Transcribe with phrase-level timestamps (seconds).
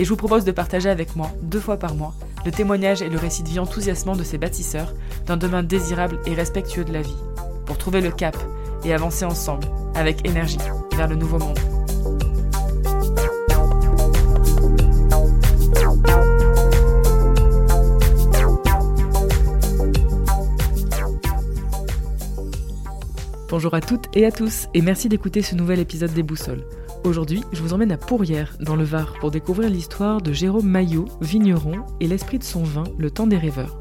[0.00, 2.14] et je vous propose de partager avec moi, deux fois par mois,
[2.46, 4.94] le témoignage et le récit de vie enthousiasmant de ces bâtisseurs
[5.26, 7.14] d'un demain désirable et respectueux de la vie,
[7.66, 8.34] pour trouver le cap
[8.82, 10.56] et avancer ensemble, avec énergie,
[10.96, 11.58] vers le nouveau monde.
[23.50, 26.64] Bonjour à toutes et à tous, et merci d'écouter ce nouvel épisode des Boussoles.
[27.02, 31.06] Aujourd'hui, je vous emmène à Pourrières, dans le Var, pour découvrir l'histoire de Jérôme Maillot,
[31.22, 33.78] vigneron, et l'esprit de son vin, le temps des rêveurs.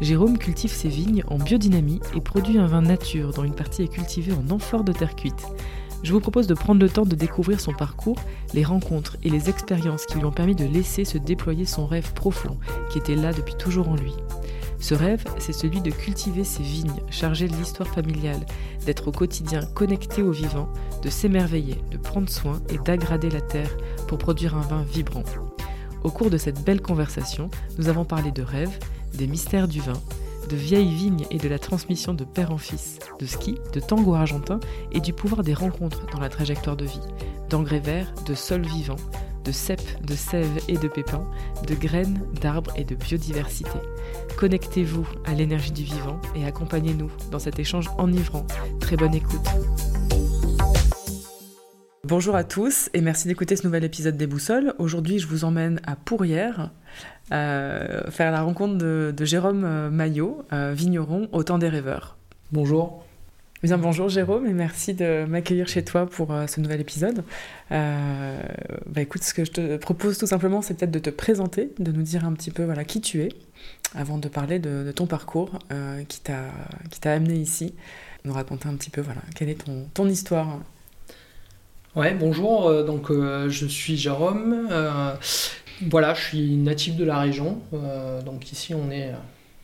[0.00, 3.88] Jérôme cultive ses vignes en biodynamie et produit un vin nature dont une partie est
[3.88, 5.46] cultivée en amphore de terre cuite.
[6.02, 8.18] Je vous propose de prendre le temps de découvrir son parcours,
[8.54, 12.14] les rencontres et les expériences qui lui ont permis de laisser se déployer son rêve
[12.14, 12.56] profond,
[12.90, 14.14] qui était là depuis toujours en lui.
[14.84, 18.44] Ce rêve, c'est celui de cultiver ses vignes, chargées de l'histoire familiale,
[18.84, 20.68] d'être au quotidien connecté au vivant,
[21.02, 23.74] de s'émerveiller, de prendre soin et d'aggrader la terre
[24.08, 25.22] pour produire un vin vibrant.
[26.02, 28.78] Au cours de cette belle conversation, nous avons parlé de rêves,
[29.14, 30.02] des mystères du vin,
[30.50, 34.12] de vieilles vignes et de la transmission de père en fils, de ski, de tango
[34.12, 34.60] argentin
[34.92, 37.00] et du pouvoir des rencontres dans la trajectoire de vie,
[37.48, 38.96] d'engrais verts, de sol vivant,
[39.44, 41.26] de cèpes, de sève et de pépins,
[41.66, 43.78] de graines, d'arbres et de biodiversité.
[44.36, 48.44] Connectez-vous à l'énergie du vivant et accompagnez-nous dans cet échange enivrant.
[48.80, 49.46] Très bonne écoute.
[52.02, 54.74] Bonjour à tous et merci d'écouter ce nouvel épisode des Boussoles.
[54.78, 56.70] Aujourd'hui, je vous emmène à Pourrières
[57.32, 62.16] euh, faire la rencontre de, Jérôme euh, Maillot, euh, vigneron au temps des rêveurs.
[62.52, 63.04] Bonjour.
[63.64, 67.24] Bien, bonjour Jérôme et merci de m'accueillir chez toi pour euh, ce nouvel épisode.
[67.72, 68.38] Euh,
[68.84, 71.90] bah, écoute, ce que je te propose tout simplement, c'est peut-être de te présenter, de
[71.90, 73.30] nous dire un petit peu voilà, qui tu es,
[73.94, 77.74] avant de parler de, ton parcours euh, qui t'a amené ici,
[78.24, 80.58] nous raconter un petit peu voilà, quelle est ton, ton histoire.
[81.94, 84.68] Ouais, bonjour, donc je suis Jérôme,
[85.88, 87.60] voilà, je suis natif de la région,
[88.24, 89.12] donc ici on est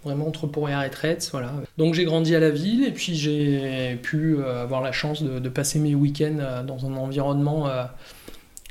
[0.04, 1.52] vraiment entre Pourrières et Traite, voilà.
[1.78, 5.48] Donc j'ai grandi à la ville et puis j'ai pu euh, avoir la chance de,
[5.48, 7.68] passer mes week-ends euh, dans un environnement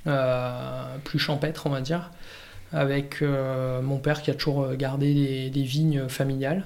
[0.07, 2.11] euh, plus champêtre, on va dire,
[2.71, 6.65] avec mon père qui a toujours gardé des, vignes familiales.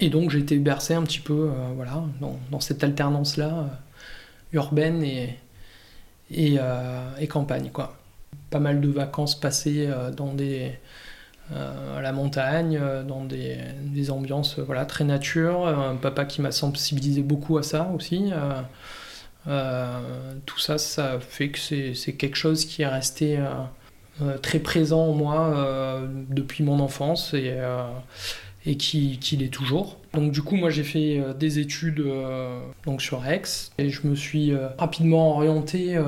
[0.00, 2.02] Et donc j'ai été bercé un petit peu voilà,
[2.50, 3.80] dans, cette alternance-là,
[4.52, 5.38] urbaine et,
[6.30, 6.58] et,
[7.28, 7.70] campagne.
[7.72, 7.96] Quoi.
[8.50, 10.72] Pas mal de vacances passées dans des
[11.52, 15.66] euh, à la montagne, euh, dans des, des ambiances voilà, très nature.
[15.66, 18.32] Un papa qui m'a sensibilisé beaucoup à ça aussi.
[19.46, 20.00] Euh,
[20.46, 23.38] tout ça, ça fait que c'est quelque chose qui est resté
[24.42, 27.52] très présent en moi depuis mon enfance et,
[28.66, 29.98] et qui, qui l'est toujours.
[30.12, 32.04] Donc du coup, moi j'ai fait des études
[32.86, 33.42] donc sur Aix
[33.78, 35.98] et je me suis rapidement orienté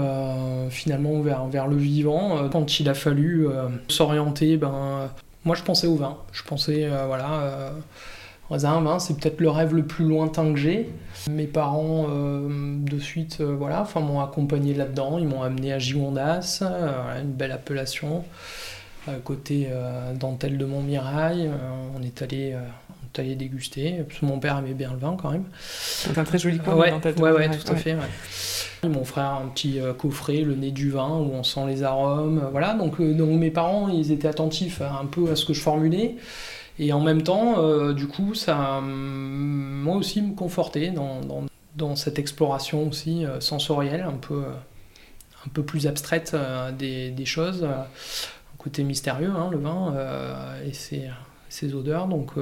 [0.70, 2.48] finalement vers, vers le vivant.
[2.50, 3.48] quand il a fallu
[3.88, 5.10] s'orienter ben,
[5.46, 6.19] moi, je pensais au vin.
[6.32, 7.70] Je pensais, euh, voilà,
[8.50, 10.90] euh, raisin, vin, c'est peut-être le rêve le plus lointain que j'ai.
[11.31, 15.19] Mes parents, euh, de suite, voilà, enfin, m'ont accompagné là-dedans.
[15.19, 16.62] Ils m'ont amené à Gigondas,
[17.20, 18.25] une belle appellation,
[19.25, 19.69] côté
[20.19, 21.50] dentelle de Montmirail.
[21.96, 22.56] on est allé
[23.20, 24.04] allé déguster.
[24.22, 25.44] mon père aimait bien le vin quand même.
[25.69, 26.75] C'est un très joli coin.
[26.75, 27.96] Ouais, ouais, ouais, tout à fait.
[28.84, 32.38] Mon frère un petit euh, coffret, le nez du vin, où on sent les arômes.
[32.44, 35.54] Euh, voilà, donc, euh, donc mes parents, ils étaient attentifs un peu à ce que
[35.54, 36.16] je formulais.
[36.78, 40.93] Et en même temps, du coup, ça moi aussi me confortait
[41.76, 44.44] dans, cette exploration aussi sensorielle, un peu,
[45.46, 46.37] un peu plus abstraite
[46.78, 47.67] des, choses.
[48.58, 49.94] Côté mystérieux, hein, le vin,
[50.67, 52.08] et ses, odeurs.
[52.08, 52.34] Donc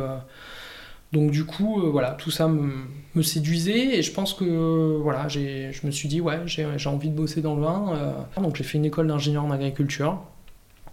[1.15, 5.87] donc du coup, euh, voilà, tout ça me, séduisait et je pense que voilà, je
[5.87, 7.93] me suis dit ouais, j'ai envie de bosser dans le vin.
[8.37, 8.41] Euh.
[8.43, 10.21] donc j'ai fait une école d'ingénieur en agriculture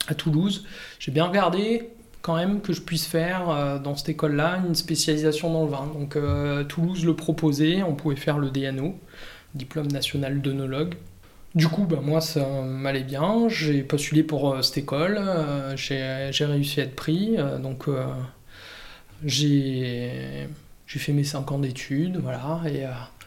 [0.07, 0.63] à Toulouse.
[0.99, 1.89] J'ai bien regardé,
[2.21, 5.87] quand même que je puisse faire dans cette école-là une spécialisation dans le vin.
[5.93, 6.17] Donc
[6.67, 8.95] Toulouse le proposait, on pouvait faire le DNO,
[9.55, 10.95] diplôme national d'œnologue.
[11.55, 13.49] Du coup, bah, moi, ça m'allait bien.
[13.49, 15.19] J'ai postulé pour cette école.
[15.75, 17.37] j'ai réussi à être pris.
[17.61, 17.87] donc,
[19.25, 20.47] j'ai
[20.87, 22.17] fait mes 5 ans d'études.
[22.17, 22.61] Voilà.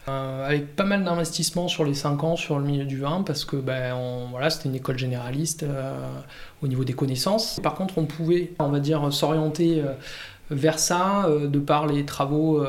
[0.07, 3.43] Euh, avec pas mal d'investissements sur les 5 ans sur le milieu du vin parce
[3.43, 3.95] que ben,
[4.29, 5.97] voilà, c'était une école généraliste euh,
[6.61, 7.59] au niveau des connaissances.
[7.61, 9.93] Par contre, on pouvait, on va dire, s'orienter euh,
[10.51, 12.63] vers ça de par les travaux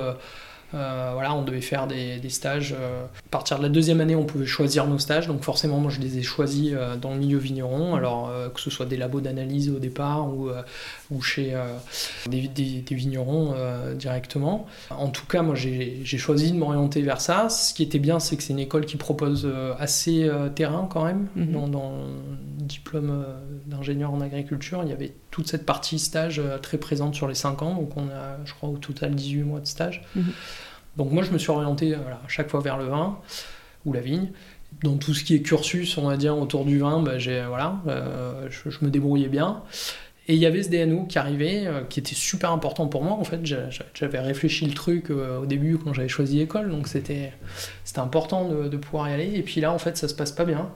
[0.75, 2.75] euh, voilà, on devait faire des, stages.
[2.79, 5.27] Euh, à partir de la deuxième année, on pouvait choisir nos stages.
[5.27, 7.95] Donc forcément, moi, je les ai choisis euh, dans le milieu vigneron.
[7.95, 10.51] Alors que ce soit des labos d'analyse au départ ou,
[11.11, 11.55] ou chez
[12.29, 13.55] des, des, vignerons
[13.95, 14.67] directement.
[14.91, 17.49] En tout cas, moi, j'ai choisi de m'orienter vers ça.
[17.49, 19.49] Ce qui était bien, c'est que c'est une école qui propose
[19.79, 21.29] assez terrain quand même.
[21.37, 21.53] Mhm.
[21.53, 21.91] Dans, dans,
[22.59, 23.25] le diplôme
[23.67, 27.61] d'ingénieur en agriculture, il y avait toute cette partie stage très présente sur les 5
[27.61, 27.75] ans.
[27.75, 30.03] Donc on a, je crois, au total 18 mois de stage.
[30.15, 30.33] Mhm.
[30.97, 33.19] Donc moi, je me suis orienté voilà, à chaque fois vers le vin
[33.85, 34.31] ou la vigne.
[34.83, 37.19] Dans tout ce qui est cursus, on va dire, autour du vin, bah,
[37.49, 39.63] voilà, euh, je, me débrouillais bien.
[40.27, 43.13] Et il y avait ce DNO qui arrivait, euh, qui était super important pour moi.
[43.13, 47.35] En fait, j'avais réfléchi le truc euh, au début quand j'avais choisi l'école, donc c'était
[47.97, 49.33] important de, de, pouvoir y aller.
[49.35, 50.71] Et puis là, en fait, ça se passe pas bien.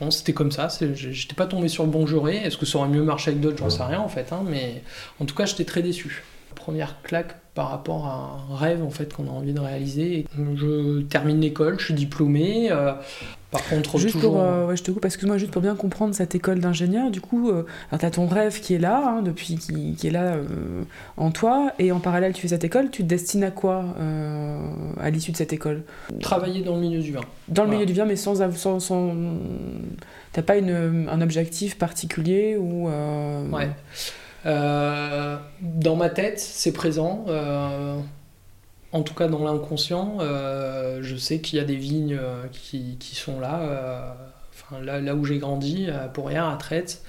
[0.00, 2.36] Bon, c'était comme ça, j'étais pas tombé sur le bon juré.
[2.36, 3.58] Est-ce que ça aurait mieux marché avec d'autres?
[3.58, 4.82] J'en sais rien en fait, hein, mais
[5.20, 6.24] en tout cas, j'étais très déçu.
[6.56, 10.26] Première claque par rapport à un rêve en fait qu'on a envie de réaliser.
[10.36, 12.68] Je termine l'école, je suis diplômé.
[12.70, 12.92] Euh,
[13.52, 14.32] par contre, juste toujours...
[14.32, 17.20] pour, euh, ouais, je te coupe, excuse-moi, juste pour bien comprendre cette école d'ingénieur, du
[17.20, 17.64] coup, euh,
[17.96, 20.36] tu as ton rêve qui est là, hein, depuis, qui, qui, est là
[21.16, 23.84] en toi, et en parallèle, tu fais cette école, tu te destines à quoi
[25.00, 25.84] à l'issue de cette école?
[26.20, 27.20] Travailler dans le milieu du vin.
[27.46, 28.42] Dans le milieu du vin, mais sans.
[28.56, 29.14] sans, sans...
[30.32, 32.88] T'as pas une, un objectif particulier ou.
[32.88, 33.70] Ouais.
[34.46, 37.24] Euh, dans ma tête, c'est présent.
[37.28, 37.98] Euh,
[38.92, 42.18] en tout cas, dans l'inconscient, euh, je sais qu'il y a des vignes
[42.52, 44.16] qui, qui sont là,
[44.52, 47.02] enfin, là, là, où j'ai grandi, à Pourrières, à Traite.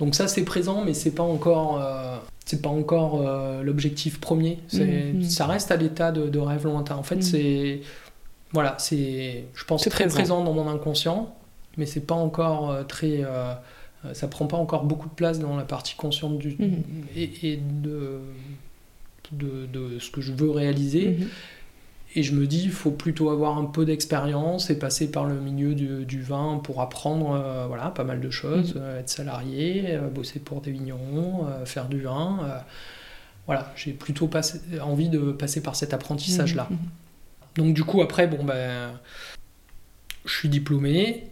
[0.00, 1.82] Donc ça, c'est présent, mais c'est pas encore,
[2.44, 3.22] c'est pas encore
[3.62, 4.60] l'objectif premier.
[4.72, 5.22] Mmh, mmh.
[5.24, 6.96] Ça reste à l'état de, de, rêve lointain.
[6.96, 7.22] En fait, mmh.
[7.22, 7.80] c'est
[8.52, 10.14] voilà, c'est, je pense, très présent.
[10.14, 11.34] présent dans mon inconscient,
[11.76, 13.22] mais c'est pas encore très
[14.14, 16.82] ça prend pas encore beaucoup de place dans la partie consciente du, mhm.
[17.16, 18.20] et, de,
[19.32, 21.10] de, ce que je veux réaliser.
[21.10, 21.28] Mhm.
[22.14, 25.38] Et je me dis, il faut plutôt avoir un peu d'expérience et passer par le
[25.40, 28.80] milieu du, vin pour apprendre euh, voilà, pas mal de choses, mhm.
[28.82, 32.62] euh, être salarié, bosser pour des vignerons, faire du vin.
[33.46, 36.68] voilà, j'ai plutôt passé, envie de passer par cet apprentissage-là.
[37.56, 38.92] Donc du coup, après, bon, ben,
[40.24, 41.24] je suis diplômé,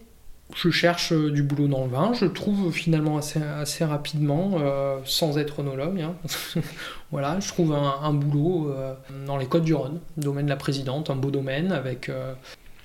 [0.54, 5.38] je cherche euh, du boulot dans le vin, je trouve finalement assez, rapidement, euh, sans
[5.38, 6.00] être onologue.
[6.00, 6.14] Hein.
[7.10, 8.94] voilà, je trouve un, boulot euh,
[9.26, 12.10] dans les Côtes-du-Rhône, domaine de la présidente, un beau domaine avec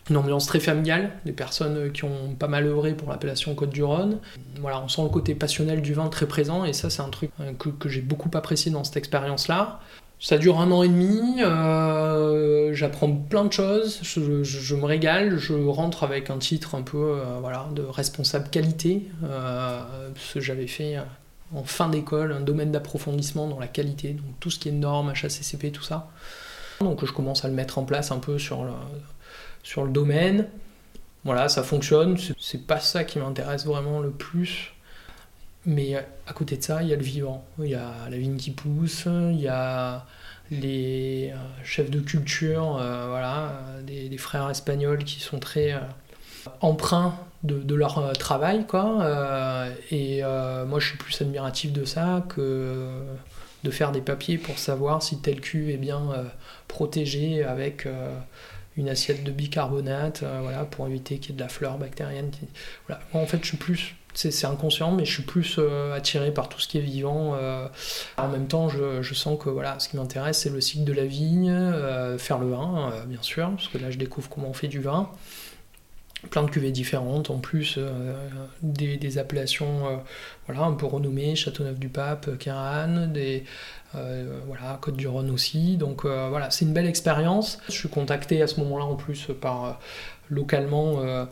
[0.09, 4.17] une ambiance très familiale, des personnes qui ont pas mal œuvré pour l'appellation Côte-du-Rhône.
[4.59, 7.31] Voilà, on sent le côté passionnel du vin très présent et ça c'est un truc
[7.59, 9.79] que, que j'ai beaucoup apprécié dans cette expérience-là.
[10.23, 15.53] Ça dure un an et demi, euh, j'apprends plein de choses, je, me régale, je
[15.53, 19.81] rentre avec un titre un peu euh, voilà, de responsable qualité, euh,
[20.15, 20.97] ce que j'avais fait
[21.55, 25.09] en fin d'école, un domaine d'approfondissement dans la qualité, donc tout ce qui est normes,
[25.09, 26.11] HACCP, tout ça.
[26.81, 28.73] Donc je commence à le mettre en place un peu sur le,
[29.63, 30.47] sur le domaine.
[31.23, 34.75] Voilà, ça fonctionne, c'est pas ça qui m'intéresse vraiment le plus.
[35.65, 35.95] Mais
[36.31, 37.43] à côté de ça, il y a le vivant.
[37.59, 40.05] Il y a la vigne qui pousse, il y a
[40.49, 41.35] les euh,
[41.65, 43.53] chefs de culture, euh, voilà,
[43.85, 45.79] des, frères espagnols qui sont très euh,
[46.61, 48.65] emprunts de, leur travail.
[48.65, 49.05] Quoi.
[49.91, 52.87] et moi, je suis plus admiratif de ça que
[53.65, 56.01] de faire des papiers pour savoir si tel cul est bien
[56.67, 57.87] protégé avec
[58.77, 62.29] une assiette de bicarbonate, voilà, pour éviter qu'il y ait de la fleur bactérienne.
[62.87, 63.01] Voilà.
[63.13, 66.59] en fait, je suis plus c'est inconscient, mais je suis plus euh, attiré par tout
[66.59, 67.35] ce qui est vivant.
[67.35, 67.67] Euh.
[68.17, 71.05] En même temps, je, sens que voilà, ce qui m'intéresse, c'est le cycle de la
[71.05, 74.67] vigne, euh, faire le vin, bien sûr, parce que là, je découvre comment on fait
[74.67, 75.09] du vin.
[76.29, 77.79] Plein de cuvées différentes, en plus
[78.61, 80.01] des, appellations
[80.45, 83.43] voilà, un peu renommées, Châteauneuf-du-Pape, Kéran, des,
[83.93, 85.77] voilà, Côte-du-Rhône aussi.
[85.77, 87.57] Donc voilà, c'est une belle expérience.
[87.67, 89.79] Je suis contacté à ce moment-là en plus par
[90.31, 91.25] localement euh,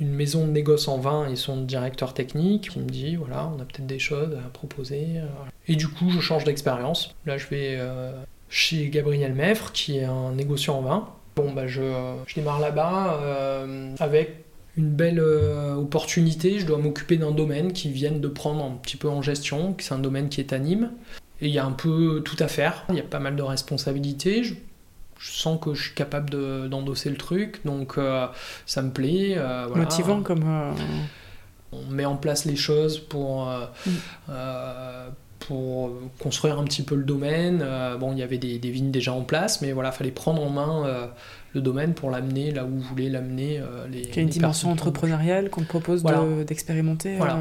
[0.00, 3.60] une maison de négoce en vin et son directeur technique qui me dit voilà, on
[3.60, 5.06] a peut-être des choses à proposer.
[5.16, 5.26] Euh.
[5.68, 7.14] Et du coup, je change d'expérience.
[7.24, 8.12] Là, je vais euh,
[8.48, 11.08] chez Gabriel Meffre, qui est un négociant en vin.
[11.36, 11.82] Bon, bah, je,
[12.26, 13.18] je démarre là-bas
[13.98, 14.44] avec
[14.76, 16.58] une belle opportunité.
[16.58, 19.94] Je dois m'occuper d'un domaine qui viennent de prendre un petit peu en gestion, c'est
[19.94, 20.90] un domaine qui est anime.
[21.40, 22.84] Et il y a un peu tout à faire.
[22.90, 24.44] Il y a pas mal de responsabilités.
[24.44, 24.54] Je,
[25.18, 26.30] sens que je suis capable
[26.68, 27.98] d'endosser le truc, donc
[28.66, 29.38] ça me plaît.
[29.74, 30.74] Motivant comme.
[31.72, 33.48] On met en place les choses pour.
[33.86, 33.90] Mm
[35.50, 35.90] pour
[36.20, 37.58] construire un petit peu le domaine.
[37.60, 40.48] Euh, bon, il y avait des, vignes déjà en place, mais voilà, fallait prendre en
[40.48, 41.06] main euh,
[41.54, 43.58] le domaine pour l'amener là où vous voulez l'amener.
[43.58, 46.04] Euh, les, il y a une dimension entrepreneuriale qu'on te propose
[46.46, 47.16] d'expérimenter.
[47.16, 47.36] voilà.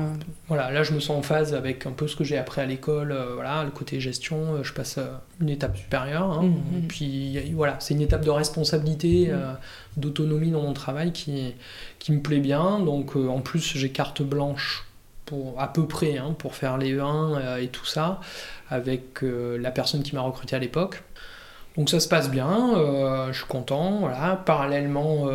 [0.47, 2.65] voilà, là je me sens en phase avec un peu ce que j'ai appris à
[2.65, 4.97] l'école, voilà, le côté gestion, je passe
[5.39, 6.31] une étape supérieure.
[6.31, 6.45] Hein.
[6.45, 6.87] Mmh, mmh.
[6.87, 10.01] Puis voilà, c'est une étape de responsabilité, mmh.
[10.01, 11.53] d'autonomie dans mon travail qui,
[11.99, 12.79] qui me plaît bien.
[12.79, 14.88] Donc en plus j'ai carte blanche
[15.57, 18.19] à peu près hein, pour faire les 1 euh, et tout ça
[18.69, 21.03] avec euh, la personne qui m'a recruté à l'époque.
[21.77, 23.99] Donc ça se passe bien, euh, je suis content.
[23.99, 24.35] Voilà.
[24.45, 25.27] Parallèlement,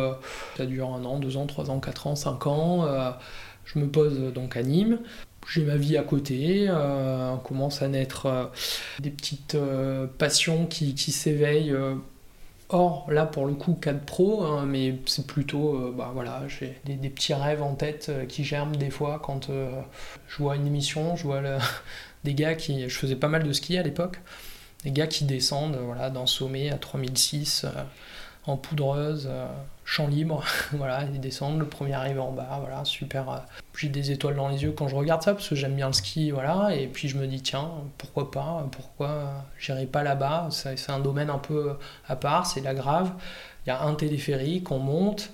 [0.57, 2.85] ça dure un an, deux ans, trois ans, quatre ans, cinq ans.
[3.65, 4.99] je me pose donc à Nîmes.
[5.47, 8.51] J'ai ma vie à côté, on commence à naître
[8.99, 9.57] des petites
[10.17, 11.75] passions qui s'éveillent
[12.69, 16.79] Or, là, pour le coup, 4 Pro, hein, mais c'est plutôt, euh, bah voilà, j'ai
[16.85, 19.69] des, petits rêves en tête euh, qui germent des fois quand euh,
[20.27, 21.41] je vois une émission, je vois
[22.23, 22.89] des gars qui.
[22.89, 24.19] Je faisais pas mal de ski à l'époque,
[24.83, 27.67] des gars qui descendent voilà, d'un sommet à 3006
[28.47, 29.29] en poudreuse,
[29.85, 33.29] champ libre, voilà, ils descendent, le premier arrive en bas, voilà, super.
[33.29, 33.37] Euh,
[33.77, 35.93] j'ai des étoiles dans les yeux quand je regarde ça, parce que j'aime bien le
[35.93, 40.89] ski, voilà, et puis je me dis, tiens, pourquoi pas, pourquoi j'irai pas là-bas, c'est
[40.89, 41.77] un domaine un peu
[42.07, 43.11] à part, c'est la grave,
[43.65, 45.29] il y a un téléphérique, on monte,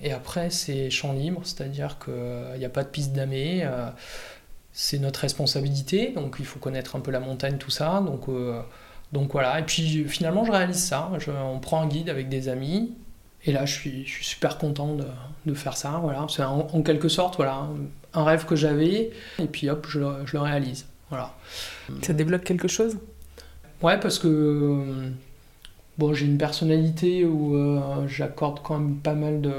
[0.00, 3.88] et après c'est champ libre, c'est-à-dire qu'il n'y a pas de piste d'amé, euh,
[4.72, 8.26] c'est notre responsabilité, donc il faut connaître un peu la montagne, tout ça, donc
[9.12, 12.94] donc voilà, et puis finalement je réalise ça, on prend un guide avec des amis,
[13.44, 15.06] et là je suis, je suis super content de,
[15.46, 16.26] de, faire ça, voilà.
[16.28, 17.68] c'est en, quelque sorte voilà,
[18.14, 20.86] un rêve que j'avais, et puis hop, je, je, le réalise.
[21.08, 21.34] Voilà.
[22.02, 22.98] Ça débloque quelque chose?
[23.82, 25.10] Ouais, parce que
[25.98, 29.52] bon, j'ai une personnalité où euh, j'accorde quand même pas mal de,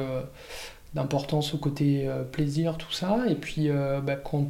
[0.94, 4.48] d'importance au côté euh, plaisir, tout ça, et puis euh, bah, quand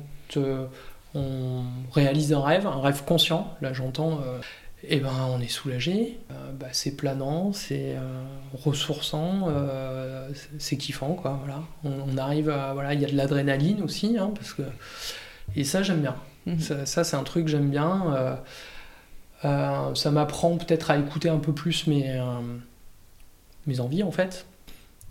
[1.14, 4.22] on réalise un rêve, un rêve conscient, là j'entends
[4.84, 8.24] et eh ben on est soulagé, euh, bah, c'est planant, c'est euh,
[8.54, 11.40] ressourçant, euh, c'est kiffant quoi.
[11.44, 14.64] Voilà, on, arrive à voilà, il y a de l'adrénaline aussi hein, parce que
[15.56, 16.16] et ça j'aime bien.
[16.48, 16.86] Mhm.
[16.86, 18.40] Ça, c'est un truc que j'aime bien.
[19.44, 22.20] ça m'apprend peut-être à écouter un peu plus mes
[23.68, 24.48] mes envies en fait.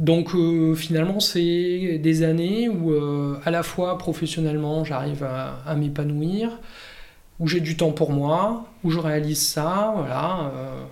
[0.00, 0.30] Donc
[0.74, 2.92] finalement c'est des années où
[3.44, 6.58] à la fois professionnellement j'arrive à m'épanouir
[7.40, 10.52] où j'ai du temps pour moi, où je réalise ça, voilà.
[10.54, 10.84] Euh,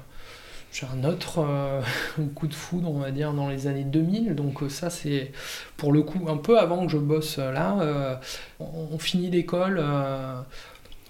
[0.72, 1.82] j'ai un autre euh,
[2.34, 4.34] coup de foudre, on va dire, dans les années 2000.
[4.34, 5.30] Donc euh, ça, c'est
[5.76, 8.18] pour le coup un peu avant que je bosse là.
[8.58, 9.82] On, finit l'école,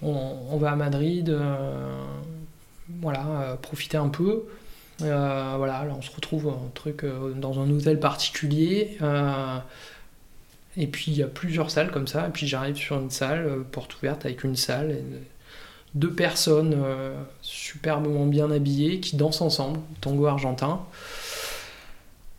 [0.01, 1.35] on, va à Madrid,
[3.01, 4.43] voilà, profiter un peu.
[4.99, 7.05] voilà, là on se retrouve un truc
[7.35, 8.97] dans un hôtel particulier.
[10.79, 13.45] Et puis il y a plusieurs salles comme ça, et puis j'arrive sur une salle,
[13.45, 15.03] euh, porte ouverte avec une salle, et
[15.93, 20.85] deux personnes euh, superbement bien habillées qui dansent ensemble, tango argentin.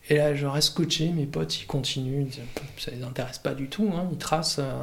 [0.09, 2.29] Et là je reste coaché, mes potes ils continuent,
[2.79, 4.59] ça les intéresse pas du tout, hein, ils tracent.
[4.59, 4.83] Euh.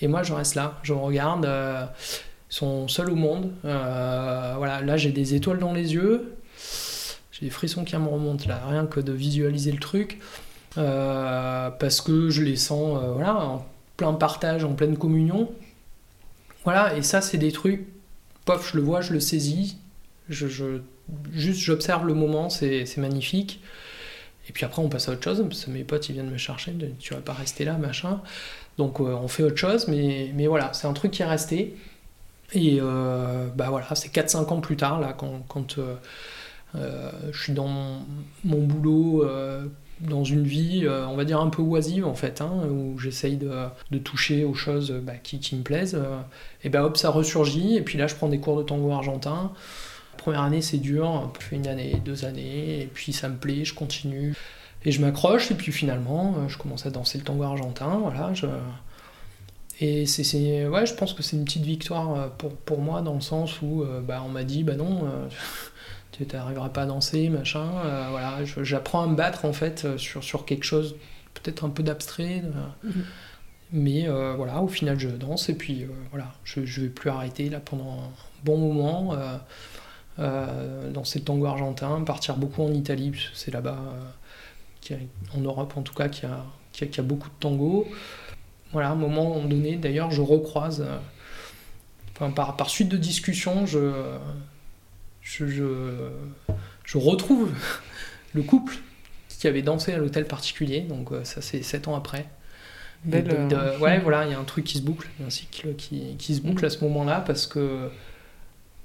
[0.00, 3.50] et moi je reste là, je regarde, ils sont seuls au monde.
[3.64, 6.36] voilà, là j'ai des étoiles dans les yeux,
[7.32, 10.20] j'ai des frissons qui me remontent là, rien que de visualiser le truc.
[10.78, 15.50] Euh, parce que je les sens euh, voilà, en plein partage, en pleine communion.
[16.64, 17.86] Voilà, et ça, c'est des trucs,
[18.44, 19.76] pof, je le vois, je le saisis,
[20.28, 20.46] je,
[21.32, 23.60] juste j'observe le moment, c'est magnifique.
[24.48, 26.38] Et puis après, on passe à autre chose, parce que mes potes, ils viennent me
[26.38, 28.20] chercher, tu vas pas rester là, machin.
[28.78, 31.76] Donc euh, on fait autre chose, mais, voilà, c'est un truc qui est resté.
[32.54, 35.76] Et bah voilà, c'est 4-5 ans plus tard, là, quand,
[36.74, 38.04] je suis dans
[38.44, 39.24] mon boulot
[40.02, 43.36] dans une vie, euh, on va dire, un peu oisive en fait, hein, où j'essaye
[43.36, 46.18] de, toucher aux choses bah, qui, me plaisent, euh,
[46.64, 49.52] et ben hop, ça ressurgit, et puis là je prends des cours de tango argentin.
[50.16, 53.64] Première année c'est dur, je fais une année, deux années, et puis ça me plaît,
[53.64, 54.34] je continue,
[54.84, 58.32] et je m'accroche, et puis finalement euh, je commence à danser le tango argentin, voilà.
[59.80, 63.20] Et c'est, ouais, je pense que c'est une petite victoire pour, pour moi dans le
[63.20, 65.08] sens où bah, on m'a dit, bah non,
[66.12, 67.66] tu n'arriveras pas à danser, machin.
[67.84, 70.96] Euh, voilà, j'apprends à me battre en fait euh, sur, sur quelque chose
[71.34, 72.42] peut-être un peu d'abstrait.
[72.84, 73.04] Mhm.
[73.72, 77.48] Mais euh, voilà, au final, je danse et puis voilà, je ne vais plus arrêter
[77.48, 78.10] là pendant un
[78.44, 79.16] bon moment.
[80.18, 83.78] danser le tango argentin, partir beaucoup en Italie, c'est là-bas
[85.34, 87.88] en Europe en tout cas, qui a, qui a, beaucoup de tango.
[88.72, 90.86] Voilà, à un moment donné, d'ailleurs, je recroise,
[92.14, 93.90] enfin, par, par suite de discussion, je,
[95.22, 95.46] je,
[96.84, 97.50] je, retrouve
[98.34, 98.76] le couple
[99.28, 102.26] qui avait dansé à l'hôtel particulier, donc ça c'est sept ans après.
[103.80, 106.40] ouais, voilà, il y a un truc qui se boucle, un cycle qui, qui se
[106.40, 107.90] boucle à ce moment-là parce que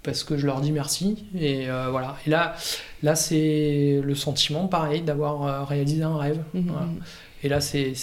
[0.08, 1.26] parce que je leur dis merci.
[1.38, 2.16] Et euh, voilà.
[2.26, 2.56] Et là,
[3.04, 6.42] là c'est le sentiment, pareil, d'avoir euh, réalisé un rêve.
[6.54, 7.02] Mhm.
[7.44, 7.94] Et là, c'est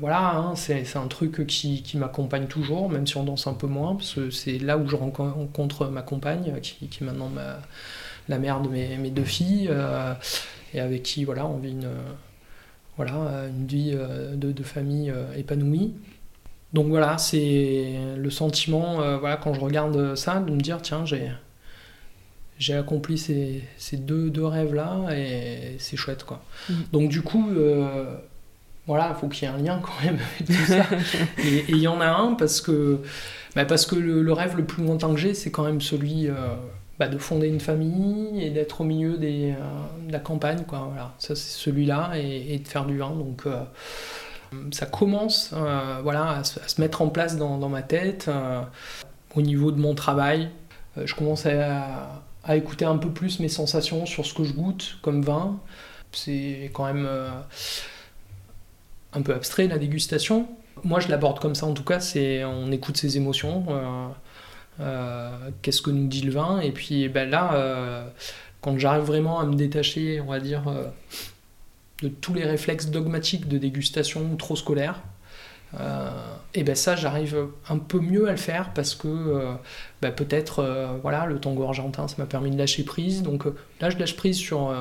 [0.00, 3.66] voilà, hein, c'est un truc qui, qui m'accompagne toujours, même si on danse un peu
[3.66, 7.58] moins, parce que c'est là où je rencontre ma compagne, qui, qui est maintenant ma,
[8.28, 10.14] la mère de mes, mes deux filles, euh,
[10.72, 11.90] et avec qui voilà, on vit une,
[12.96, 15.92] voilà, une vie de, de famille épanouie.
[16.72, 21.04] Donc voilà, c'est le sentiment, euh, voilà, quand je regarde ça, de me dire, tiens,
[21.04, 21.30] j'ai,
[22.58, 26.44] j'ai accompli ces, ces deux, deux rêves-là et c'est chouette, quoi.
[26.68, 26.74] Mm.
[26.92, 28.16] Donc du coup, euh,
[28.90, 30.84] voilà, il faut qu'il y ait un lien quand même avec tout ça.
[31.44, 33.00] et il y en a un parce que,
[33.54, 36.34] bah, parce que le, rêve le plus lointain que j'ai, c'est quand même celui euh,
[36.98, 39.54] bah, de fonder une famille et d'être au milieu des,
[40.06, 40.88] de la campagne, quoi.
[40.90, 43.46] Voilà, ça c'est celui-là et, et, de faire du vin, donc
[44.72, 48.26] ça commence euh, voilà, à se, mettre en place dans, ma tête.
[48.28, 48.62] Euh,
[49.36, 50.50] au niveau de mon travail,
[50.98, 54.98] euh, je commence à, écouter un peu plus mes sensations sur ce que je goûte
[55.02, 55.58] comme vin.
[56.12, 57.08] C'est quand même
[59.12, 60.48] un peu abstrait la dégustation.
[60.84, 63.66] Moi, je l'aborde comme ça en tout cas, c'est on écoute ses émotions.
[65.62, 68.06] Qu'est-ce que nous dit le vin Et puis ben là,
[68.60, 70.62] quand j'arrive vraiment à me détacher, on va dire
[72.02, 75.02] de tous les réflexes dogmatiques de dégustation trop scolaires.
[75.78, 76.10] Euh,
[76.52, 79.52] et ben ça j'arrive un peu mieux à le faire parce que euh,
[80.02, 83.44] ben peut-être euh, voilà le tango argentin ça m'a permis de lâcher prise donc
[83.80, 84.74] là je lâche prise sur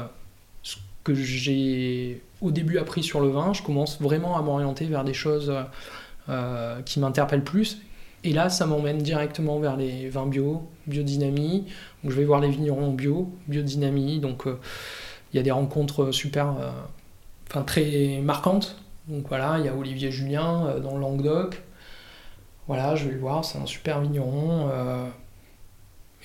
[1.13, 5.13] que j'ai au début appris sur le vin je commence vraiment à m'orienter vers des
[5.13, 5.53] choses
[6.85, 7.81] qui m'interpellent plus
[8.23, 11.65] et là ça m'emmène directement vers les vins bio biodynamie
[12.03, 16.55] donc je vais voir les vignerons bio biodynamie donc il y a des rencontres super
[17.49, 18.77] enfin très marquante.
[19.07, 21.61] Donc voilà, il y a Olivier Julien euh, dans le Languedoc.
[22.67, 24.69] Voilà, je vais le voir, c'est un super vigneron.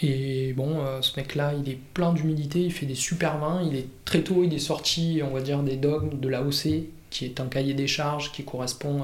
[0.02, 3.62] Euh, et bon, euh, ce mec-là, il est plein d'humilité, il fait des super vins.
[3.62, 7.24] Il est très tôt, il est sorti, on va dire, des dogmes de l'AOC, qui
[7.24, 9.02] est un cahier des charges qui correspond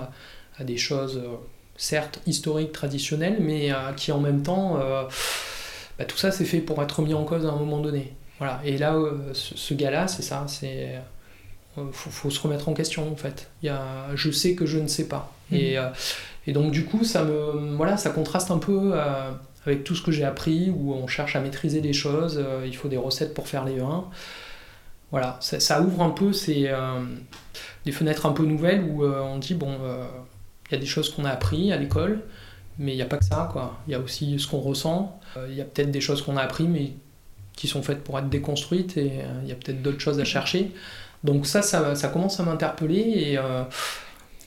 [0.59, 1.22] à, des choses,
[1.76, 4.79] certes historiques, traditionnelles, mais qui en même temps,
[5.98, 8.12] bah, tout ça, c'est fait pour être mis en cause à un moment donné.
[8.38, 8.61] Voilà.
[8.64, 8.94] Et là,
[9.33, 11.00] ce, ce gars-là, c'est ça, c'est
[11.76, 13.48] il euh, faut, se remettre en question en fait.
[13.62, 15.33] Il y a, je sais que je ne sais pas.
[15.53, 15.88] Et, euh,
[16.46, 19.31] et, donc du coup, ça me, voilà, ça contraste un peu euh,
[19.66, 22.42] avec tout ce que j'ai appris, où on cherche à maîtriser les choses.
[22.64, 24.08] il faut des recettes pour faire les vins.
[25.10, 26.72] Voilà, ça, ça ouvre un peu ces,
[27.84, 29.76] des fenêtres un peu nouvelles où on dit bon,
[30.68, 32.22] il y a des choses qu'on a appris à l'école,
[32.78, 33.78] mais il n'y a pas que ça quoi.
[33.86, 35.20] Il y a aussi ce qu'on ressent.
[35.48, 36.92] Il y a peut-être des choses qu'on a appris, mais
[37.54, 40.72] qui sont faites pour être déconstruites, et il y a peut-être d'autres choses à chercher.
[41.24, 43.64] Donc ça, ça, commence à m'interpeller et, euh,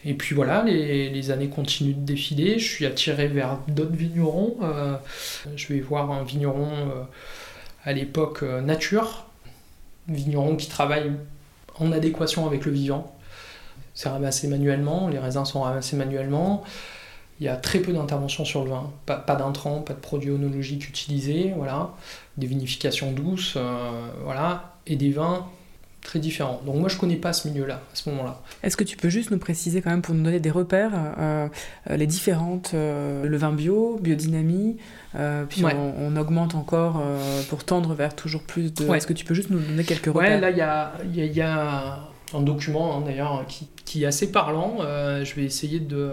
[0.06, 4.58] et puis voilà, les, années continuent de défiler, je suis attiré vers d'autres vignerons.
[4.62, 4.98] Euh,
[5.56, 7.04] je vais voir un vigneron euh,
[7.86, 9.26] à l'époque nature,
[10.08, 11.12] vigneron qui travaille
[11.80, 13.16] en adéquation avec le vivant.
[13.94, 16.64] C'est ramassé manuellement, les raisins sont ramassés manuellement.
[17.40, 20.32] Il y a très peu d'intervention sur le vin, pas, pas d'intrants, pas de produits
[20.32, 21.92] onologiques utilisés, voilà,
[22.38, 23.58] des vinifications douces,
[24.24, 25.48] voilà, et des vins
[26.04, 26.62] très différent.
[26.66, 28.42] Donc moi je connais pas ce milieu-là à ce moment-là.
[28.62, 31.48] Est-ce que tu peux juste nous préciser quand même pour nous donner des repères euh,
[31.90, 34.78] euh, les différentes euh, le vin bio, biodynamie,
[35.50, 37.02] puis on, augmente encore
[37.50, 38.94] pour tendre vers toujours plus de.
[38.94, 40.22] Est-ce que tu peux juste nous donner quelques repères?
[40.22, 42.00] Ouais, là il y a, y, y a,
[42.34, 44.78] un document hein, d'ailleurs qui, qui, est assez parlant.
[44.80, 46.12] je vais essayer de,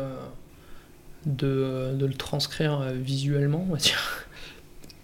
[1.26, 4.26] de, de le transcrire visuellement, on va dire.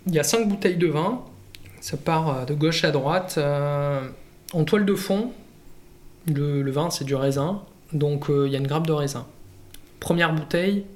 [0.07, 1.23] Il y a cinq bouteilles de vin.
[1.81, 3.39] Ça part de gauche à droite.
[4.57, 5.33] En toile de fond,
[6.27, 9.27] le, vin c'est du raisin, donc euh, il y a une grappe de raisin.
[10.01, 10.87] Première bouteille,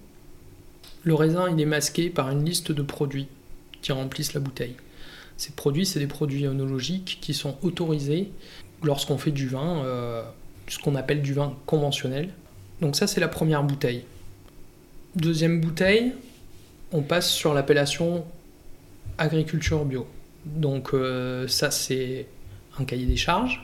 [1.02, 3.28] le raisin il est masqué par une liste de produits
[3.82, 4.76] qui remplissent la bouteille.
[5.36, 8.30] Ces produits, c'est des produits œnologiques qui sont autorisés
[8.82, 10.22] lorsqu'on fait du vin, euh,
[10.66, 12.30] ce qu'on appelle du vin conventionnel.
[12.80, 14.06] Donc ça, c'est la première bouteille.
[15.16, 16.14] Deuxième bouteille,
[16.92, 18.24] on passe sur l'appellation
[19.18, 20.06] agriculture bio.
[20.46, 22.24] Donc euh, ça, c'est
[22.80, 23.62] un cahier des charges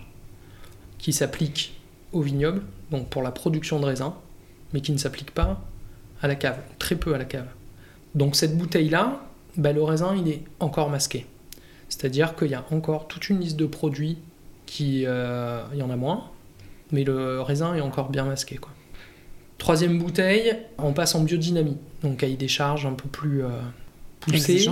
[0.99, 1.75] qui s'applique
[2.13, 4.15] au vignoble, donc pour la production de raisin,
[4.73, 5.63] mais qui ne s'applique pas
[6.23, 7.49] à la cave, très peu à la cave.
[8.15, 9.23] Donc cette bouteille-là,
[9.57, 11.27] bah, le raisin, il est encore masqué.
[11.89, 14.19] C'est-à-dire qu'il y a encore toute une liste de produits
[14.65, 15.05] qui...
[15.07, 16.31] Euh, il y en a moins.
[16.91, 18.57] mais le raisin est encore bien masqué.
[18.57, 18.73] Quoi.
[19.59, 23.49] Troisième bouteille, on passe en biodynamie, donc cahier des charges un peu plus euh,
[24.21, 24.67] poussé.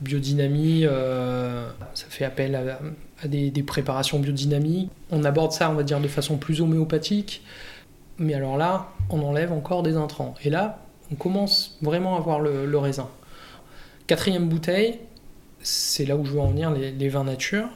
[0.00, 2.80] Biodynamie, euh, ça fait appel à,
[3.24, 4.90] des, préparations biodynamiques.
[5.10, 7.42] On aborde ça, on va dire, de façon plus homéopathique.
[8.18, 10.34] Mais alors là, on enlève encore des intrants.
[10.44, 10.80] Et là,
[11.12, 13.08] on commence vraiment à voir le, raisin.
[14.06, 14.98] Quatrième bouteille,
[15.62, 17.68] c'est là où je veux en venir, les, vins nature.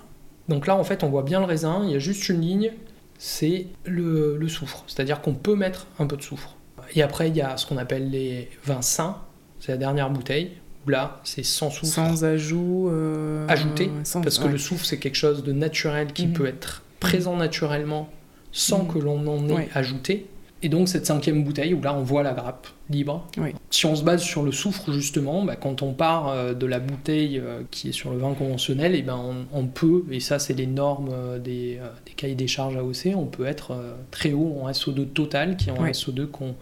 [0.48, 2.72] Donc là, en fait, on voit bien le raisin, il y a juste une ligne,
[3.18, 4.84] c'est le, soufre.
[4.86, 6.56] C'est-à-dire qu'on peut mettre un peu de soufre.
[6.94, 9.18] Et après, il y a ce qu'on appelle les vins sains,
[9.60, 10.52] c'est la dernière bouteille,
[10.88, 11.92] là, c'est sans soufre.
[11.92, 12.88] Sans ajout.
[12.90, 13.90] Euh, ajouté,
[14.22, 16.32] parce que le soufre, c'est quelque chose de naturel qui mhm.
[16.32, 18.08] peut être présent naturellement
[18.52, 18.92] sans mhm.
[18.92, 20.26] que l'on en ait ajouté.
[20.62, 23.26] Et donc cette cinquième bouteille où là on voit la grappe libre.
[23.70, 26.80] Si on se base sur le soufre justement, bah, quand on part euh, de la
[26.80, 29.20] bouteille euh, qui est sur le vin conventionnel, et eh ben
[29.52, 33.26] on, peut, et ça c'est les normes euh, des, des, cahiers des charges AOC, on
[33.26, 33.76] peut être
[34.10, 36.56] très haut en SO2 total, qui est en SO2 qu'on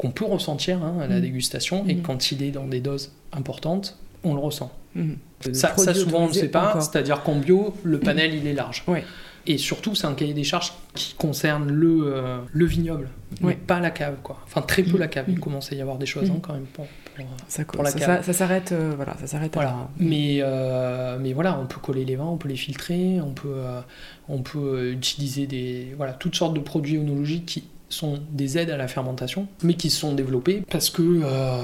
[0.00, 1.20] qu'on peut ressentir hein, à la mm.
[1.20, 2.02] dégustation, et mm.
[2.02, 4.72] quand il est dans des doses importantes, on le ressent.
[4.94, 5.12] Mm.
[5.52, 8.54] Ça, ça, souvent on ne le sait pas, c'est-à-dire qu'en bio, le panel il est
[8.54, 8.82] large.
[9.46, 13.08] Et surtout, c'est un cahier des charges qui concerne le, euh, le vignoble,
[13.42, 14.38] mais pas la cave, quoi.
[14.44, 15.26] Enfin, très peu la cave.
[15.28, 15.40] Il mm.
[15.40, 18.24] commence à y avoir des choses hein, quand même pour, pour, ça, la cave.
[18.24, 19.52] Ça, s'arrête, euh, voilà, ça s'arrête.
[19.52, 19.88] Voilà.
[19.98, 23.62] Mais, euh, mais voilà, on peut coller les vins, on peut les filtrer, on peut,
[24.30, 28.76] on peut utiliser des, voilà, toutes sortes de produits onologiques qui sont des aides à
[28.76, 31.02] la fermentation, mais qui se sont développés parce que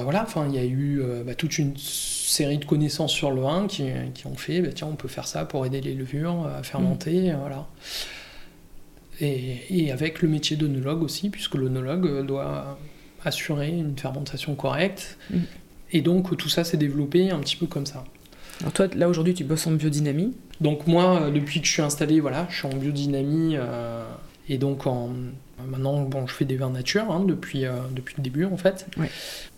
[0.03, 3.67] voilà, enfin, il y a eu bah, toute une série de connaissances sur le vin
[3.67, 6.63] qui, qui ont fait, bah, tiens, on peut faire ça pour aider les levures à
[6.63, 7.37] fermenter, mm.
[7.39, 7.67] voilà.
[9.19, 12.77] Et, et, avec le métier d'onologue aussi, puisque l'onologue doit
[13.23, 15.17] assurer une fermentation correcte.
[15.29, 15.37] Mm.
[15.91, 18.03] Et donc tout ça s'est développé un petit peu comme ça.
[18.61, 22.19] Alors toi, là aujourd'hui, tu bosses en biodynamie Donc moi, depuis que je suis installé,
[22.19, 23.55] voilà, je suis en biodynamie.
[23.55, 24.03] Euh,
[24.49, 25.11] et donc en,
[25.65, 28.87] Maintenant, bon, je fais des vins nature hein, depuis, euh, depuis le début en fait.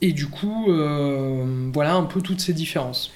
[0.02, 3.12] Et du coup, euh, voilà un peu toutes ces différences.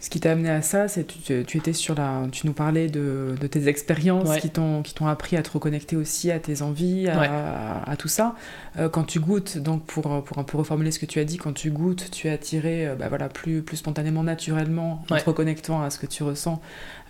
[0.00, 2.86] Ce qui t'a amené à ça, c'est tu, tu étais sur la, tu nous parlais
[2.86, 6.62] de, de tes expériences qui t'ont qui t'ont appris à te reconnecter aussi à tes
[6.62, 8.36] envies, à, à, tout ça.
[8.78, 11.36] Euh, quand tu goûtes, donc pour, pour un peu reformuler ce que tu as dit,
[11.36, 15.82] quand tu goûtes, tu es attiré, bah voilà, plus plus spontanément, naturellement, en te reconnectant
[15.82, 16.60] à ce que tu ressens,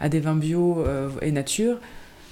[0.01, 0.83] à des vins bio
[1.21, 1.79] et nature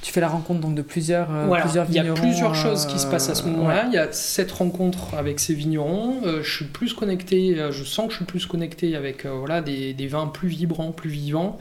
[0.06, 2.14] tu fais la rencontre donc de plusieurs, euh, plusieurs vignerons.
[2.14, 3.86] Il y a plusieurs choses qui se passent à ce euh, moment-là.
[3.88, 6.20] Il y a cette rencontre avec ces vignerons.
[6.24, 9.94] Euh, je suis plus connecté, je sens que je suis plus connecté avec voilà, des,
[9.94, 11.58] des, vins plus vibrants, plus vivants.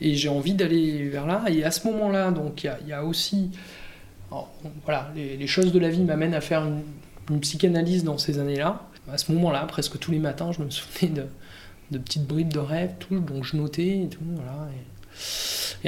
[0.00, 1.42] Et j'ai envie d'aller vers là.
[1.48, 3.50] Et à ce moment-là, donc il y a, aussi.
[4.84, 8.82] voilà, les, choses de la vie m'amènent à faire une, psychanalyse dans ces années-là.
[9.12, 11.26] À ce moment-là, presque tous les matins, je me souvenais de,
[11.90, 14.20] de petites bribes de rêve, tout, donc je notais et tout.
[14.36, 14.99] Voilà, et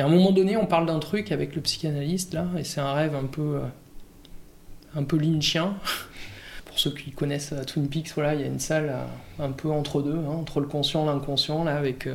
[0.01, 2.93] à un moment donné, on parle d'un truc avec le psychanalyste, là, et c'est un
[2.93, 5.75] rêve un peu, euh, un peu lynchien.
[6.65, 9.53] Pour ceux qui connaissent euh, Twin Peaks, voilà, il y a une salle euh, un
[9.53, 12.09] peu entre deux, hein, entre le conscient et l'inconscient, là, avec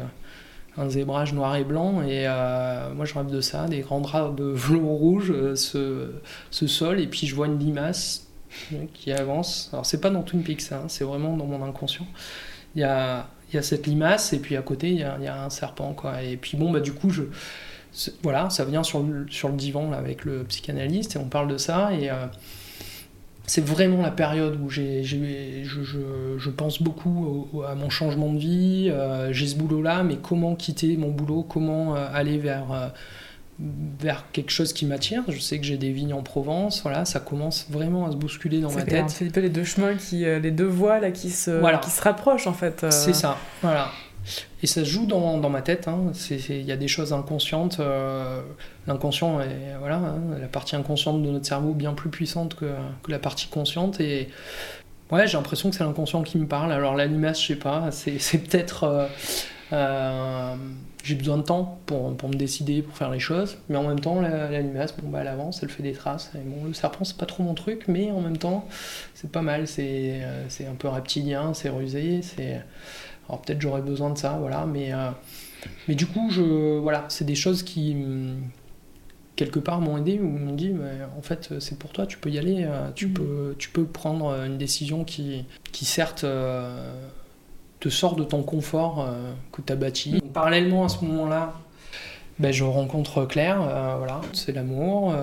[0.77, 2.01] un zébrage noir et blanc.
[2.03, 2.27] Et
[2.95, 6.11] moi, je rêve de ça, des grands draps de velours rouge, ce,
[6.51, 8.27] ce, sol, et puis je vois une limace
[8.93, 9.69] qui avance.
[9.73, 12.07] Alors, c'est pas dans Twin Peaks, hein, c'est vraiment dans mon inconscient.
[12.75, 15.43] Il y a, il y a cette limace, et puis à côté, il y a,
[15.43, 16.21] un serpent, quoi.
[16.23, 17.23] Et puis, bon, bah, du coup, je
[18.23, 21.47] voilà, ça vient sur le, sur le divan là, avec le psychanalyste et on parle
[21.47, 21.91] de ça.
[21.93, 22.25] Et euh,
[23.45, 25.17] c'est vraiment la période où j'ai, je,
[25.63, 28.89] je, pense beaucoup à mon changement de vie.
[28.91, 32.91] Euh, j'ai ce boulot-là, mais comment quitter mon boulot Comment euh, aller vers,
[33.59, 36.81] vers quelque chose qui m'attire Je sais que j'ai des vignes en Provence.
[36.83, 39.09] Voilà, ça commence vraiment à se bousculer dans ma tête.
[39.09, 42.01] C'est un peu les deux chemins, qui, les deux voies là, qui, se, qui se
[42.01, 42.85] rapprochent en fait.
[42.91, 43.89] C'est ça, voilà.
[44.63, 45.87] Et ça se joue dans, dans ma tête.
[45.87, 46.11] Hein.
[46.29, 47.79] Il y a des choses inconscientes.
[47.79, 48.41] Euh,
[48.87, 52.65] l'inconscient est voilà, hein, la partie inconsciente de notre cerveau bien plus puissante que,
[53.03, 53.99] que la partie consciente.
[53.99, 54.29] Et
[55.11, 56.71] ouais, j'ai l'impression que c'est l'inconscient qui me parle.
[56.71, 57.89] Alors l'animation, je sais pas.
[57.91, 58.83] C'est peut-être.
[58.83, 59.07] Euh,
[59.73, 60.55] euh,
[61.03, 63.57] j'ai besoin de temps pour, pour, me décider, pour faire les choses.
[63.69, 66.31] Mais en même temps, l'animation, bon, bah, elle avance, elle fait des traces.
[66.35, 68.67] Et bon, le serpent, c'est pas trop mon truc, mais en même temps,
[69.13, 69.67] c'est pas mal.
[69.67, 70.21] C'est
[70.69, 72.21] un peu reptilien, c'est rusé.
[72.21, 72.61] c'est
[73.29, 75.09] alors peut-être j'aurais besoin de ça, voilà, mais, euh,
[75.87, 78.41] mais du coup, je, voilà, c'est des choses qui, mm,
[79.35, 80.73] quelque part, m'ont aidé ou m'ont dit,
[81.17, 83.13] en fait, c'est pour toi, tu peux y aller, euh, tu, mm.
[83.13, 86.91] peux, tu peux prendre une décision qui, qui certes, euh,
[87.79, 89.07] te sort de ton confort
[89.51, 90.21] que tu as bâti.
[90.33, 91.53] Parallèlement à ce moment-là,
[92.39, 93.57] ben, je rencontre Claire,
[93.97, 95.13] voilà, c'est l'amour,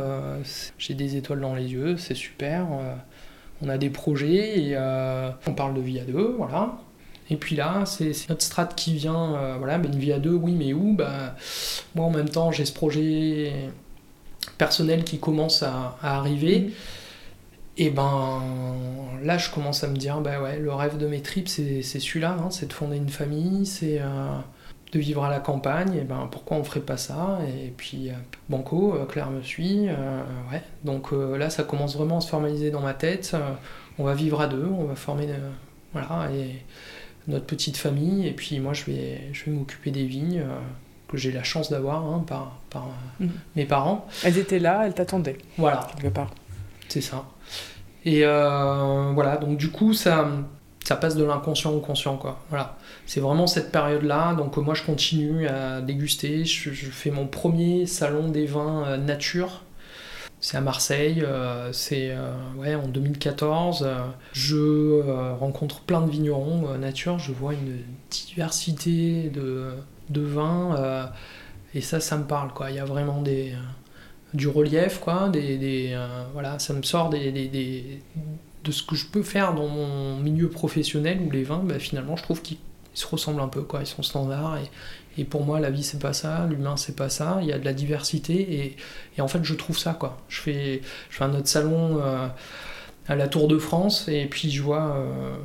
[0.78, 2.66] j'ai des étoiles dans les yeux, c'est super,
[3.60, 6.76] on a des projets et on parle de vie à deux, voilà.
[7.30, 10.52] Et puis là, c'est notre strat qui vient, euh, voilà, une vie à deux, oui,
[10.52, 10.94] mais où?
[10.94, 11.34] Bah,
[11.94, 13.52] Moi, en même temps, j'ai ce projet
[14.58, 16.60] personnelles qui commencent à, arriver.
[16.60, 16.72] Mhm.
[17.76, 18.40] Et ben
[19.22, 22.36] là, je commence à me dire, bah ouais, le rêve de mes tripes, c'est celui-là,
[22.38, 24.00] hein, c'est de fonder une famille, c'est
[24.92, 27.40] de vivre à la campagne, et ben pourquoi on ferait pas ça?
[27.48, 28.10] Et puis
[28.48, 29.88] Banco, Claire me suit,
[30.52, 30.62] ouais.
[30.84, 33.36] Donc là, ça commence vraiment à se formaliser dans ma tête.
[33.98, 35.26] on va vivre à deux, on va former,
[35.92, 36.62] voilà, et
[37.26, 40.44] notre petite famille, et puis moi, je vais, je vais m'occuper des vignes
[41.08, 42.86] que j'ai la chance d'avoir hein, par, par
[43.18, 43.30] Mhm.
[43.56, 44.06] mes parents.
[44.24, 46.30] Elles étaient là, elles t'attendaient, Voilà, quelque part.
[46.88, 47.24] c'est ça.
[48.04, 50.28] Et euh, voilà, donc du coup, ça,
[50.84, 52.38] ça passe de l'inconscient au conscient, quoi.
[52.50, 54.34] Voilà, c'est vraiment cette période-là.
[54.34, 56.44] Donc moi, je continue à déguster.
[56.44, 59.62] Je, je fais mon premier salon des vins euh, nature.
[60.40, 62.14] C'est à Marseille, euh, c'est
[62.58, 63.82] ouais, en 2014.
[63.86, 63.96] euh,
[64.34, 65.00] je
[65.38, 67.78] rencontre plein de vignerons nature, je vois une
[68.10, 69.70] diversité de,
[70.10, 71.08] de vins,
[71.74, 72.52] et ça, ça me parle.
[72.52, 72.70] Quoi.
[72.70, 73.54] Il y a vraiment des,
[74.34, 78.02] du relief, quoi, des, des, euh, ça me sort des,
[78.64, 82.16] de ce que je peux faire dans mon milieu professionnel où les vins, bah, finalement,
[82.16, 82.58] je trouve qu'ils
[82.94, 84.58] ils se ressemblent un peu, quoi, ils sont standards.
[85.18, 87.38] Et, pour moi, la vie, c'est pas ça, l'humain, c'est pas ça.
[87.42, 88.76] Il y a de la diversité et,
[89.16, 90.18] et en fait, je trouve ça, quoi.
[90.28, 92.28] Je fais, je fais un autre salon euh,
[93.08, 95.36] à la Tour de France et puis je vois euh,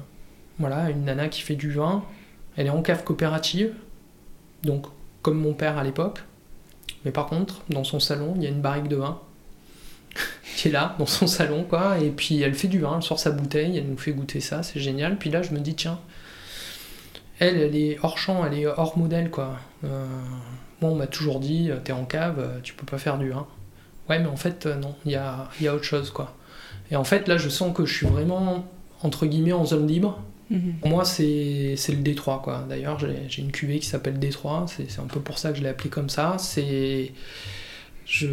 [0.57, 2.03] voilà, une nana qui fait du vin.
[2.55, 3.73] Elle est en cave coopérative,
[4.63, 4.87] donc
[5.21, 6.23] comme mon père à l'époque.
[7.05, 9.19] Mais par contre, dans son salon, il y a une barrique de vin
[10.57, 11.99] qui est là, dans son salon, quoi.
[11.99, 14.63] Et puis elle fait du vin, elle sort sa bouteille, elle nous fait goûter ça,
[14.63, 15.17] c'est génial.
[15.17, 15.99] Puis là, je me dis, tiens,
[17.39, 19.57] elle, elle est hors champ, elle est hors modèle, quoi.
[19.85, 20.05] Euh,
[20.81, 23.29] moi, on m'a toujours dit, euh, t'es en cave, euh, tu peux pas faire du
[23.29, 23.47] vin.
[24.09, 26.35] Ouais, mais en fait, euh, non, il y a, y a autre chose, quoi.
[26.91, 28.65] Et en fait, là, je sens que je suis vraiment,
[29.03, 30.19] entre guillemets, en zone libre.
[30.49, 30.73] Mhm.
[30.81, 32.65] Pour moi, c'est le Détroit, quoi.
[32.67, 34.65] D'ailleurs, j'ai une cuvée qui s'appelle Détroit.
[34.67, 36.37] C'est c'est un peu pour ça que je l'ai appelé comme ça.
[36.39, 37.11] C'est.
[38.05, 38.27] Je,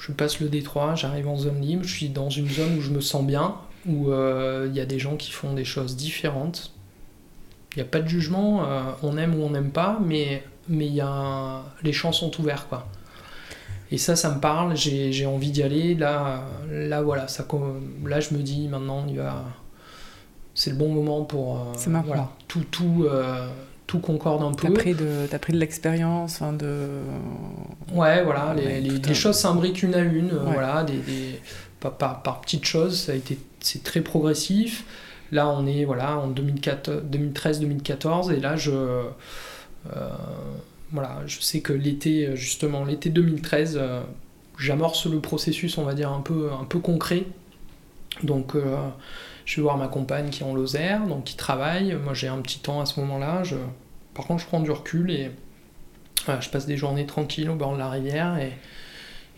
[0.00, 2.90] je passe le Détroit, j'arrive en zone libre, je suis dans une zone où je
[2.90, 6.72] me sens bien, où euh, il y a des gens qui font des choses différentes.
[7.74, 10.86] Il n'y a pas de jugement, euh, on aime ou on n'aime pas, mais mais
[10.86, 12.86] y a les champs sont ouverts, quoi.
[13.90, 15.94] Et ça, ça me parle, j'ai envie d'y aller.
[15.94, 17.26] Là, là, voilà,
[18.06, 19.44] là, je me dis maintenant, il va
[20.54, 21.56] c'est le bon moment pour.
[21.56, 23.48] euh, voilà, tout, tout, euh,
[23.86, 24.74] tout concorde un T'as peu.
[24.74, 26.86] pris de, t'as pris de l'expérience, enfin de.
[27.92, 30.52] Ouais, voilà, les, Ouais, les- tout les un- choses s'imbriquent une à une, euh, Ouais.
[30.54, 31.40] voilà, des, des-
[31.80, 34.84] par, par, par petites choses, ça a été, c'est très progressif.
[35.32, 39.02] Là, on est voilà, en 2013-2014, et là, je, euh,
[40.92, 44.02] voilà, je sais que l'été, justement, l'été 2013, euh,
[44.58, 47.24] j'amorce le processus, on va dire, un peu, un peu concret.
[48.22, 48.54] Donc,
[49.44, 51.94] je vais voir ma compagne qui est en Lozère, donc qui travaille.
[51.94, 53.42] Moi, j'ai un petit temps à ce moment-là.
[53.44, 53.56] Je...
[54.14, 55.30] Par contre, je prends du recul et
[56.26, 58.38] voilà, je passe des journées tranquilles au bord de la rivière.
[58.38, 58.52] Et,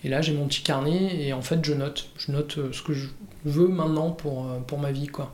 [0.05, 2.09] et là, j'ai mon petit carnet et en fait, je note.
[2.19, 3.09] Je note euh, ce que je
[3.45, 5.33] veux maintenant pour, euh, pour ma vie, quoi.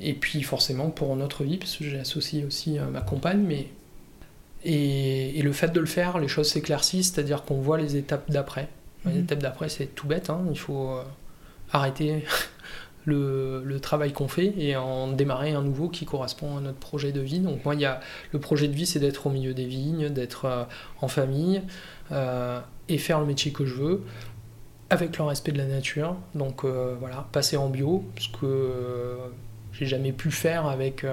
[0.00, 3.68] Et puis, forcément, pour notre vie, parce que j'ai associé aussi euh, ma compagne, mais.
[4.64, 8.30] Et, et le fait de le faire, les choses s'éclaircissent, c'est-à-dire qu'on voit les étapes
[8.30, 8.68] d'après.
[9.04, 9.20] Les Mhm.
[9.24, 11.02] étapes d'après, c'est tout bête, hein, il faut euh,
[11.70, 12.24] arrêter
[13.04, 17.12] le, le travail qu'on fait et en démarrer un nouveau qui correspond à notre projet
[17.12, 17.38] de vie.
[17.40, 18.00] Donc moi, il y a,
[18.32, 20.64] le projet de vie, c'est d'être au milieu des vignes, d'être euh,
[21.00, 21.62] en famille
[22.12, 24.02] euh, et faire le métier que je veux
[24.90, 26.16] avec le respect de la nature.
[26.34, 29.16] Donc euh, voilà, passer en bio, ce que
[29.72, 31.04] j'ai jamais pu faire avec,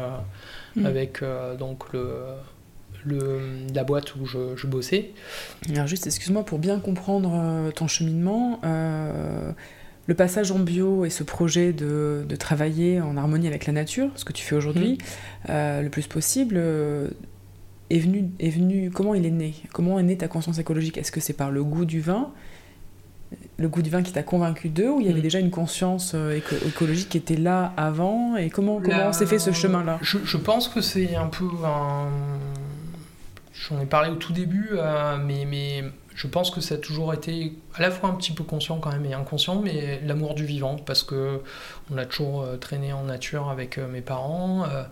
[0.76, 0.86] Mhm.
[0.86, 1.22] avec
[1.60, 2.14] donc le,
[3.04, 3.42] le,
[3.74, 5.12] la boîte où je, je bossais.
[5.70, 9.52] Alors juste, excuse-moi, pour bien comprendre ton cheminement, euh,
[10.08, 14.10] le passage en bio et ce projet de, de travailler en harmonie avec la nature,
[14.16, 14.98] ce que tu fais aujourd'hui,
[15.50, 17.08] euh, le plus possible, euh,
[17.90, 19.54] est venu, est venu, comment il est né?
[19.74, 20.98] Comment est née ta conscience écologique?
[20.98, 22.32] Est-ce que c'est par le goût du vin?
[23.58, 25.24] Le goût du vin qui t'a convaincu d'eux ou il y avait Mm.
[25.24, 28.36] déjà une conscience euh, éco- écologique qui était là avant?
[28.38, 30.00] Et comment, comment La- s'est fait ce chemin-là?
[30.02, 32.08] je, je pense que c'est un peu un.
[33.54, 35.84] J'en ai parlé au tout début, euh, mais, mais
[36.22, 38.92] je pense que ça a toujours été à la fois un petit peu conscient quand
[38.92, 41.42] même et inconscient, mais l'amour du vivant, parce que
[41.90, 44.84] on a toujours euh, traîné en nature avec euh, mes parents, euh,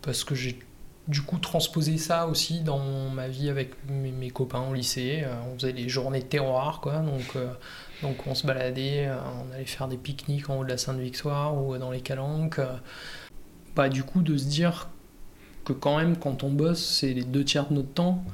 [0.00, 0.58] parce que j'ai
[1.06, 5.22] du coup transposé ça aussi dans ma vie avec mes, copains au lycée.
[5.50, 7.36] On faisait les journées terroir, quoi, donc.
[8.26, 11.90] on se baladait, on allait faire des pique-niques en haut de la Sainte-Victoire ou dans
[11.90, 12.60] les Calanques.
[13.76, 14.88] bah, du coup, de se dire
[15.64, 18.24] que quand même, quand on bosse, c'est les deux tiers de notre temps.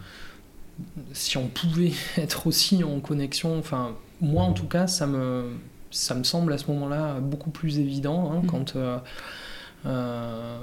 [1.12, 5.52] Si on pouvait être aussi en connexion, enfin, moi en tout cas, ça me,
[5.90, 8.46] ça me semble à ce moment-là beaucoup plus évident hein, Mhm.
[8.46, 8.98] quand, euh,
[9.86, 10.58] euh,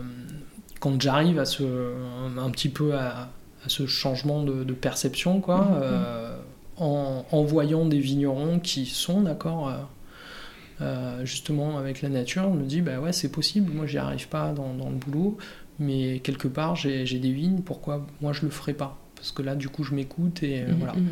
[0.79, 3.29] quand j'arrive à ce, un, un petit peu à,
[3.65, 5.61] à ce changement de, de perception, quoi.
[5.61, 5.79] Mhm.
[5.81, 6.37] euh,
[6.77, 9.71] en, voyant des vignerons qui sont d'accord
[11.23, 14.51] justement avec la nature, on me dit bah ouais c'est possible, moi j'y arrive pas
[14.51, 15.37] dans, le boulot,
[15.79, 18.97] mais quelque part j'ai des vignes, pourquoi moi je le ferai pas?
[19.23, 20.93] Parce que là du coup je m'écoute et mmh, voilà.
[20.93, 21.07] Mmh.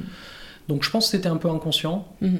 [0.67, 2.07] Donc je pense que c'était un peu inconscient.
[2.21, 2.35] Mmh.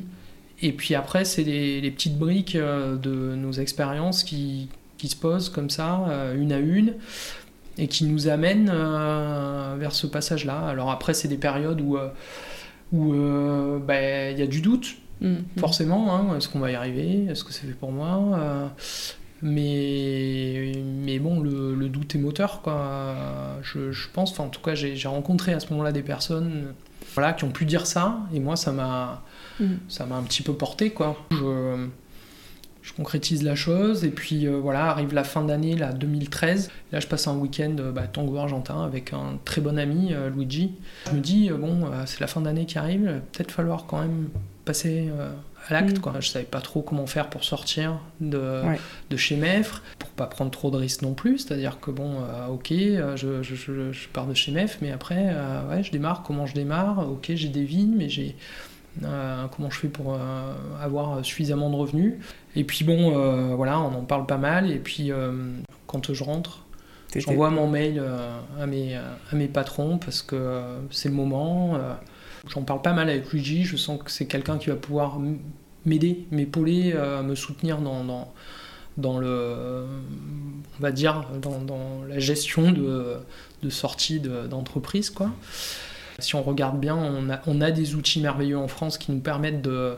[0.64, 5.72] Et puis après, c'est les, petites briques de nos expériences qui, qui se posent comme
[5.72, 6.06] ça,
[6.36, 6.94] une à une
[7.78, 10.68] et qui nous amène euh, vers ce passage-là.
[10.68, 12.10] Alors après, c'est des périodes où euh,
[12.92, 15.60] où euh, bah, il y a du doute, mm-hmm.
[15.60, 16.16] forcément.
[16.16, 16.38] Hein.
[16.38, 17.26] Est-ce qu'on va y arriver?
[17.30, 18.72] Est-ce que c'est fait pour moi?
[19.42, 23.16] Mais, mais bon, le, doute est moteur, quoi.
[23.62, 26.74] Je, je pense, en tout cas, j'ai rencontré à ce moment-là des personnes
[27.14, 29.24] voilà, qui ont pu dire ça, et moi, ça m'a
[29.60, 29.66] mm.
[29.90, 31.18] ça m'a un petit peu porté, quoi.
[31.32, 31.88] Je,
[32.82, 37.00] je concrétise la chose et puis euh, voilà arrive la fin d'année là 2013 là
[37.00, 40.74] je passe un week-end euh, bah, tango argentin avec un très bon ami euh, Luigi
[41.08, 44.30] je me dis bon c'est la fin d'année qui arrive peut-être falloir quand même
[44.66, 45.10] passer
[45.68, 46.02] à l'acte mm.
[46.02, 48.62] quoi je savais pas trop comment faire pour sortir de,
[49.10, 51.92] de chez Meffre pour pas prendre trop de risques non plus c'est à dire que
[51.92, 52.18] bon
[52.50, 53.56] ok je, je,
[53.92, 55.36] je, pars de chez Meffre mais après
[55.70, 57.10] ouais je démarre comment je démarre?
[57.10, 58.36] Ok j'ai des vignes mais j'ai
[59.04, 62.16] euh, comment je fais pour euh, avoir suffisamment de revenus?
[62.56, 64.72] Et puis bon, euh, voilà, on en parle pas mal.
[64.72, 65.12] Et puis
[65.88, 66.66] quand je rentre,
[67.16, 68.04] j'envoie mon mail
[68.60, 71.78] à, mes, à mes patrons parce que c'est le moment.
[72.48, 75.20] J'en parle pas mal avec Luigi, je sens que c'est quelqu'un qui va pouvoir
[75.86, 78.04] m'aider, m'épauler, me soutenir dans,
[78.98, 79.86] dans, le,
[80.80, 83.20] on va dire, dans, la gestion de,
[83.70, 85.32] sortie d'entreprise, quoi.
[86.18, 86.98] Si on regarde bien,
[87.46, 89.96] on a des outils merveilleux en France qui nous permettent de,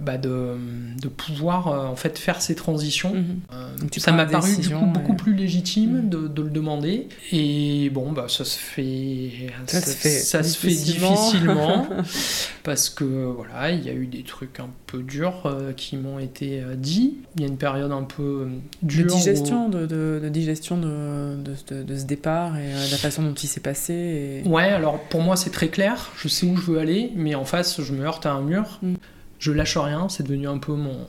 [0.00, 0.56] bah de,
[1.00, 3.14] de, pouvoir euh, en fait faire ces transitions.
[3.14, 3.40] Mhm.
[3.52, 6.08] Euh, ça m'a paru du coup beaucoup plus légitime mhm.
[6.08, 7.08] de, de, le demander.
[7.32, 9.30] Et bon, bah, ça se fait,
[9.66, 11.86] ça, se fait, ça difficilement, se fait difficilement
[12.62, 16.18] parce que voilà, il y a eu des trucs un peu durs euh, qui m'ont
[16.18, 17.18] été dits.
[17.36, 18.48] Il y a une période un peu
[18.82, 19.06] dure.
[19.06, 23.60] De digestion, de, de, digestion de, de, ce départ et la façon dont il s'est
[23.60, 24.42] passé.
[24.46, 26.10] Ouais, alors pour moi c'est très clair.
[26.16, 28.78] Je sais où je veux aller, mais en face je me heurte à un mur.
[28.82, 28.94] Mm
[29.38, 31.06] je lâche rien, c'est devenu un peu mon,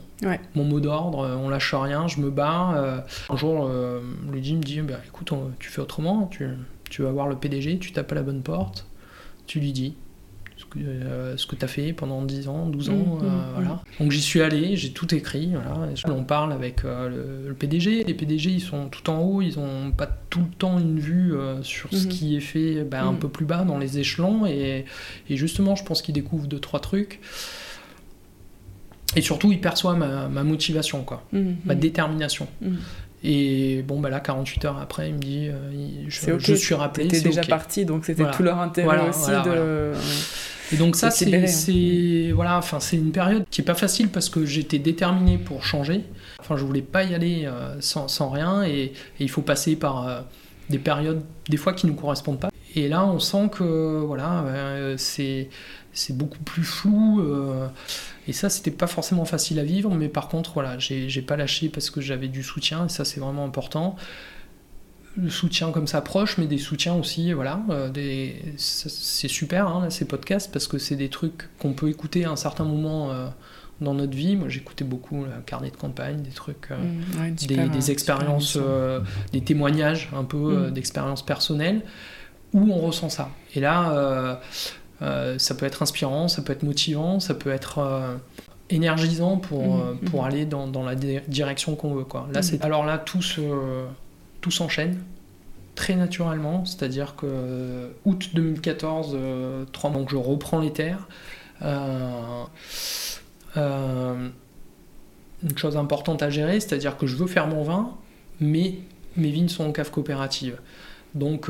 [0.54, 2.74] mon mot d'ordre, euh, on lâche rien, je me bats.
[2.76, 3.00] Euh.
[3.30, 6.46] un jour, euh, Luigi me dit, bah, écoute, tu fais autrement, tu,
[6.90, 8.86] tu, vas voir le PDG, tu tapes à la bonne porte,
[9.46, 9.94] tu lui dis
[10.58, 10.80] ce que,
[11.36, 13.70] ce que tu as fait pendant 10 ans, 12 ans, mmh, mmh, voilà.
[13.70, 14.02] Mmh.
[14.02, 15.88] Donc j'y suis allé, j'ai tout écrit, voilà.
[16.08, 20.08] on parle avec le, PDG, les PDG ils sont tout en haut, ils n'ont pas
[20.28, 23.62] tout le temps une vue sur ce qui est fait bah, un peu plus bas
[23.62, 24.84] dans les échelons, et,
[25.30, 27.20] et justement je pense qu'ils découvrent deux, trois trucs.
[29.16, 31.56] Et surtout, il perçoit ma, motivation, quoi, mhm.
[31.64, 32.46] ma détermination.
[32.60, 32.78] Mhm.
[33.24, 37.08] Et bon, bah là, 48 heures après, il me dit euh, je, suis rappelé.
[37.10, 39.92] C'était déjà parti, donc c'était tout leur intérêt aussi de.
[40.70, 42.34] Et donc ça, c'est hein.
[42.34, 46.04] voilà, enfin c'est une période qui est pas facile parce que j'étais déterminé pour changer.
[46.38, 50.06] Enfin, je voulais pas y aller euh, sans, sans, rien et, il faut passer par
[50.06, 50.20] euh,
[50.68, 52.50] des périodes des fois qui nous correspondent pas.
[52.76, 54.44] Et là, on sent que voilà,
[54.98, 55.48] c'est
[55.94, 57.22] c'est beaucoup plus flou.
[58.28, 61.70] Et ça, c'était pas forcément facile à vivre, mais par contre, voilà, j'ai pas lâché
[61.70, 63.96] parce que j'avais du soutien, et ça, c'est vraiment important.
[65.16, 67.62] Le soutien comme ça proche, mais des soutiens aussi, voilà.
[67.70, 67.88] Euh,
[68.58, 72.36] c'est super, hein, ces podcasts, parce que c'est des trucs qu'on peut écouter à un
[72.36, 73.10] certain moment.
[73.10, 73.28] Euh,
[73.80, 77.92] dans notre vie, moi j'écoutais beaucoup le carnet de campagne, des trucs, euh, mmh, des,
[77.92, 78.58] expériences,
[79.32, 80.70] des témoignages un peu mmh.
[80.72, 81.82] d'expériences personnelles
[82.52, 83.30] où on ressent ça.
[83.54, 84.40] Et là,
[85.00, 88.16] euh, ça peut être inspirant, ça peut être motivant, ça peut être euh,
[88.68, 90.26] énergisant pour, mmh, euh, pour mmh.
[90.26, 92.04] aller dans, dans, la direction qu'on veut.
[92.04, 92.28] Quoi.
[92.32, 92.58] Là, mmh.
[92.62, 93.20] Alors là, tout,
[94.40, 94.98] tout s'enchaîne
[95.74, 99.16] très naturellement, c'est-à-dire que août 2014,
[99.72, 101.06] 3 mois, donc je reprends les terres.
[101.62, 102.40] une
[105.54, 107.94] chose importante à gérer, c'est-à-dire que je veux faire mon vin,
[108.40, 108.74] mais
[109.16, 110.58] mes vignes sont en cave coopérative.
[111.14, 111.48] Donc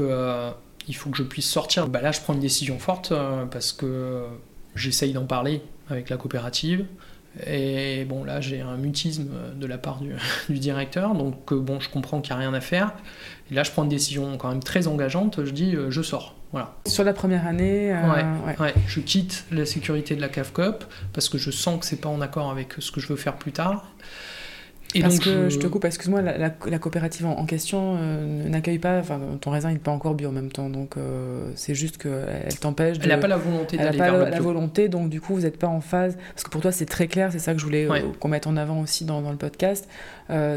[0.88, 1.88] il faut que je puisse sortir.
[1.88, 4.24] Bah là, je prends une décision forte euh, parce que
[4.74, 6.86] j'essaye d'en parler avec la coopérative.
[7.46, 10.14] Et bon, là, j'ai un mutisme de la part du,
[10.58, 12.94] directeur, donc euh, bon, je comprends qu'il n'y a rien à faire.
[13.50, 15.44] Et là, je prends une décision quand même très engageante.
[15.44, 16.34] Je dis, euh, je sors.
[16.50, 16.74] Voilà.
[16.86, 18.74] Sur la première année ouais, ouais.
[18.86, 20.82] je quitte la sécurité de la CAFCOP
[21.12, 23.36] parce que je sens que c'est pas en accord avec ce que je veux faire
[23.36, 23.84] plus tard.
[24.94, 25.58] Et parce que je...
[25.58, 29.90] te coupe, excuse-moi, la, coopérative en, question euh, n'accueille pas, enfin ton raisin n'est pas
[29.90, 32.96] encore bio en même temps, donc euh, c'est juste qu'elle t'empêche.
[33.02, 34.30] Elle n'a pas la volonté d'aller vers le bio.
[34.30, 36.86] la volonté, donc du coup vous n'êtes pas en phase, parce que pour toi c'est
[36.86, 39.30] très clair, c'est ça que je voulais euh, qu'on mette en avant aussi dans, dans
[39.30, 39.88] le podcast.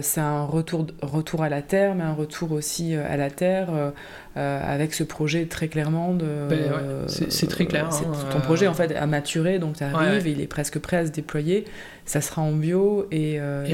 [0.02, 3.70] C'est un retour, retour à la terre, mais un retour aussi à la terre
[4.36, 6.48] avec ce projet très clairement de.
[6.50, 6.72] Ben
[7.08, 7.90] c'est très clair.
[7.92, 10.98] Hein, ton projet en fait a maturé, donc tu arrives et il est presque prêt
[10.98, 11.66] à se déployer
[12.06, 13.66] ça sera en bio et, euh,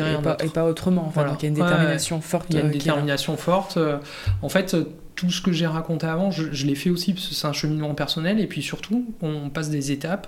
[0.43, 1.05] et, pas, autrement.
[1.07, 2.47] Enfin, Donc il y a une détermination forte.
[2.49, 3.77] Il y a une euh, détermination forte.
[3.77, 3.97] Euh,
[4.41, 4.75] en fait,
[5.15, 7.93] tout ce que j'ai raconté avant, je, l'ai fait aussi parce que c'est un cheminement
[7.95, 10.27] personnel et puis surtout, on passe des étapes.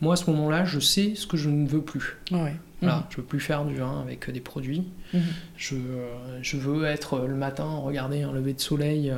[0.00, 2.18] Moi, à ce moment-là, je sais ce que je ne veux plus.
[2.30, 2.56] Ouais.
[2.82, 3.04] Voilà, mhm.
[3.08, 4.84] Je veux plus faire du vin avec des produits.
[5.14, 5.22] Mhm.
[5.56, 5.76] Je,
[6.42, 9.12] je, veux être le matin, regarder un lever de soleil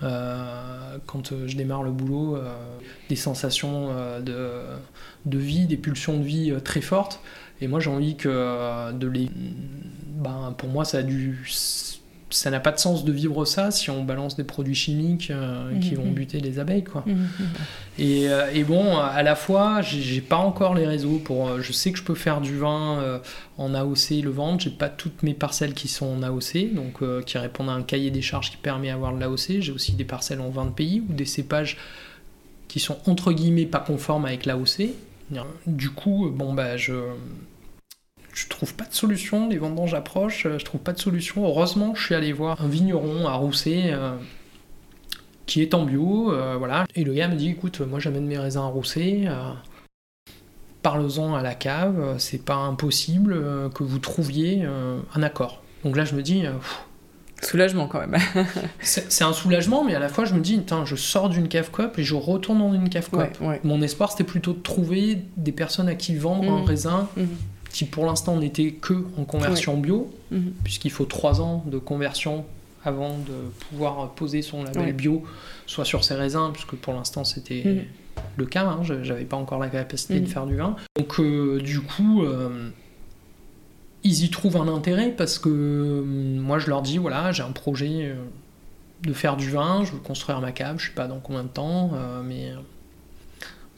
[0.00, 2.38] quand je démarre le boulot,
[3.08, 3.90] des sensations
[4.20, 4.62] de,
[5.26, 7.20] de vie, des pulsions de vie très fortes.
[7.62, 9.30] Et moi, j'ai envie que euh, de les.
[10.16, 11.48] Ben, pour moi, ça a dû.
[12.32, 15.78] Ça n'a pas de sens de vivre ça si on balance des produits chimiques euh,
[15.80, 16.14] qui vont mhm.
[16.14, 17.04] buter les abeilles, quoi.
[17.98, 21.60] Et, euh, et, bon, à la fois, j'ai pas encore les réseaux pour.
[21.60, 23.20] je sais que je peux faire du vin
[23.58, 24.60] en AOC le vendre.
[24.60, 28.10] J'ai pas toutes mes parcelles qui sont en AOC, donc qui répondent à un cahier
[28.10, 29.60] des charges qui permet d'avoir de l'AOC.
[29.60, 31.76] J'ai aussi des parcelles en 20 pays ou des cépages
[32.68, 34.88] qui sont entre guillemets pas conformes avec l'AOC.
[35.66, 36.92] Du coup, bon bah je
[38.32, 41.44] je trouve pas de solution, les vendanges approchent, euh, je trouve pas de solution.
[41.44, 44.16] Heureusement, je suis allé voir un vigneron à Rousset euh,
[45.46, 46.86] qui est en bio, euh, voilà.
[46.94, 49.28] Et le gars me dit, écoute, moi j'amène mes raisins à Rousset,
[50.82, 54.64] parle-en à la cave, c'est pas impossible que vous trouviez
[55.14, 55.62] un accord.
[55.84, 56.44] Donc là, je me dis...
[57.40, 58.16] Soulagement quand même.
[58.80, 61.98] c'est un soulagement, mais à la fois je me dis, je sors d'une cave coop
[61.98, 63.26] et je retourne dans une cave coop.
[63.64, 66.64] Mon espoir c'était plutôt de trouver des personnes à qui vendre un mmh.
[66.64, 67.22] raisin mmh
[67.72, 70.52] qui pour l'instant n'était que en conversion bio, mhm.
[70.62, 72.44] puisqu'il faut trois ans de conversion
[72.84, 73.32] avant de
[73.68, 75.22] pouvoir poser son label bio,
[75.66, 77.84] soit sur ses raisins, puisque pour l'instant c'était mhm.
[78.36, 80.26] le cas, hein, j'avais pas encore la capacité de mhm.
[80.26, 80.76] faire du vin.
[80.96, 82.68] Donc euh, du coup, euh,
[84.04, 87.52] ils y trouvent un intérêt parce que euh, moi je leur dis voilà, j'ai un
[87.52, 88.14] projet
[89.02, 91.48] de faire du vin, je veux construire ma cave, je sais pas dans combien de
[91.48, 91.92] temps,
[92.24, 92.52] mais,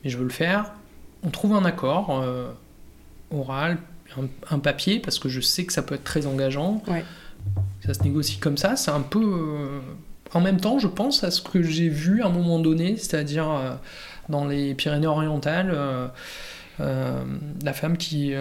[0.02, 0.72] mais je veux le faire.
[1.22, 2.22] On trouve un accord
[3.30, 3.78] oral,
[4.50, 6.82] un, papier, parce que je sais que ça peut être très engageant.
[7.84, 8.76] Ça se négocie comme ça.
[8.76, 9.22] C'est un peu.
[9.22, 9.80] Euh,
[10.32, 13.50] en même temps, je pense à ce que j'ai vu à un moment donné, c'est-à-dire
[13.50, 13.74] euh,
[14.28, 15.72] dans les Pyrénées-Orientales.
[16.80, 17.24] Euh,
[17.62, 18.32] la femme qui,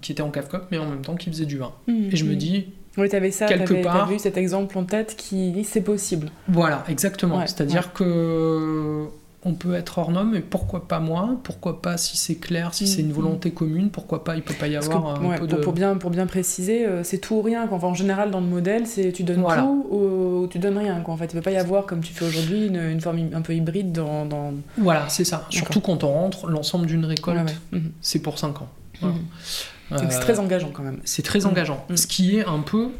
[0.00, 1.72] qui était en cave mais en même temps qui faisait du vin.
[1.86, 2.36] Mmh, et je me mmh.
[2.36, 2.66] dis,
[2.96, 4.08] oui, tu avais ça, quelque part.
[4.08, 6.30] vu cet exemple en tête qui dit c'est possible.
[6.48, 7.46] Voilà, exactement.
[7.46, 9.08] C'est-à-dire que
[9.44, 12.86] on peut être hors norme, mais pourquoi pas moi Pourquoi pas si c'est clair, si
[12.86, 13.54] c'est une mm, volonté mm.
[13.54, 15.56] commune Pourquoi pas Il peut pas y avoir un peu de...
[15.56, 17.68] Pour bien, pour bien préciser, euh, c'est tout ou rien.
[17.68, 21.00] Enfin, en général, dans le modèle, c'est tu donnes tout ou, tu donnes rien.
[21.00, 21.14] Quoi.
[21.14, 23.54] En fait, il peut pas y avoir, comme tu fais aujourd'hui, une, forme un peu
[23.54, 24.26] hybride dans...
[24.26, 24.54] dans...
[24.78, 25.46] Voilà, c'est ça.
[25.50, 27.80] Surtout quand on rentre, l'ensemble d'une récolte, mm-hmm.
[28.00, 28.68] c'est pour 5 ans.
[29.02, 30.08] Mm-hmm.
[30.08, 31.00] c'est très euh, engageant quand même.
[31.04, 31.84] C'est très engageant.
[31.94, 32.90] Ce qui est un peu...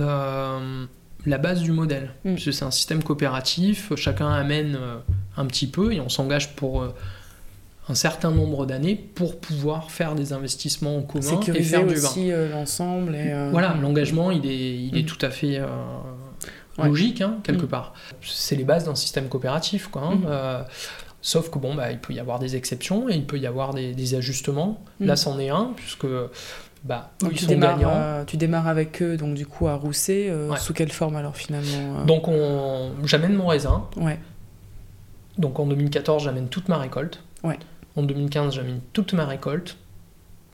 [0.00, 0.86] Euh,
[1.26, 2.10] la base du modèle.
[2.24, 2.36] Mm.
[2.38, 4.98] c'est un système coopératif, chacun amène euh,
[5.36, 6.94] un petit peu et on s'engage pour euh,
[7.88, 12.08] un certain nombre d'années pour pouvoir faire des investissements en commun et faire du vin.
[12.08, 13.16] aussi euh, l'ensemble.
[13.50, 15.06] Voilà, l'engagement, il est, il est mm.
[15.06, 15.60] tout à fait
[16.78, 17.68] logique, hein, quelque mm.
[17.68, 17.94] part.
[18.22, 20.02] C'est les bases d'un système coopératif, quoi.
[20.02, 20.64] Hein.
[21.22, 23.74] Sauf que bon, bah, il peut y avoir des exceptions et il peut y avoir
[23.74, 24.84] des, des ajustements.
[25.00, 26.06] Là, c'en est un, puisque
[26.86, 30.28] bah, tu, démarres, euh, tu démarres avec eux, donc du coup à Rousset.
[30.30, 32.04] Euh, sous quelle forme alors finalement euh?
[32.04, 32.92] Donc on...
[33.04, 33.86] j'amène mon raisin.
[33.96, 34.20] Ouais.
[35.38, 37.22] Donc en 2014, j'amène toute ma récolte.
[37.44, 37.58] Ouais.
[37.96, 39.76] En 2015, j'amène toute ma récolte.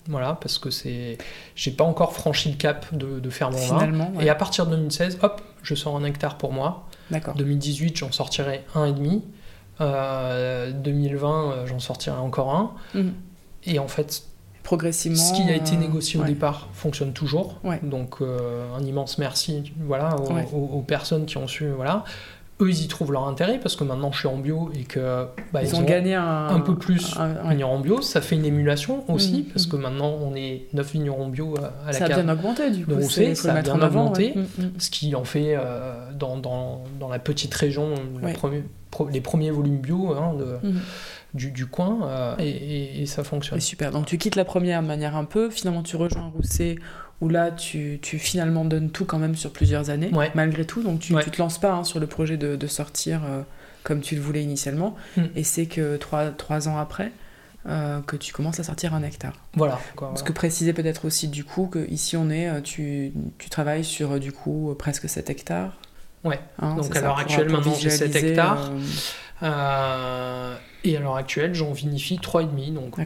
[0.09, 1.17] Voilà, parce que c'est,
[1.55, 4.11] j'ai pas encore franchi le cap de, de faire mon vin.
[4.21, 6.89] Et à partir de 2016, hop, je sors un hectare pour moi.
[7.11, 7.35] D'accord.
[7.35, 9.23] 2018, j'en sortirai un et demi.
[9.79, 12.73] 2020, j'en sortirai encore un.
[12.95, 13.15] Mhm.
[13.65, 14.25] Et en fait,
[14.63, 15.19] progressivement.
[15.19, 17.61] Ce qui a été négocié au départ fonctionne toujours.
[17.83, 21.69] Donc euh, un immense merci voilà, aux, personnes qui ont su.
[21.71, 22.05] Voilà.
[22.63, 25.27] Eux, ils y trouvent leur intérêt parce que maintenant je suis en bio et que
[25.53, 27.15] bah, ils, ont, gagné un, peu plus
[27.49, 28.01] vignerons en bio.
[28.01, 29.71] Ça fait une émulation aussi mmh, parce mmh.
[29.71, 33.01] que maintenant on est 9 vignerons bio à la Ça a bien augmenté du coup.
[33.35, 34.35] ça a bien augmenté.
[34.37, 37.95] Mmh, ce qui en fait euh, dans, dans, dans, la petite région
[39.11, 40.73] les premiers volumes bio hein, de
[41.35, 43.61] du, coin euh, et, ça fonctionne.
[43.61, 43.91] super.
[43.91, 46.77] Donc tu quittes la première manière un peu, finalement tu rejoins Rousset
[47.23, 50.83] où là tu, tu, finalement donnes tout quand même sur plusieurs années, malgré tout.
[50.83, 53.43] Donc tu, ne te lances pas hein, sur le projet de, de sortir euh,
[53.85, 54.97] comme tu le voulais initialement.
[55.17, 55.27] Hmm.
[55.37, 57.13] Et c'est que trois, trois ans après,
[57.65, 59.35] que tu commences à sortir un hectare.
[59.55, 59.79] Voilà.
[59.97, 64.19] Parce que préciser peut-être aussi du coup que ici on est, tu, tu travailles sur
[64.19, 65.79] du coup presque 7 hectares.
[66.25, 66.41] Ouais.
[66.59, 68.73] Hein, Donc à l'heure actuelle, maintenant j'ai 7 hectares.
[69.41, 72.75] et à l'heure actuelle, j'en vinifie 3,5.
[72.75, 72.97] Donc,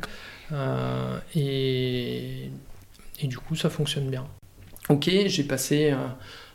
[1.34, 2.50] et,
[3.20, 4.26] et du coup, ça fonctionne bien.
[4.88, 5.94] Ok, j'ai passé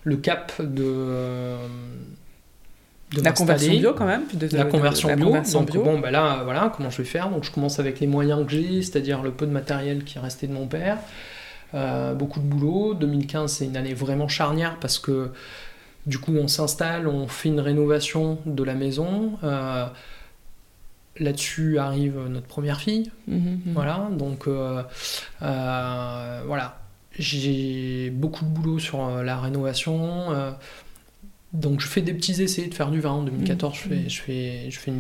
[0.04, 1.58] le cap de
[3.16, 5.32] de la conversion bio quand même de, la conversion bio.
[5.32, 7.30] donc bon bah là voilà comment je vais faire?
[7.30, 10.22] Donc je commence avec les moyens que j'ai c'est-à-dire le peu de matériel qui est
[10.22, 10.98] resté de mon père
[11.74, 12.94] euh, beaucoup de boulot.
[12.94, 15.32] 2015 c'est une année vraiment charnière parce que
[16.06, 19.86] du coup on s'installe on fait une rénovation de la maison euh,
[21.20, 23.60] là-dessus arrive notre première fille mmh, mmh.
[23.74, 24.82] voilà donc euh,
[25.40, 26.82] voilà
[27.20, 30.56] j'ai beaucoup de boulot sur la rénovation
[31.54, 33.12] donc je fais des petits essais de faire du vin.
[33.12, 34.94] En 2014, je fais, je fais, je fais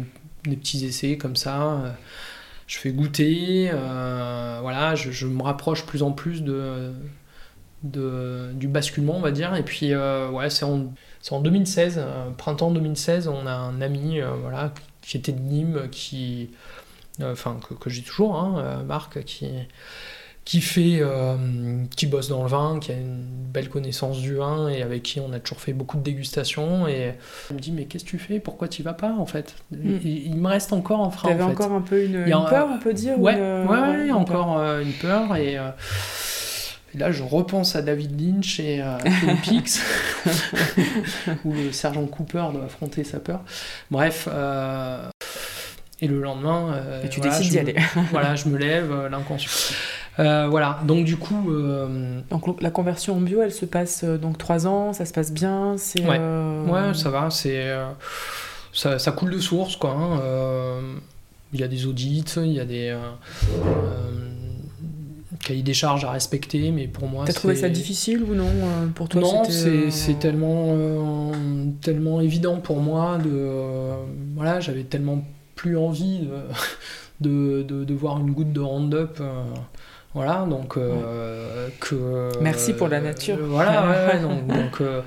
[0.43, 1.63] des petits essais comme ça.
[1.63, 1.91] Euh,
[2.67, 3.69] je fais goûter.
[3.71, 6.93] Euh, voilà, je, me rapproche plus en plus de,
[7.83, 9.55] de, du basculement, on va dire.
[9.55, 10.93] Et puis, euh, ouais, c'est en,
[11.31, 12.01] en, 2016,
[12.37, 16.49] printemps 2016, on a un ami voilà, qui était de Nîmes, qui,
[17.21, 19.47] enfin, que, que j'ai toujours, hein, Marc, qui
[20.43, 21.37] qui fait, euh,
[21.95, 23.23] qui bosse dans le vin, qui a une
[23.53, 26.87] belle connaissance du vin et avec qui on a toujours fait beaucoup de dégustations.
[26.87, 27.13] Et
[27.49, 28.39] il me dit mais qu'est-ce que tu fais?
[28.39, 29.55] Pourquoi tu vas pas en fait?
[29.71, 29.97] Hmm.
[30.03, 31.29] il, me reste encore un frein.
[31.29, 35.35] T'avais encore un peu une, peur, on peut dire Ouais, ouais, encore euh, une peur
[35.35, 35.69] et, euh,
[36.93, 36.97] et.
[36.97, 39.79] là, je repense à David Lynch et à Twin Peaks,
[41.45, 43.41] où le sergent Cooper doit affronter sa peur.
[43.89, 44.27] Bref,
[46.03, 47.75] et le lendemain, et tu décides d'y aller.
[48.11, 49.75] voilà, je me lève, l'inconscient.
[50.19, 51.51] Euh, voilà, donc du coup.
[51.51, 55.13] Euh, donc la conversion en bio, elle se passe euh, donc trois ans, ça se
[55.13, 56.03] passe bien, c'est.
[56.03, 56.19] Ouais.
[56.19, 57.73] ouais, ça va, c'est
[58.73, 59.91] ça, ça, coule de source quoi.
[59.91, 60.19] Hein,
[61.53, 62.95] il y a des audits, il y a des
[65.41, 67.25] cahiers des charges à respecter, mais pour moi.
[67.25, 68.49] T'as trouvé ça difficile ou non
[68.95, 71.31] pour toi Non, c'est tellement
[71.81, 73.89] tellement évident pour moi de
[74.35, 75.23] voilà, j'avais tellement
[75.55, 76.27] plus envie
[77.21, 79.21] de, de, de, voir une goutte de Roundup
[80.13, 82.31] voilà, donc euh, que.
[82.41, 83.37] Merci pour la nature.
[83.39, 85.01] Euh, voilà, donc, euh,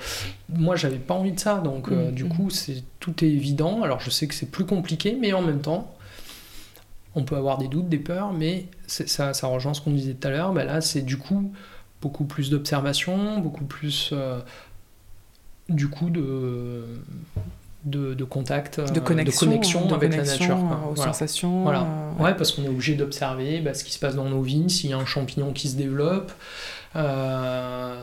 [0.49, 2.29] moi j'avais pas envie de ça, donc mm, du mm.
[2.29, 3.83] coup c'est tout est évident.
[3.83, 5.95] Alors je sais que c'est plus compliqué, mais en même temps,
[7.15, 10.29] on peut avoir des doutes, des peurs, mais ça, ça rejoint ce qu'on disait tout
[10.29, 10.53] à l'heure.
[10.53, 11.53] Ben là, c'est du coup
[12.03, 14.13] beaucoup plus d'observation, beaucoup plus
[15.69, 16.85] du coup de
[17.85, 20.59] de, contact, de connexion, avec la nature.
[20.91, 21.63] Aux sensations.
[21.63, 21.87] Voilà.
[22.19, 22.35] Ouais.
[22.35, 24.93] parce qu'on est obligé d'observer bah, ce qui se passe dans nos vignes, s'il y
[24.93, 26.33] a un champignon qui se développe.
[26.97, 28.03] Euh,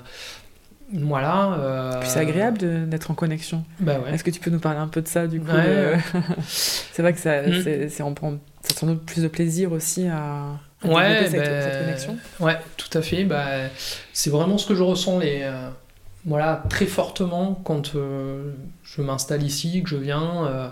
[0.93, 1.53] voilà.
[1.53, 3.64] Euh, Puis c'est agréable d'être en connexion.
[3.80, 4.14] Bah ouais.
[4.14, 5.47] Est-ce que tu peux nous parler un peu de ça du coup
[6.47, 7.89] C'est vrai que ça, mm.
[7.89, 8.34] c'est, on prend
[8.72, 12.17] sans doute plus de plaisir aussi à, ouais, cette, bah, cette, connexion.
[12.39, 13.24] Ouais, tout à fait.
[13.24, 13.45] Bah,
[14.13, 15.69] c'est vraiment ce que je ressens les, euh,
[16.26, 18.51] voilà, très fortement quand euh,
[18.84, 20.45] je m'installe ici, que je viens.
[20.47, 20.67] Euh,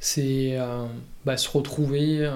[0.00, 0.56] c'est
[1.24, 2.30] bah, se retrouver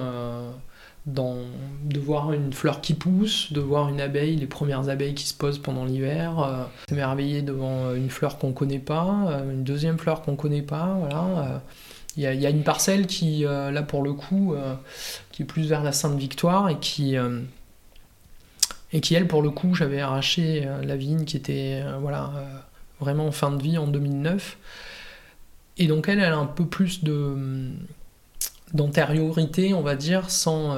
[1.05, 1.37] dans,
[1.85, 5.33] de voir une fleur qui pousse, de voir une abeille, les premières abeilles qui se
[5.33, 10.61] posent pendant l'hiver, s'émerveiller devant une fleur qu'on connaît pas, une deuxième fleur qu'on connaît
[10.61, 11.61] pas, voilà.
[12.15, 14.55] Il y, y, a une parcelle qui, là pour le coup,
[15.31, 17.17] qui est plus vers la Sainte-Victoire et qui
[18.93, 22.31] et qui elle pour le coup j'avais arraché euh, la vigne qui était euh, voilà
[22.35, 22.59] euh,
[22.99, 24.57] vraiment en fin de vie en 2009
[25.77, 27.71] et donc elle elle a un peu plus de
[28.73, 30.77] d'antériorité on va dire sans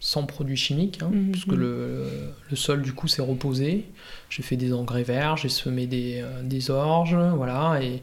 [0.00, 1.32] sans produits chimiques hein, mhm.
[1.32, 2.06] puisque le,
[2.50, 3.86] le, sol du coup s'est reposé
[4.28, 8.02] j'ai fait des engrais verts j'ai semé des, des orges voilà et,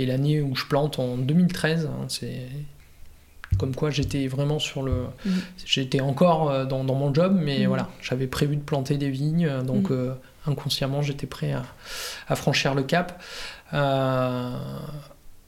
[0.00, 2.48] et l'année où je plante en 2013 hein, c'est
[3.58, 5.04] comme quoi j'étais vraiment sur le.
[5.24, 5.40] Mhm.
[5.64, 7.66] J'étais encore euh, dans, mon job, mais mhm.
[7.66, 9.96] voilà, j'avais prévu de planter des vignes, euh, donc mhm.
[9.96, 10.14] euh,
[10.46, 11.54] inconsciemment j'étais prêt
[12.28, 13.22] à, franchir le cap.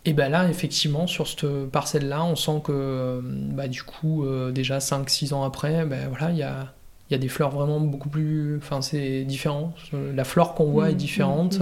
[0.04, 5.32] et ben là, effectivement, sur cette parcelle-là, on sent que bah, du coup, déjà 5-6
[5.32, 6.72] ans après, ben voilà, il y a,
[7.10, 8.58] y a des fleurs vraiment beaucoup plus.
[8.58, 9.72] Enfin, c'est différent.
[9.92, 11.58] La flore qu'on voit est différente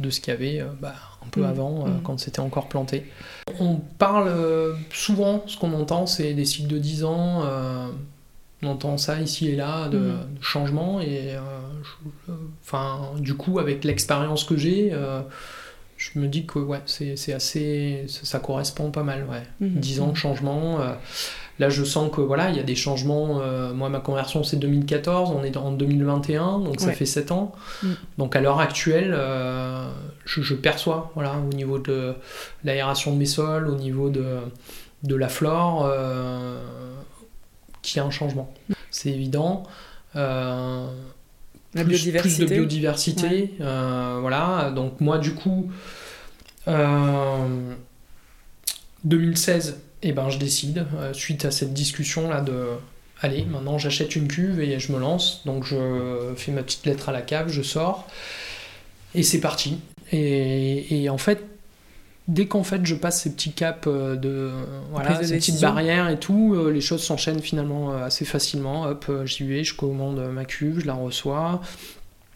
[0.00, 0.94] de ce qu'il y avait bah,
[1.24, 3.04] un peu avant, quand c'était encore planté.
[3.58, 7.42] On parle euh, souvent, ce qu'on entend, c'est des cycles de 10 ans.
[7.44, 7.88] Euh,
[8.62, 10.26] on entend ça ici et là de, mm.
[10.40, 11.00] changement.
[11.00, 12.32] Et euh,
[12.62, 14.92] enfin, du coup, avec l'expérience que j'ai,
[15.96, 18.04] je me dis que ouais, c'est assez.
[18.08, 19.26] Ça, correspond pas mal.
[19.28, 19.42] Ouais.
[19.60, 20.02] 10 mm.
[20.02, 20.78] ans de changement.
[21.60, 23.42] Là, je sens que voilà, il y a des changements.
[23.42, 27.52] Euh, moi, ma conversion, c'est 2014, on est en 2021, donc ça fait 7 ans.
[27.82, 27.88] Mm.
[28.16, 29.86] Donc à l'heure actuelle, euh,
[30.24, 32.14] je, perçois, voilà, au niveau de
[32.64, 34.38] l'aération de mes sols, au niveau de,
[35.02, 36.62] de la flore euh,
[37.82, 38.50] qu'il y a un changement.
[38.90, 39.64] C'est évident.
[40.14, 40.88] la
[41.74, 42.46] plus, biodiversité.
[42.46, 43.54] Plus de biodiversité.
[43.58, 44.72] voilà.
[44.74, 45.70] Donc moi, du coup,
[49.04, 52.66] 2016, eh ben, je décide, suite à cette discussion-là, de
[53.20, 55.42] allez, maintenant j'achète une cuve et je me lance.
[55.44, 58.06] Donc je fais ma petite lettre à la cave, je sors.
[59.14, 59.78] Et c'est parti.
[60.12, 61.44] Et, en fait,
[62.28, 64.50] dès qu'en fait je passe ces petits caps euh, de
[64.90, 68.84] voilà ces petites barrières et tout, euh, les choses s'enchaînent finalement euh, assez facilement.
[68.84, 71.60] Hop, j'y vais, je commande ma cuve, je la reçois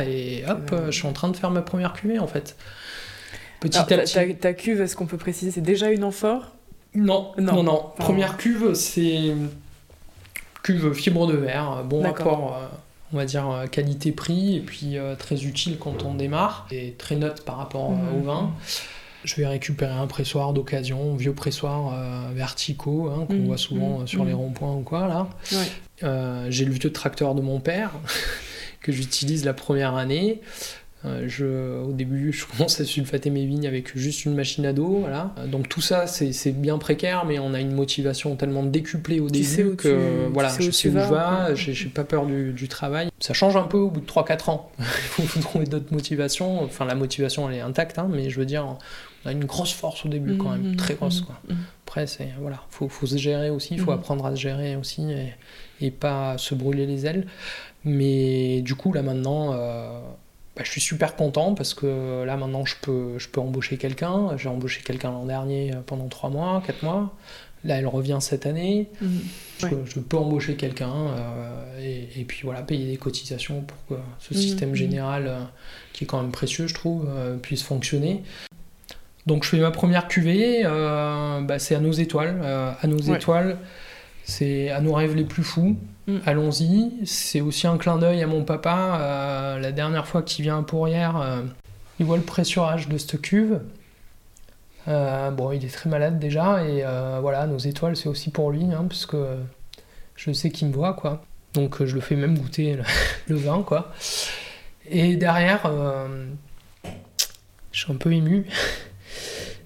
[0.03, 2.57] et hop, je suis en train de faire ma première cuvée en fait.
[3.61, 4.37] Petit à petit.
[4.37, 6.53] Ta, cuve, est-ce qu'on peut préciser, c'est déjà une amphore?
[6.95, 9.34] Non, non, non, Première cuve, c'est
[10.62, 12.59] cuve fibre de verre, bon rapport
[13.14, 17.14] on va dire euh, qualité-prix, et puis euh, très utile quand on démarre, et très
[17.14, 18.53] neutre par rapport euh, au vin.
[19.22, 21.97] Je vais récupérer un pressoir d'occasion, vieux pressoir
[22.34, 24.36] verticaux hein, qu'on mmh, voit souvent mmh, sur les mmh.
[24.36, 25.28] ronds-points ou quoi là.
[26.51, 27.92] J'ai le vieux tracteur de mon père
[28.82, 30.42] que j'utilise la première année.
[31.05, 34.72] Euh, je, au début, je commence à sulfater mes vignes avec juste une machine à
[34.72, 35.00] dos.
[35.00, 35.34] Voilà.
[35.46, 39.76] Donc tout ça, c'est bien précaire, mais on a une motivation tellement décuplée au début
[39.76, 43.11] que voilà, je sais où je vais, j'ai pas peur du, travail.
[43.20, 44.70] Ça change un peu au bout de 3-4 ans.
[45.18, 46.62] Il faut trouver d'autres motivations.
[46.62, 48.78] Enfin, la motivation, elle est intacte, hein, mais je veux dire,
[49.24, 51.20] on a une grosse force au début quand même, mmh, très grosse.
[51.20, 51.38] Quoi.
[51.48, 51.55] Mmh.
[51.86, 55.02] Après, c'est voilà, faut, faut se gérer aussi, il faut apprendre à se gérer aussi
[55.12, 55.34] et,
[55.80, 57.26] et, pas se brûler les ailes.
[57.84, 60.00] Mais du coup, là maintenant, euh,
[60.57, 64.36] bah, je suis super content parce que là maintenant je peux, je peux embaucher quelqu'un.
[64.36, 67.16] J'ai embauché quelqu'un l'an dernier euh, pendant 3 mois, 4 mois.
[67.64, 68.88] Là elle revient cette année.
[69.00, 69.20] Mhm.
[69.86, 74.40] Je, peux embaucher quelqu'un euh, et, puis voilà, payer des cotisations pour que ce mhm.
[74.40, 74.74] système mhm.
[74.76, 75.40] général, euh,
[75.92, 77.09] qui est quand même précieux je trouve,
[77.42, 78.22] puisse fonctionner.
[79.26, 82.42] Donc je fais ma première cuvée, bah, c'est à nos étoiles.
[82.44, 83.57] à nos étoiles,
[84.25, 85.77] c'est à nos rêves les plus fous.
[86.07, 86.18] Mm.
[86.27, 87.07] Allons-y.
[87.07, 88.99] C'est aussi un clin d'œil à mon papa.
[89.01, 91.43] Euh, la dernière fois qu'il vient à Pourrières, euh,
[92.01, 93.61] il voit le pressurage de cette cuve.
[94.89, 96.85] Euh, bon, il est très malade déjà, et
[97.20, 99.39] voilà, nos étoiles, c'est aussi pour lui, hein, parce que
[100.14, 101.25] je sais qu'il me voit, quoi.
[101.55, 102.79] Donc je le fais même goûter
[103.29, 103.93] le, vin, quoi.
[104.91, 105.70] Et derrière,
[107.72, 108.47] je suis un peu ému.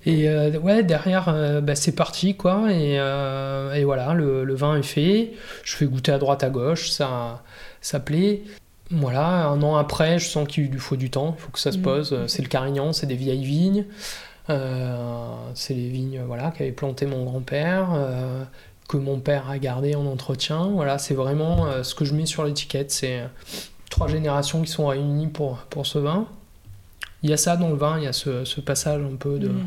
[0.09, 2.73] Et euh, ouais, derrière, euh, bah, c'est parti, quoi.
[2.73, 5.35] Et, euh, et voilà, le, le, vin est fait.
[5.65, 7.43] Je fais goûter à droite, à gauche, ça,
[7.83, 8.41] ça plaît.
[8.91, 11.77] Voilà, un an après, je sens qu'il faut du temps, il faut que ça se
[11.77, 11.83] mmh.
[11.83, 12.19] pose.
[12.27, 13.85] C'est le Carignan, c'est des vieilles vignes.
[14.49, 17.91] c'est les vignes voilà, qu'avait planté mon grand-père,
[18.89, 20.69] que mon père a gardé en entretien.
[20.69, 22.91] Voilà, c'est vraiment ce que je mets sur l'étiquette.
[22.91, 23.25] C'est
[23.91, 26.27] trois générations qui sont réunies pour, pour ce vin
[27.23, 29.49] il y a ça dans le vin, il y a ce, passage un peu de,
[29.49, 29.67] mmh,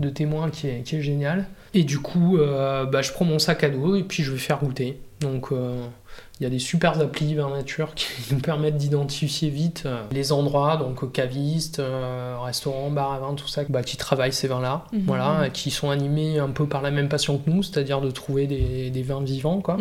[0.00, 0.12] mmh.
[0.12, 1.46] témoin qui est, qui est, génial.
[1.72, 4.38] Et du coup, euh, bah, je prends mon sac à dos et puis je vais
[4.38, 4.98] faire goûter.
[5.20, 5.76] Donc, euh,
[6.40, 10.32] il y a des super applis vin nature qui nous permettent d'identifier vite euh, les
[10.32, 11.80] endroits, donc cavistes,
[12.42, 15.90] restaurants, bar à vin, tout ça, bah, qui travaillent ces vins-là, mmh, voilà, qui sont
[15.90, 19.22] animés un peu par la même passion que nous, c'est-à-dire de trouver des, des, vins
[19.22, 19.76] vivants, quoi.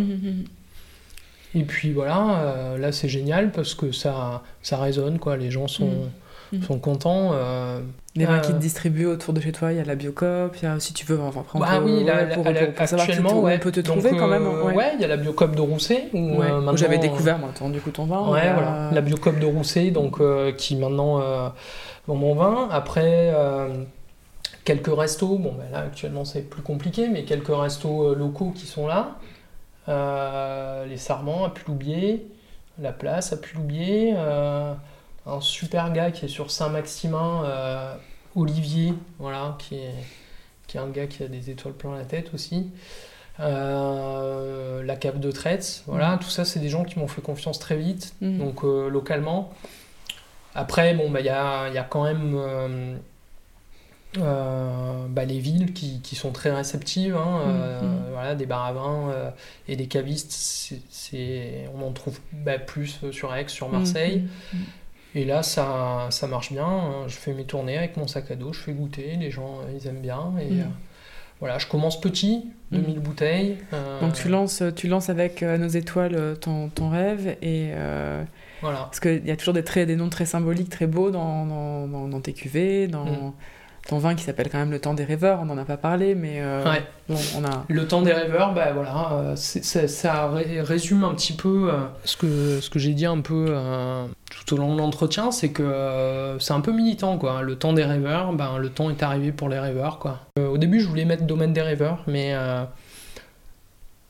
[1.56, 5.38] Et puis voilà, là c'est génial parce que ça, ça résonne, quoi.
[5.38, 6.10] Les gens sont
[6.52, 7.32] ils sont contents.
[7.34, 7.80] Euh,
[8.16, 10.64] les vins qui te distribuent autour de chez toi, il y a la Biocop, il
[10.64, 13.80] y a, si tu veux, enfin, prendre bah, oui, la, pour, actuellement, on peut te
[13.80, 14.46] trouver quand même.
[14.46, 16.10] Euh, ouais, il y a la Biocop de Rousset.
[16.14, 18.30] Où, euh, j'avais découvert, moi, du coup, ton vin.
[18.30, 18.90] Ouais, voilà.
[18.92, 20.20] La Biocop de Rousset, donc,
[20.58, 21.20] qui maintenant
[22.08, 22.68] dans mon vin.
[22.72, 23.34] Après,
[24.66, 28.88] quelques restos, bon, ben là, actuellement, c'est plus compliqué, mais quelques restos locaux qui sont
[28.88, 29.18] là.
[30.88, 32.28] les Sarments à Puloubier,
[32.82, 34.16] la place à Puloubier
[35.30, 37.96] un super gars qui est sur Saint-Maximin, euh,
[38.36, 39.94] Olivier, voilà, qui est,
[40.68, 42.70] qui est un gars qui a des étoiles plein la tête aussi.
[43.40, 46.20] Euh, la cave de traite, voilà, mm.
[46.20, 48.38] tout ça, c'est des gens qui m'ont fait confiance très vite, mm.
[48.38, 49.54] donc euh, localement.
[50.56, 53.00] Après, bon, bah, il y, a, y, a, quand même
[54.18, 58.12] bah, les villes qui, qui, sont très réceptives, hein, mm.
[58.12, 59.32] voilà, des bars à vin
[59.70, 60.34] et des cavistes,
[60.90, 64.26] c'est, on en trouve bah, plus sur Aix, sur Marseille.
[65.16, 66.66] Et là, ça, ça marche bien.
[66.66, 67.08] Hein.
[67.08, 69.88] Je fais mes tournées avec mon sac à dos, je fais goûter, les gens, ils
[69.88, 70.34] aiment bien.
[70.40, 70.60] Et mm.
[70.60, 70.64] euh,
[71.40, 73.02] voilà, je commence petit, 2000 mm.
[73.02, 73.58] bouteilles.
[73.74, 77.72] Euh, Donc tu lances, tu lances avec euh, nos étoiles ton, ton rêve et...
[78.62, 78.80] voilà.
[78.80, 82.08] Parce qu'il y a toujours des, traits, des noms très symboliques, très beaux dans, dans,
[82.08, 83.06] dans, tes cuvées, dans...
[83.06, 83.34] Mm.
[83.90, 86.16] Ton vin qui s'appelle quand même Le Temps des Rêveurs, on n'en a pas parlé,
[86.16, 86.84] mais ouais.
[87.36, 87.66] on a...
[87.68, 90.32] Le Temps des Rêveurs, bah voilà, ça,
[90.62, 91.72] résume un petit peu
[92.06, 93.56] ce que, ce que j'ai dit un peu
[94.30, 97.42] tout au long de l'entretien, c'est que c'est un peu militant, quoi.
[97.42, 100.20] Le Temps des Rêveurs, ben, le temps est arrivé pour les rêveurs, quoi.
[100.38, 102.36] au début, je voulais mettre Domaine des Rêveurs, mais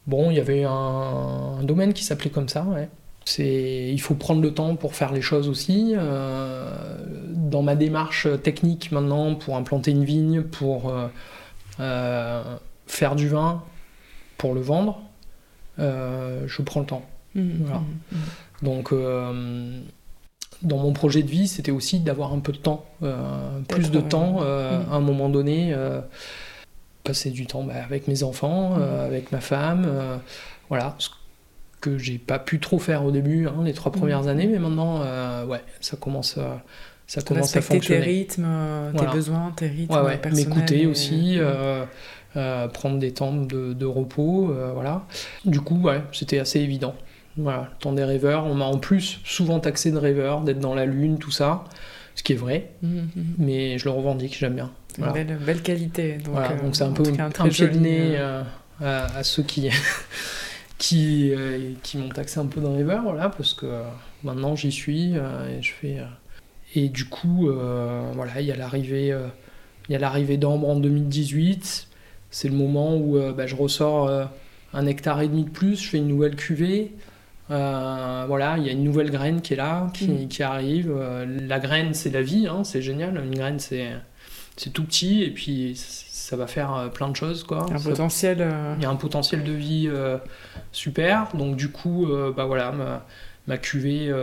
[0.09, 2.89] bon, il y avait un, domaine qui s'appelait comme ça, ouais.
[3.37, 5.93] Il faut prendre le temps pour faire les choses aussi.
[5.95, 6.97] Euh,
[7.29, 11.07] dans ma démarche technique maintenant, pour implanter une vigne, pour euh,
[11.79, 12.57] euh,
[12.87, 13.63] faire du vin,
[14.37, 15.01] pour le vendre,
[15.77, 17.05] je prends le temps.
[17.35, 17.73] Mmh, mmh,
[18.11, 18.17] mmh.
[18.63, 18.93] Donc,
[20.61, 22.85] dans mon projet de vie, c'était aussi d'avoir un peu de temps,
[23.67, 25.75] plus de temps à un moment donné
[27.03, 30.19] passer du temps bah, avec mes enfants, avec ma femme,
[30.69, 30.95] voilà,
[31.81, 34.27] que j'ai pas pu trop faire au début, hein, les trois premières mm.
[34.27, 36.63] années, mais maintenant, euh, ouais, ça commence à,
[37.07, 38.01] ça commence à fonctionner.
[38.01, 40.31] tes rythmes, euh, tes besoins, tes rythmes ouais, ouais.
[40.31, 41.87] M'écouter aussi, mm.
[42.35, 45.05] euh, prendre des temps de, de repos, voilà.
[45.45, 46.95] Du coup, ouais, c'était assez évident.
[47.37, 48.45] Voilà, le temps des rêveurs.
[48.45, 51.63] On m'a en plus souvent taxé de rêveur, d'être dans la lune, tout ça,
[52.15, 52.99] ce qui est vrai, mm,
[53.37, 54.71] mais je le revendique, j'aime bien.
[54.97, 56.17] Une belle, belle, qualité.
[56.17, 58.45] Donc, donc c'est un peu un, un pied de nez à,
[58.81, 59.69] à, ceux qui
[60.79, 63.83] qui, euh, qui m'ont taxé un peu dans les voilà, parce que euh,
[64.23, 65.97] maintenant j'y suis euh, et je fais.
[66.73, 67.51] et du coup,
[68.13, 69.15] voilà, il y a l'arrivée,
[69.87, 71.87] il y a l'arrivée d'Ambre en 2018.
[72.31, 74.09] C'est le moment où bah, je ressors
[74.73, 76.91] un hectare et demi de plus, je fais une nouvelle cuvée.
[77.49, 80.27] voilà, il y a une nouvelle graine qui est là, qui, mm.
[80.29, 80.93] qui arrive.
[80.93, 83.17] la graine, c'est la vie, hein, c'est génial.
[83.17, 83.89] Une graine, c'est,
[84.55, 85.75] c'est tout petit et puis
[86.29, 87.43] ça va faire euh, plein de choses.
[87.43, 87.65] Quoi.
[87.73, 88.37] Un potentiel.
[88.39, 90.19] Euh, il y a un potentiel de vie euh,
[90.71, 91.29] super.
[91.33, 93.05] Donc, du coup, bah voilà, ma,
[93.47, 94.13] ma cuvée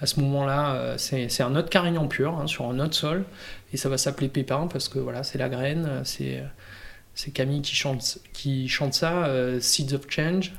[0.00, 3.24] à ce moment-là, c'est un autre carignan pur hein, sur un autre sol.
[3.72, 6.02] Et ça va s'appeler Pépin parce que voilà, c'est la graine.
[6.04, 9.28] C'est Camille qui chante, qui chante ça,
[9.60, 10.52] Seeds of Change.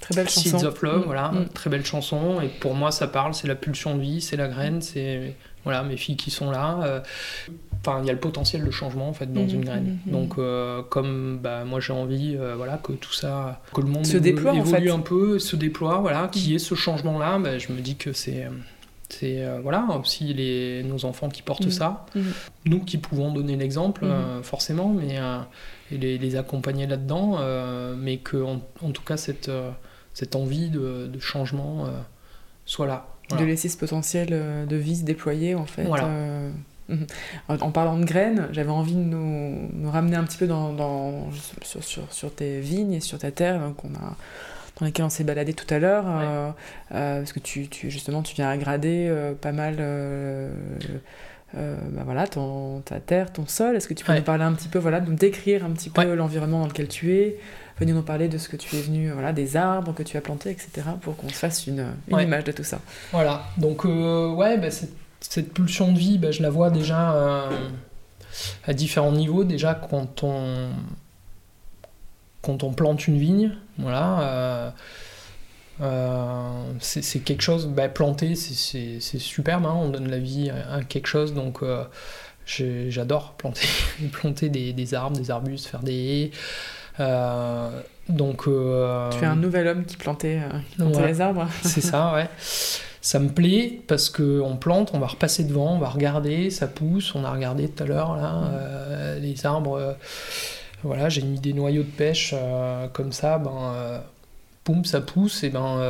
[0.00, 0.58] Très belle chanson.
[0.58, 1.04] Seeds of Love, mm.
[1.04, 1.48] voilà, mm.
[1.50, 2.40] très belle chanson.
[2.40, 5.82] Et pour moi, ça parle, c'est la pulsion de vie, c'est la graine, c'est voilà,
[5.82, 7.02] mes filles qui sont là.
[7.82, 9.84] Enfin, il y a le potentiel de changement en fait dans mmh, une graine.
[9.84, 10.12] Mmh, mmh.
[10.12, 14.04] Donc, euh, comme bah, moi j'ai envie, euh, voilà, que tout ça, que le monde
[14.04, 17.72] se déploie, évolue un peu, se déploie, voilà, qu'il y ait ce changement-là, bah, je
[17.72, 18.46] me dis que c'est
[19.08, 22.04] c'est euh, voilà aussi les, nos enfants qui portent ça,
[22.66, 24.06] nous qui pouvons donner l'exemple
[24.42, 25.18] forcément, mais
[25.90, 27.38] et les, les, accompagner là-dedans,
[27.96, 29.50] mais que en, tout cas cette
[30.12, 31.86] cette envie de, de changement
[32.66, 33.06] soit là.
[33.38, 35.84] De laisser ce potentiel de vie se déployer en fait.
[35.84, 36.08] Voilà.
[36.90, 37.06] Mhm.
[37.60, 41.30] En parlant de graines, j'avais envie de nous, nous, ramener un petit peu dans, dans
[41.62, 44.16] sur, sur, sur, tes vignes et sur ta terre on a,
[44.78, 46.50] dans lesquelles on s'est baladé tout à l'heure, euh,
[46.94, 49.76] euh, parce que tu, tu, justement tu viens aggrader euh, pas mal
[51.52, 53.76] bah voilà, ton, ta terre, ton sol.
[53.76, 56.14] Est-ce que tu peux nous parler un petit peu, voilà, nous décrire un petit peu
[56.14, 57.38] l'environnement dans lequel tu es
[57.78, 60.20] venir nous parler de ce que tu es venu, voilà, des arbres que tu as
[60.20, 60.70] plantés, etc.,
[61.00, 62.78] pour qu'on se fasse une, une image de tout ça.
[63.10, 64.90] Voilà, donc ouais, bah, c'est
[65.20, 67.50] cette pulsion de vie, ben, je la vois déjà euh,
[68.66, 69.44] à différents niveaux.
[69.44, 70.70] Déjà, quand on,
[72.42, 74.70] quand on plante une vigne, voilà, euh,
[75.82, 81.06] euh, c'est quelque chose, ben, planter, c'est superbe, hein, on donne la vie à, quelque
[81.06, 81.62] chose, donc
[82.46, 83.68] j'adore planter,
[84.12, 86.30] planter des, des, arbres, des arbustes, faire des
[86.98, 87.04] haies.
[88.08, 90.40] donc, tu es un nouvel homme qui plantait,
[90.78, 91.46] les arbres.
[91.62, 92.28] c'est ça, ouais.
[93.00, 97.14] ça me plaît parce qu'on plante, on va repasser devant, on va regarder, ça pousse.
[97.14, 98.50] On a regardé tout à l'heure là, mm.
[98.52, 99.78] euh, les arbres.
[99.78, 99.92] Euh,
[100.82, 104.02] voilà, j'ai mis des noyaux de pêche euh, comme ça, ben,
[104.64, 105.44] boum, ça pousse.
[105.44, 105.80] Et ben,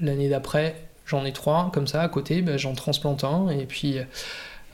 [0.00, 3.48] l'année d'après, j'en ai trois comme ça à côté, ben, j'en transplante un.
[3.50, 3.98] Et puis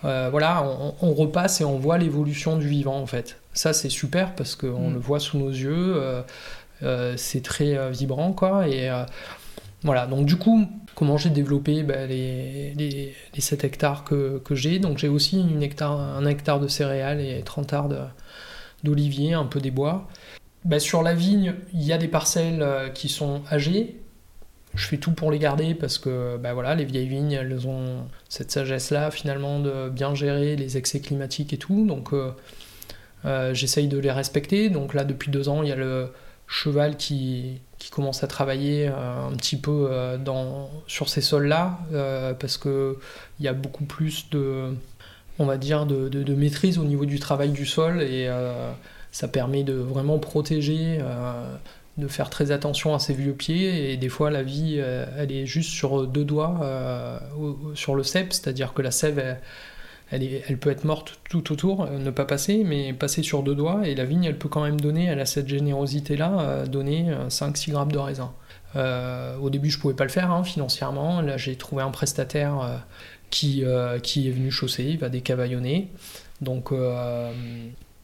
[0.02, 0.64] voilà,
[1.02, 3.38] on, repasse et on voit l'évolution du vivant en fait.
[3.52, 4.94] Ça, c'est super parce qu'on mm.
[4.94, 6.02] le voit sous nos yeux.
[7.16, 8.68] c'est très vibrant quoi.
[8.68, 8.90] Et
[9.82, 10.66] voilà, donc du coup,
[11.00, 14.78] comment j'ai développé bah, les, les, 7 hectares que, j'ai.
[14.78, 17.88] Donc j'ai aussi une hectare, un hectare de céréales et 30 hectares
[18.84, 20.08] d'oliviers, un peu des bois.
[20.66, 23.96] Bah, sur la vigne, il y a des parcelles euh, qui sont âgées.
[24.74, 28.04] Je fais tout pour les garder parce que bah, voilà, les vieilles vignes, elles ont
[28.28, 31.86] cette sagesse-là finalement de bien gérer les excès climatiques et tout.
[31.86, 32.32] Donc euh,
[33.24, 34.68] euh, j'essaye de les respecter.
[34.68, 36.12] Donc là, depuis deux ans, il y a le
[36.50, 40.18] cheval qui, commence à travailler euh, un petit peu euh,
[40.86, 42.94] sur ces sols-là, euh, parce qu'il
[43.40, 44.74] y a beaucoup plus de,
[45.38, 48.28] on va dire, de, maîtrise au niveau du travail du sol, et
[49.12, 51.00] ça permet de vraiment protéger,
[51.98, 54.80] de faire très attention à ses vieux pieds, et des fois la vie,
[55.16, 56.60] elle est juste sur deux doigts
[57.74, 59.40] sur le cep, c'est-à-dire que la sève, elle,
[60.10, 63.94] elle peut être morte tout autour, ne pas passer, mais passer sur deux doigts, et
[63.94, 67.98] la vigne, elle peut quand même donner, elle a cette générosité-là, donner 5-6 grammes de
[67.98, 68.32] raisin.
[68.74, 71.22] au début, je pouvais pas le faire hein, financièrement.
[71.22, 72.84] Là, j'ai trouvé un prestataire
[73.30, 73.64] qui,
[74.02, 75.88] qui est venu chausser, il va décavaillonner.
[76.40, 76.72] Donc,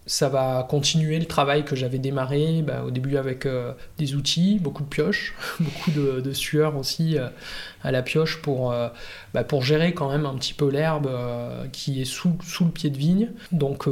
[0.06, 4.60] ça va continuer le travail que j'avais démarré bah, au début avec euh, des outils,
[4.60, 7.28] beaucoup de pioches, beaucoup de, sueur aussi euh,
[7.82, 8.88] à la pioche pour, euh,
[9.34, 11.10] bah, pour gérer quand même un petit peu l'herbe
[11.72, 13.30] qui est sous, sous le pied de vigne.
[13.50, 13.88] Donc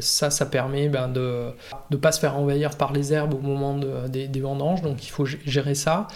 [0.00, 1.46] ça, ça permet bah, de
[1.90, 3.78] ne pas se faire envahir par les herbes au moment
[4.08, 6.08] des, des, vendanges, donc il faut gérer ça.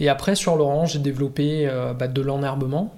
[0.00, 2.94] Et après sur l'orange, j'ai développé de l'enherbement.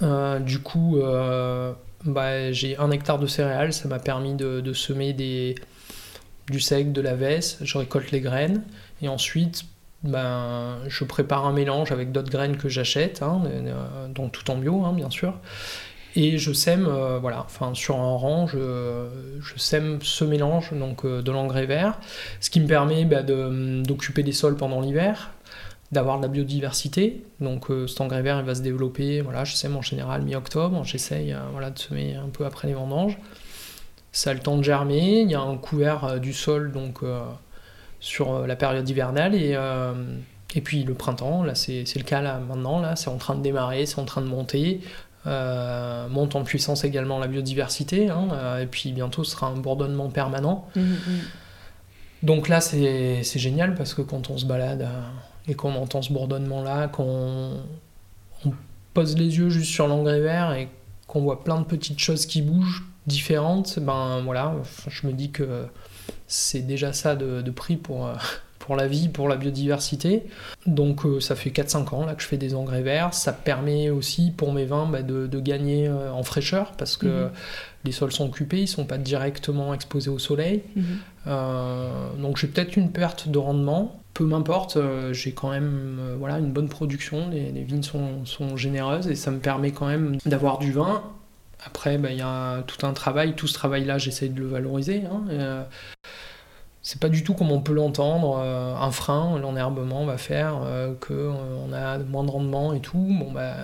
[0.00, 0.98] du coup,
[2.04, 5.54] bah, j'ai un hectare de céréales, ça m'a permis de, semer des,
[6.50, 8.62] du sec, de la veste, je récolte les graines,
[9.02, 9.64] et ensuite
[10.02, 14.56] ben, je prépare un mélange avec d'autres graines que j'achète, hein, euh, donc tout en
[14.56, 15.34] bio hein, bien sûr,
[16.16, 19.08] et je sème, euh, voilà, enfin sur un rang, je,
[19.56, 21.98] sème ce mélange, donc euh, de l'engrais vert,
[22.40, 25.33] ce qui me permet bah, d'occuper des sols pendant l'hiver,
[25.94, 27.24] d'avoir de la biodiversité.
[27.40, 30.84] Donc euh, cet engrais vert il va se développer, voilà, je sème en général mi-octobre,
[30.84, 33.16] j'essaye euh, voilà, de semer un peu après les vendanges.
[34.12, 37.00] Ça a le temps de germer, il y a un couvert euh, du sol donc
[38.00, 39.56] sur la période hivernale et,
[40.54, 43.40] et puis le printemps, là c'est le cas là maintenant, là c'est en train de
[43.40, 44.82] démarrer, c'est en train de monter.
[45.24, 50.68] monte en puissance également la biodiversité, hein, et puis bientôt ce sera un bourdonnement permanent.
[50.76, 50.96] Mmh, mmh.
[52.24, 54.86] Donc là c'est génial parce que quand on se balade
[55.46, 57.62] et qu'on entend ce bourdonnement-là, qu'on
[58.94, 60.68] pose les yeux juste sur l'engrais vert et
[61.06, 64.54] qu'on voit plein de petites choses qui bougent différentes, ben voilà,
[64.88, 65.66] je me dis que
[66.26, 68.14] c'est déjà ça de, prix pour, euh,
[68.58, 70.24] pour la vie, pour la biodiversité.
[70.66, 73.12] Donc euh, ça fait 4-5 ans là que je fais des engrais verts.
[73.12, 77.30] Ça permet aussi pour mes vins bah, de, gagner euh, en fraîcheur parce que mhm.
[77.84, 80.62] les sols sont occupés, ils sont pas directement exposés au soleil.
[80.76, 82.20] Mhm.
[82.22, 86.38] donc j'ai peut-être une perte de rendement peu m'importe, euh, j'ai quand même euh, voilà,
[86.38, 90.58] une bonne production, les, vignes sont, sont, généreuses et ça me permet quand même d'avoir
[90.58, 91.02] du vin.
[91.66, 95.02] Après, bah, il y a tout un travail, tout ce travail-là, j'essaie de le valoriser.
[95.04, 95.64] Hein, euh,
[96.82, 100.60] c'est pas du tout comme on peut l'entendre, un frein, l'enherbement va faire
[101.00, 102.98] qu'on a moins de rendement et tout.
[102.98, 103.54] Bon, bah,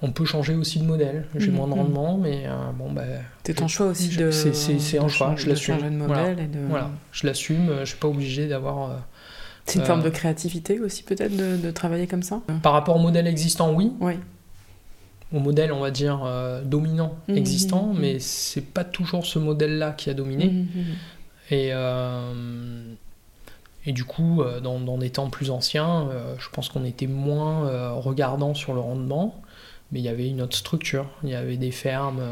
[0.00, 1.26] on peut changer aussi de modèle.
[1.34, 1.78] J'ai moins de mhm.
[1.78, 2.46] rendement, mais
[2.78, 3.02] bon, bah.
[3.44, 4.30] C'est ton choix aussi de.
[4.30, 6.04] C'est un choix, je l'assume.
[6.06, 6.34] Voilà.
[6.70, 6.90] voilà.
[7.12, 8.96] je l'assume, je suis pas obligé d'avoir
[9.66, 13.26] c'est une forme de créativité aussi peut-être de, travailler comme ça Par rapport au modèle
[13.26, 13.92] existant, oui.
[14.00, 14.14] Oui.
[15.34, 18.00] Au modèle, on va dire, euh, dominant mmh, existant, mmh, mmh.
[18.00, 20.66] mais c'est pas toujours ce modèle-là qui a dominé.
[21.50, 22.92] Et, euh,
[23.84, 26.08] et du coup, euh, dans, dans, des temps plus anciens,
[26.38, 29.42] je pense qu'on était moins regardant sur le rendement,
[29.90, 31.06] mais il y avait une autre structure.
[31.24, 32.22] Il y avait des fermes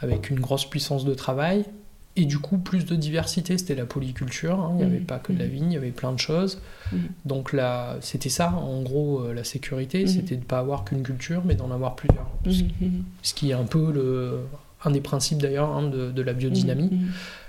[0.00, 1.64] avec une grosse puissance de travail,
[2.18, 3.56] et du coup plus de diversité.
[3.56, 4.70] C'était la polyculture, hein.
[4.72, 5.04] il n'y avait mmh.
[5.04, 5.50] pas que de la mmh.
[5.50, 6.60] vigne, il y avait plein de choses.
[6.92, 6.96] Mmh.
[7.24, 11.02] Donc là, c'était ça, en gros, euh, la sécurité, c'était de ne pas avoir qu'une
[11.02, 12.28] culture, mais d'en avoir plusieurs.
[13.22, 14.40] Ce qui est un peu le,
[14.84, 16.90] un des principes d'ailleurs hein, de, la biodynamie,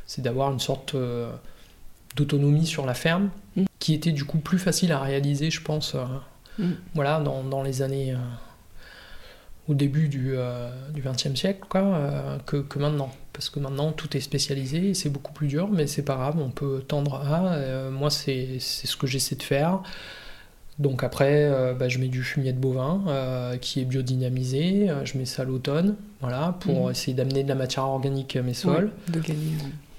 [0.05, 1.31] c'est d'avoir une sorte euh,
[2.15, 3.29] d'autonomie sur la ferme,
[3.79, 7.81] qui était du coup plus facile à réaliser, je pense, euh, voilà, dans, dans, les
[7.81, 8.15] années
[9.67, 10.35] au début du
[10.95, 15.33] XXe siècle quoi, que, que maintenant parce que maintenant tout est spécialisé et c'est beaucoup
[15.33, 17.53] plus dur, mais c'est pas grave, on peut tendre à.
[17.53, 19.81] Euh, moi, c'est ce que j'essaie de faire.
[20.77, 25.17] Donc après, euh, bah, je mets du fumier de bovin euh, qui est biodynamisé, je
[25.17, 26.91] mets ça l'automne, voilà, pour mhm.
[26.91, 28.91] essayer d'amener de la matière organique à mes sols.
[29.09, 29.51] de gagner.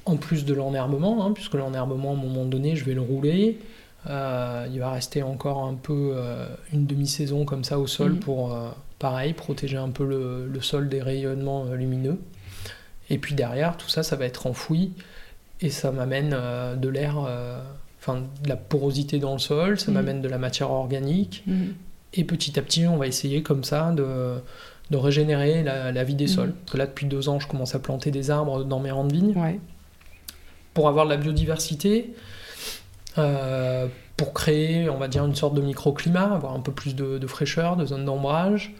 [0.06, 3.58] En plus de l'enherbement, hein, puisque l'enherbement, à un moment donné, je vais le rouler.
[4.06, 6.16] il va rester encore un peu
[6.72, 8.20] une demi-saison comme ça au sol mhm.
[8.20, 8.58] pour,
[8.98, 12.18] pareil, protéger un peu le sol des rayonnements lumineux.
[13.10, 14.92] Et puis derrière, tout ça, ça va être enfoui
[15.60, 17.60] et ça m'amène euh, de l'air, euh,
[18.00, 19.94] enfin de la porosité dans le sol, ça mm.
[19.94, 21.42] m'amène de la matière organique.
[21.46, 21.72] Mm.
[22.14, 24.36] Et petit à petit, on va essayer comme ça de,
[24.90, 26.28] de régénérer la, vie des mm.
[26.28, 26.52] sols.
[26.52, 29.04] Parce que là, depuis deux ans, je commence à planter des arbres dans mes rangs
[29.04, 29.34] de vignes.
[30.72, 32.14] Pour avoir de la biodiversité,
[33.18, 37.18] euh, pour créer, on va dire, une sorte de microclimat, avoir un peu plus de,
[37.18, 38.72] de fraîcheur, de zones d'ombrage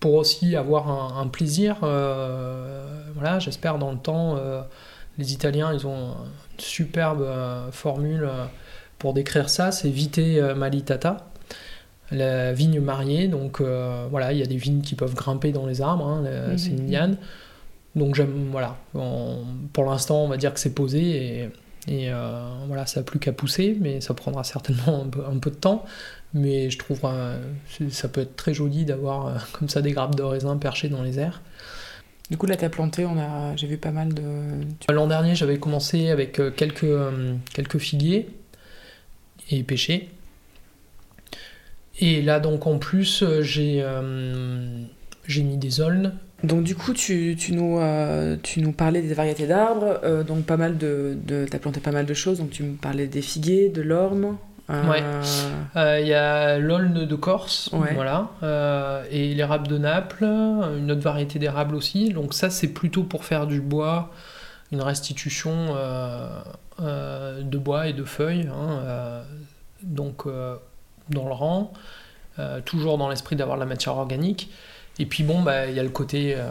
[0.00, 1.78] pour aussi avoir un, plaisir.
[1.82, 4.62] Euh, voilà, j'espère dans le temps, euh,
[5.18, 8.28] les Italiens, ils ont une superbe euh, formule
[8.98, 10.20] pour décrire ça, c'est vite
[10.56, 11.28] malitata,
[12.10, 13.28] la vigne mariée.
[13.28, 16.24] Donc voilà, il y a des vignes qui peuvent grimper dans les arbres, hein,
[16.56, 17.16] c'est une liane.
[17.94, 18.76] Donc j'aime, voilà,
[19.72, 21.50] pour l'instant, on va dire que c'est posé et
[21.88, 22.10] Et
[22.66, 25.84] voilà, ça n'a plus qu'à pousser, mais ça prendra certainement un peu, de temps.
[26.34, 30.22] Mais je trouve que ça peut être très joli d'avoir comme ça des grappes de
[30.22, 31.42] raisin perchées dans les airs.
[32.30, 33.54] Du coup, là, tu as planté, on a...
[33.56, 34.22] j'ai vu pas mal de.
[34.90, 36.86] L'an dernier, j'avais commencé avec quelques,
[37.54, 38.28] quelques figuiers
[39.50, 40.10] et pêchés.
[42.00, 43.84] Et là, donc en plus, j'ai
[45.26, 46.12] j'ai mis des aulnes.
[46.44, 50.44] Donc du coup, tu, tu nous, euh, tu nous parlais des variétés d'arbres, euh, donc
[50.44, 53.06] pas mal de, de tu as planté pas mal de choses, donc tu me parlais
[53.06, 54.36] des figuiers, de l'orme.
[54.70, 54.90] Euh...
[54.90, 56.00] Ouais.
[56.02, 58.30] Il y a l'aulne de Corse, voilà,
[59.10, 62.12] et l'érable de Naples, une autre variété d'érable aussi.
[62.12, 64.10] Donc ça, c'est plutôt pour faire du bois,
[64.72, 65.74] une restitution
[66.78, 68.48] de bois et de feuilles.
[68.52, 69.22] Hein,
[69.82, 70.24] donc
[71.10, 71.72] dans le rang,
[72.64, 74.50] toujours dans l'esprit d'avoir la matière organique.
[74.98, 76.50] Et puis bon, bah, il y a le côté, euh,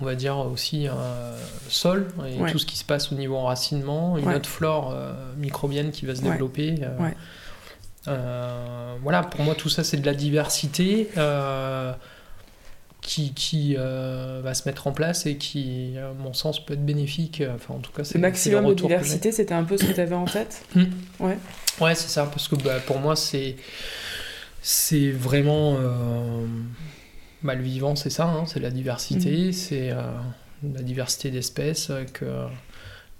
[0.00, 1.36] on va dire aussi euh,
[1.68, 5.90] sol, et tout ce qui se passe au niveau enracinement, une autre flore euh, microbienne
[5.90, 6.80] qui va se développer.
[8.06, 11.08] Voilà, pour moi tout ça c'est de la diversité
[13.00, 17.42] qui, qui va se mettre en place et qui, à mon sens, peut être bénéfique.
[17.54, 20.00] Enfin, en tout cas, c'est le maximum de diversité, c'était un peu ce que tu
[20.00, 20.84] avais en tête hmm.
[21.20, 21.38] Ouais,
[21.80, 23.56] ouais c'est ça, parce que bah, pour moi, c'est,
[24.62, 25.76] c'est vraiment
[27.44, 29.52] bah, le vivant, c'est ça, hein, c'est la diversité, mhm.
[29.52, 30.00] c'est euh,
[30.62, 32.24] la diversité d'espèces que,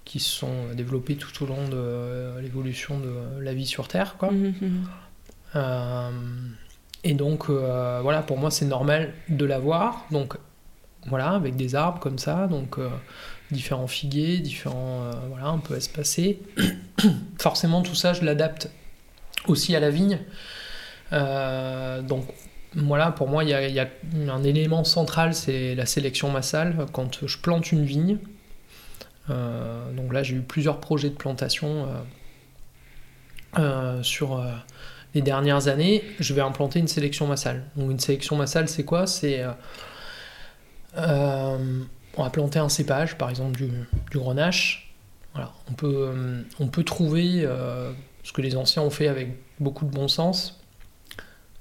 [0.05, 4.17] qui sont développées tout au long de l'évolution de la vie sur Terre.
[4.19, 4.31] Quoi.
[4.31, 4.85] Mhm, mhm.
[5.57, 6.11] Euh,
[7.05, 10.07] et donc, euh, voilà, pour moi, c'est normal de l'avoir.
[10.11, 10.35] Donc,
[11.07, 12.79] voilà, avec des arbres comme ça, donc
[13.51, 16.41] différents figuiers, différents, voilà, un peu espacés.
[17.39, 18.71] Forcément, tout ça, je l'adapte
[19.47, 20.19] aussi à la vigne.
[21.13, 22.27] donc,
[22.77, 23.89] voilà, pour moi, il y, a,
[24.29, 26.87] un élément central, c'est la sélection massale.
[26.93, 28.34] Quand je plante une vigne, euh,
[29.29, 34.45] donc là, j'ai eu plusieurs projets de plantation euh, euh, sur
[35.15, 36.03] les dernières années.
[36.21, 37.65] Je vais implanter une sélection massale.
[37.77, 39.07] Donc une sélection massale, c'est quoi?
[39.07, 39.45] C'est
[40.97, 43.71] on va planter un cépage, par exemple du,
[44.13, 44.95] grenache.
[45.33, 47.49] Voilà, on peut, on peut trouver
[48.23, 50.61] ce que les anciens ont fait avec beaucoup de bon sens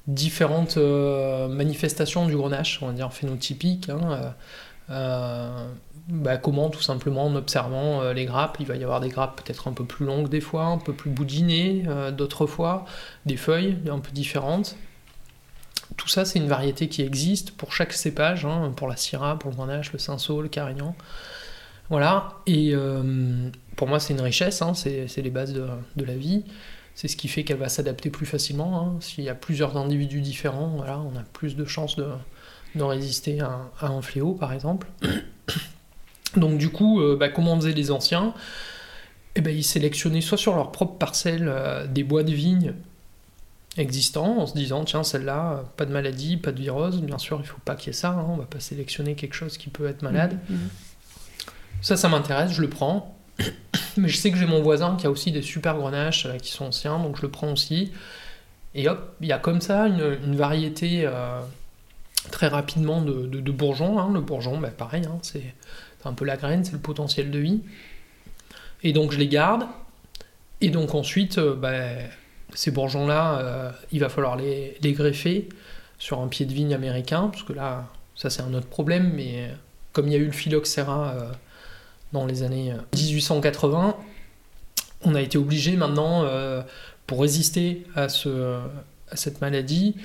[0.07, 3.89] différentes euh, manifestations du grenache, on va dire phénotypiques.
[3.89, 4.29] Hein, euh, euh,
[4.89, 9.67] bah, comment tout simplement en observant les grappes, il va y avoir des grappes peut-être
[9.67, 12.85] un peu plus longues des fois, un peu plus boudinées d'autres fois,
[13.25, 14.75] des feuilles un peu différentes.
[15.95, 19.51] Tout ça, c'est une variété qui existe pour chaque cépage, hein, pour la syrah, pour
[19.51, 20.95] le grenache, le cinsault, le carignan.
[21.89, 22.73] Voilà, et
[23.75, 26.43] pour moi, c'est une richesse, hein, c'est les bases de, de la vie.
[26.95, 28.79] C'est ce qui fait qu'elle va s'adapter plus facilement.
[28.79, 28.97] Hein.
[28.99, 32.05] S'il y a plusieurs individus différents, voilà, on a plus de chances de,
[32.81, 34.87] résister à, un fléau, par exemple.
[36.35, 38.33] Donc du coup, euh, bah, comment faisaient les anciens?
[39.35, 42.73] Eh ben, Ils sélectionnaient soit sur leur propre parcelle euh, des bois de vigne
[43.77, 47.43] existants, en se disant, tiens, celle-là, pas de maladie, pas de virus, bien sûr, il
[47.43, 48.25] ne faut pas qu'il y ait ça, hein.
[48.29, 50.37] on ne va pas sélectionner quelque chose qui peut être malade.
[50.47, 50.69] Mmh, mmh.
[51.81, 53.17] Ça, ça m'intéresse, je le prends.
[53.97, 56.51] Mais je sais que j'ai mon voisin qui a aussi des super grenaches euh, qui
[56.51, 57.91] sont anciens, donc je le prends aussi.
[58.75, 61.41] Et hop, il y a comme ça une, variété euh,
[62.31, 63.99] très rapidement de, de, bourgeons.
[63.99, 64.11] Hein.
[64.13, 65.53] Le bourgeon, bah, pareil, hein, c'est
[66.05, 67.61] un peu la graine, c'est le potentiel de vie.
[68.83, 69.65] Et donc je les garde.
[70.61, 71.79] Et donc ensuite, euh, bah,
[72.53, 75.49] ces bourgeons-là, il va falloir les, greffer
[75.97, 79.49] sur un pied de vigne américain, parce que là, ça c'est un autre problème, mais
[79.91, 81.15] comme il y a eu le phylloxéra
[82.13, 83.91] dans les années 1880, euh,
[85.01, 86.61] on a été obligé maintenant, euh,
[87.07, 89.95] pour résister à cette maladie,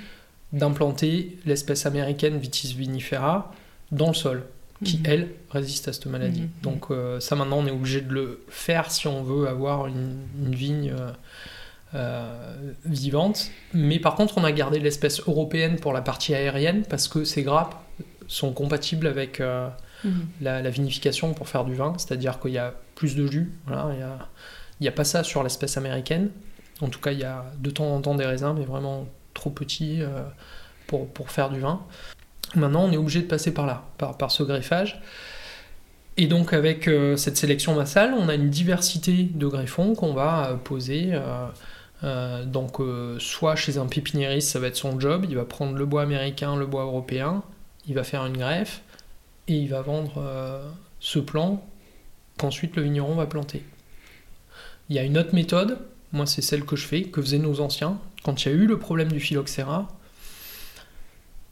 [0.53, 3.53] d'implanter l'espèce américaine Vitis vinifera
[3.93, 4.45] dans le sol,
[4.85, 5.05] qui mhm.
[5.07, 6.43] elle résiste à cette maladie.
[6.43, 6.51] Mhm.
[6.63, 10.19] Donc euh, ça maintenant on est obligé de le faire si on veut avoir une,
[10.37, 10.95] vigne
[12.85, 13.51] vivante.
[13.73, 17.43] Mais par contre on a gardé l'espèce européenne pour la partie aérienne parce que ces
[17.43, 17.77] grappes
[18.27, 19.41] sont compatibles avec
[20.05, 20.29] Mhm.
[20.41, 23.53] la, vinification pour faire du vin, c'est-à-dire qu'il y a plus de jus.
[23.67, 23.89] Voilà,
[24.81, 26.31] il n'y a, pas ça sur l'espèce américaine.
[26.81, 29.09] En tout cas, il y a de temps en temps des raisins, mais vraiment
[29.39, 30.23] trop petits euh,
[30.87, 31.81] pour, pour, faire du vin.
[32.55, 35.01] Maintenant, on est obligé de passer par là, par, par ce greffage.
[36.17, 40.49] Et donc, avec euh, cette sélection massale, on a une diversité de greffons qu'on va
[40.51, 41.13] euh, poser.
[42.47, 42.79] donc,
[43.19, 46.57] soit chez un pépiniériste, ça va être son job, il va prendre le bois américain,
[46.57, 47.43] le bois européen,
[47.89, 48.83] il va faire une greffe,
[49.49, 50.23] et il va vendre
[51.01, 51.65] ce plan
[52.37, 53.65] qu'ensuite le vigneron va planter.
[54.89, 55.79] Il y a une autre méthode,
[56.13, 57.99] moi c'est celle que je fais, que faisaient nos anciens,
[58.29, 59.89] quand il y a eu le problème du phylloxéra,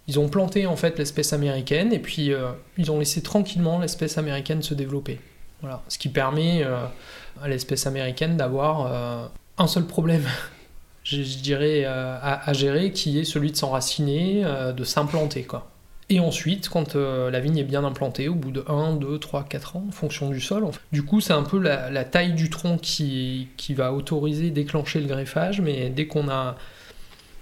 [0.09, 4.18] ils ont planté en fait l'espèce américaine et puis euh, ils ont laissé tranquillement l'espèce
[4.18, 5.18] américaine se développer.
[5.62, 5.83] Voilà.
[5.89, 10.24] Ce qui permet à l'espèce américaine d'avoir un seul problème
[11.03, 14.45] je, dirais, à, gérer, qui est celui de s'enraciner,
[14.77, 15.45] de s'implanter.
[15.45, 15.70] quoi.
[16.09, 19.44] Et ensuite, quand euh, la vigne est bien implantée, au bout de 1, 2, 3,
[19.44, 22.78] 4 ans, en fonction du sol, du coup, c'est un peu la, taille du tronc
[22.78, 26.57] qui, qui va autoriser, déclencher le greffage, mais dès qu'on a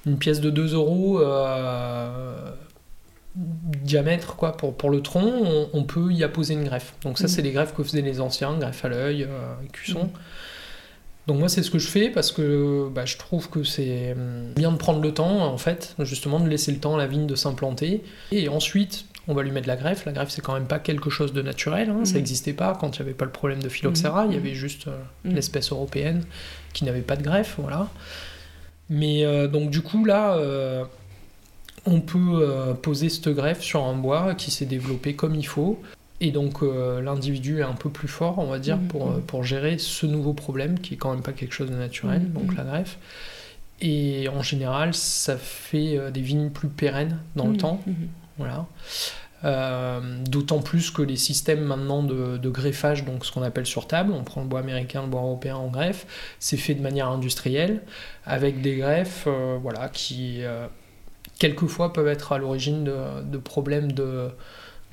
[0.06, 2.52] une pièce de 2 euros euh,
[3.36, 6.94] diamètre quoi, pour, pour le tronc, on, peut y apposer une greffe.
[7.02, 7.28] Donc ça, mmh.
[7.28, 10.04] c'est les greffes que faisaient les anciens, greffe à l'œil, euh, cuisson.
[10.04, 10.18] Mmh.
[11.26, 14.52] Donc moi c'est ce que je fais parce que bah, je trouve que c'est hum,
[14.54, 17.26] bien de prendre le temps en fait, justement de laisser le temps à la vigne
[17.26, 18.02] de s'implanter.
[18.30, 20.04] Et ensuite on va lui mettre la greffe.
[20.04, 22.04] La greffe c'est quand même pas quelque chose de naturel, hein.
[22.04, 22.56] ça n'existait mmh.
[22.56, 24.98] pas quand il n'y avait pas le problème de phylloxéra, il y avait juste euh,
[25.24, 25.34] mmh.
[25.34, 26.24] l'espèce européenne
[26.72, 27.88] qui n'avait pas de greffe, voilà.
[28.90, 30.36] Mais euh, donc du coup là...
[30.36, 30.84] Euh,
[31.86, 35.78] on peut poser cette greffe sur un bois qui s'est développé comme il faut.
[36.20, 39.22] Et donc euh, l'individu est un peu plus fort, on va dire, mm, pour, mm.
[39.22, 42.32] pour gérer ce nouveau problème qui est quand même pas quelque chose de naturel, mm,
[42.32, 42.98] donc la greffe.
[43.80, 47.80] Et en général, ça fait euh, des vignes plus pérennes dans le temps.
[48.38, 48.66] Voilà.
[49.44, 53.86] Euh, d'autant plus que les systèmes maintenant de, de, greffage, donc ce qu'on appelle sur
[53.86, 56.06] table, on prend le bois américain, le bois européen en greffe,
[56.38, 57.82] c'est fait de manière industrielle,
[58.24, 59.28] avec des greffes
[59.60, 60.40] voilà, qui
[61.38, 64.30] quelquefois peuvent être à l'origine de, de problèmes de,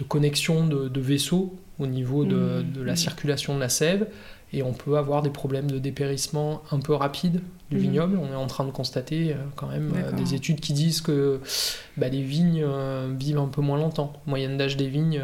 [0.02, 2.84] de connexion de, vaisseaux au niveau de, mmh.
[2.84, 4.08] la circulation de la sève
[4.52, 7.40] et on peut avoir des problèmes de dépérissement un peu rapides
[7.70, 7.80] du mmh.
[7.80, 8.18] vignoble.
[8.18, 11.40] On est en train de constater euh, quand même euh, des études qui disent que
[11.98, 14.12] bah, les vignes euh, vivent un peu moins longtemps.
[14.26, 15.22] Moyenne d'âge des vignes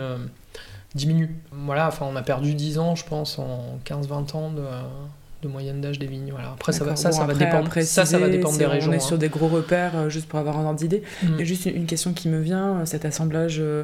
[0.94, 1.36] diminue.
[1.52, 5.98] Voilà, enfin on a perdu 10 ans je pense en 15-20 ans de, moyenne d'âge
[5.98, 6.30] des vignes.
[6.32, 6.52] Voilà.
[6.52, 8.92] Après, ça va, ça, ça, va dépendre, ça, ça va dépendre des régions.
[8.92, 9.20] On est sur hein.
[9.20, 11.04] des gros repères, juste pour avoir un ordre d'idée.
[11.24, 11.44] Mmh.
[11.44, 13.84] juste une, question qui me vient, cet assemblage euh,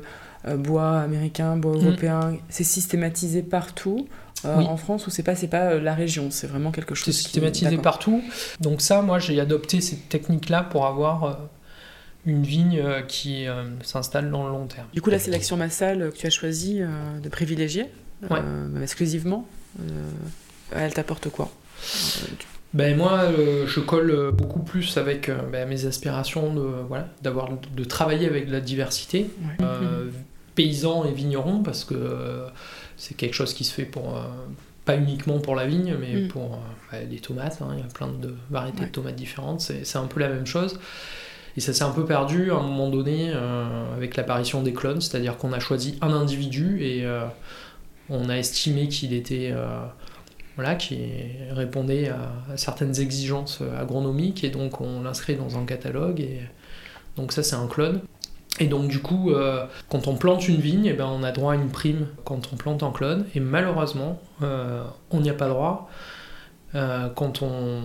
[0.58, 1.86] bois américain, bois mm.
[1.86, 4.08] européen, c'est systématisé partout.
[4.46, 7.06] Euh, en France, ou c'est pas, pas euh, la région, c'est vraiment quelque chose.
[7.06, 8.22] C'est systématisé partout.
[8.60, 11.40] Donc ça, moi, j'ai adopté cette technique-là pour avoir
[12.26, 13.46] une vigne qui
[13.84, 14.88] s'installe dans le long terme.
[14.94, 17.86] Du coup, la sélection massale que tu as choisi de privilégier
[18.82, 19.48] exclusivement,
[20.72, 21.52] elle t'apporte quoi?
[22.74, 23.30] Ben moi,
[23.68, 28.62] je colle beaucoup plus avec ben, mes aspirations de voilà, d'avoir de travailler avec la
[28.62, 29.30] diversité,
[30.56, 32.48] paysans et vignerons parce que euh,
[32.98, 34.22] c'est quelque chose qui se fait pour euh,
[34.86, 36.28] pas uniquement pour la vigne mais mm.
[36.28, 36.60] pour
[36.94, 37.70] euh, les tomates hein.
[37.74, 40.80] il y a plein de variétés de tomates différentes c'est un peu la même chose
[41.56, 43.32] et ça s'est un peu perdu à un moment donné
[43.96, 47.08] avec l'apparition des clones c'est-à-dire qu'on a choisi un individu et
[48.10, 49.54] on a estimé qu'il était
[50.56, 50.98] voilà, qui
[51.52, 56.42] répondait à, certaines exigences agronomiques et donc on l'inscrit dans un catalogue et
[57.18, 58.02] donc ça c'est un clone
[58.60, 61.54] et donc du coup, euh, quand on plante une vigne, eh ben, on a droit
[61.54, 63.26] à une prime quand on plante en clone.
[63.34, 65.90] Et malheureusement, euh, on n'y a pas droit
[66.76, 67.82] euh, quand on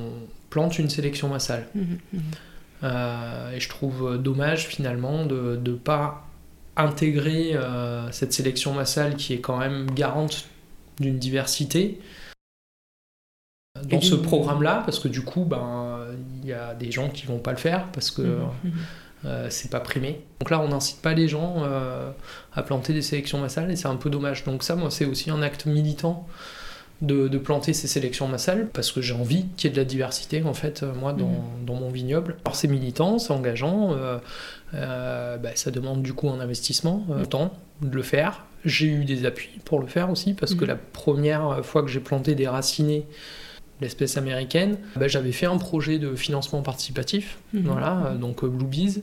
[0.50, 1.66] plante une sélection massale.
[1.74, 1.80] Mmh,
[2.12, 3.54] mmh.
[3.54, 6.26] et je trouve dommage finalement de ne pas
[6.76, 7.56] intégrer
[8.12, 10.46] cette sélection massale qui est quand même garante
[11.00, 12.00] d'une diversité
[13.84, 16.06] dans ce programme-là, parce que du coup, ben,
[16.42, 18.22] il y a des gens qui vont pas le faire parce que...
[18.22, 18.70] Mmh,
[19.24, 20.20] euh, c'est pas primé.
[20.40, 22.10] Donc là, on n'incite pas les gens euh,
[22.54, 24.44] à planter des sélections massales et c'est un peu dommage.
[24.44, 26.26] Donc ça, moi, c'est aussi un acte militant
[27.00, 30.42] de, planter ces sélections massales parce que j'ai envie qu'il y ait de la diversité,
[30.42, 31.80] en fait, euh, moi, dans, mhm.
[31.80, 32.36] mon vignoble.
[32.44, 33.96] Alors c'est militant, c'est engageant,
[34.72, 37.52] bah, ça demande du coup un investissement, un temps
[37.82, 38.44] de le faire.
[38.64, 40.70] J'ai eu des appuis pour le faire aussi parce que mhm.
[40.70, 43.06] la première fois que j'ai planté des racinés,
[43.80, 47.62] l'espèce américaine, bah, j'avais fait un projet de financement participatif, mhm.
[47.62, 49.02] voilà, euh, donc euh, Bluebees.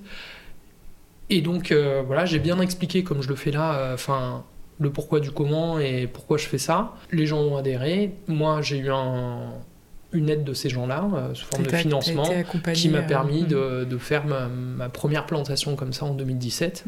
[1.30, 4.43] Et donc euh, voilà, j'ai bien expliqué comme je le fais là, enfin
[4.80, 6.93] le pourquoi du comment et pourquoi je fais ça.
[7.11, 8.13] Les gens ont adhéré.
[8.28, 8.89] Moi, j'ai eu
[10.11, 12.30] une aide de ces gens-là, sous forme de financement,
[12.73, 13.86] qui m'a permis mhm.
[13.86, 16.86] de, faire ma, première plantation comme ça en 2017.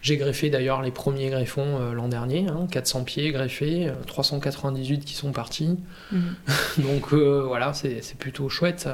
[0.00, 5.04] J'ai greffé d'ailleurs les premiers greffons euh, l'an dernier, 400 hein, pieds greffés, 398 euh,
[5.04, 5.76] qui sont partis.
[6.12, 6.34] Mhm.
[6.78, 8.88] Donc euh, voilà, c'est plutôt chouette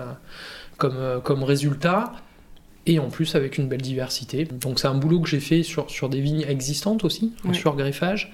[0.77, 2.13] comme, comme résultat.
[2.87, 4.45] Et en plus avec une belle diversité.
[4.45, 8.31] Donc c'est un boulot que j'ai fait sur, sur des vignes existantes aussi, sur greffage.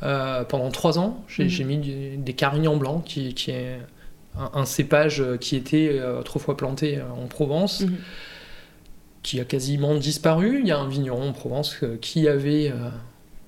[0.00, 1.66] pendant trois ans, j'ai mhm.
[1.66, 3.78] mis des carignans blancs, qui, qui est
[4.52, 7.82] un, cépage qui était autrefois planté en Provence.
[7.82, 7.96] Mhm
[9.24, 10.60] qui a quasiment disparu.
[10.60, 12.90] Il y a un vigneron en Provence euh, qui avait euh,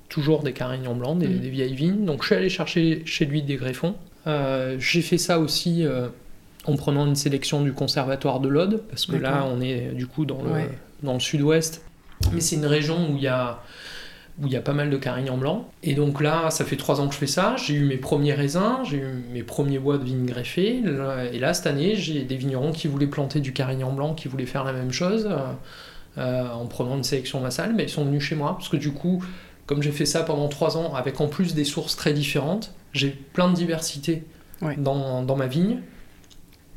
[0.09, 1.21] toujours des carignons blancs, mm.
[1.21, 2.05] des, vieilles vignes.
[2.05, 3.95] Donc je suis allé chercher chez lui des greffons.
[4.27, 5.85] Euh, j'ai fait ça aussi
[6.65, 10.25] en prenant une sélection du conservatoire de l'Aude, parce que là on est du coup
[10.25, 10.51] dans le,
[11.05, 11.83] dans le sud-ouest.
[12.33, 13.63] Mais c'est une région où il y a
[14.41, 15.69] où il y a pas mal de carignan blanc.
[15.83, 17.57] Et donc là, ça fait trois ans que je fais ça.
[17.57, 20.83] J'ai eu mes premiers raisins, j'ai eu mes premiers bois de vignes greffés.
[21.33, 24.47] Et là, cette année, j'ai des vignerons qui voulaient planter du carignan blanc, qui voulaient
[24.47, 25.29] faire la même chose
[26.19, 28.93] euh, en prenant une sélection massale, mais ils sont venus chez moi parce que du
[28.93, 29.23] coup,
[29.67, 33.11] comme j'ai fait ça pendant trois ans, avec en plus des sources très différentes, j'ai
[33.11, 34.25] plein de diversité
[34.79, 35.81] dans, dans ma vigne.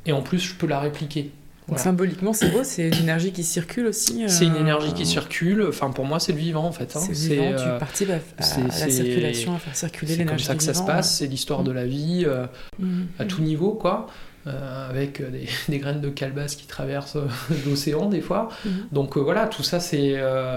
[0.06, 1.32] Et en plus, je peux la répliquer.
[1.78, 4.24] Symboliquement, c'est beau, c'est une énergie qui circule aussi.
[4.28, 5.66] C'est une énergie qui euh, circule.
[5.68, 6.96] Enfin, pour moi, c'est le vivant en fait.
[6.96, 7.00] Hein.
[7.02, 7.56] C'est vivant.
[7.56, 10.44] tu euh, participes à, la circulation, à faire circuler l'énergie.
[10.44, 11.18] C'est comme ça que ça se passe.
[11.18, 12.46] C'est l'histoire de la vie euh,
[12.80, 13.04] mm.
[13.20, 14.08] à tout niveau, quoi.
[14.46, 15.22] avec
[15.70, 17.18] des, graines de calebasse qui traversent
[17.66, 18.50] l'océan des fois.
[18.66, 18.70] Mm.
[18.92, 20.16] Donc voilà, tout ça, c'est,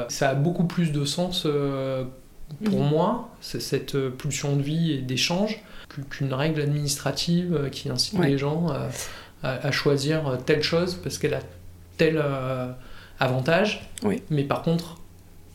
[0.08, 1.46] ça a beaucoup plus de sens
[2.64, 2.88] pour mm.
[2.88, 5.62] moi, cette pulsion de vie et d'échange,
[6.08, 8.88] qu'une règle administrative qui incite les gens à,
[9.70, 11.40] choisir telle chose parce qu'elle a
[11.96, 12.68] tel euh,
[13.20, 13.88] avantage.
[14.02, 14.22] Oui.
[14.30, 14.98] Mais par contre,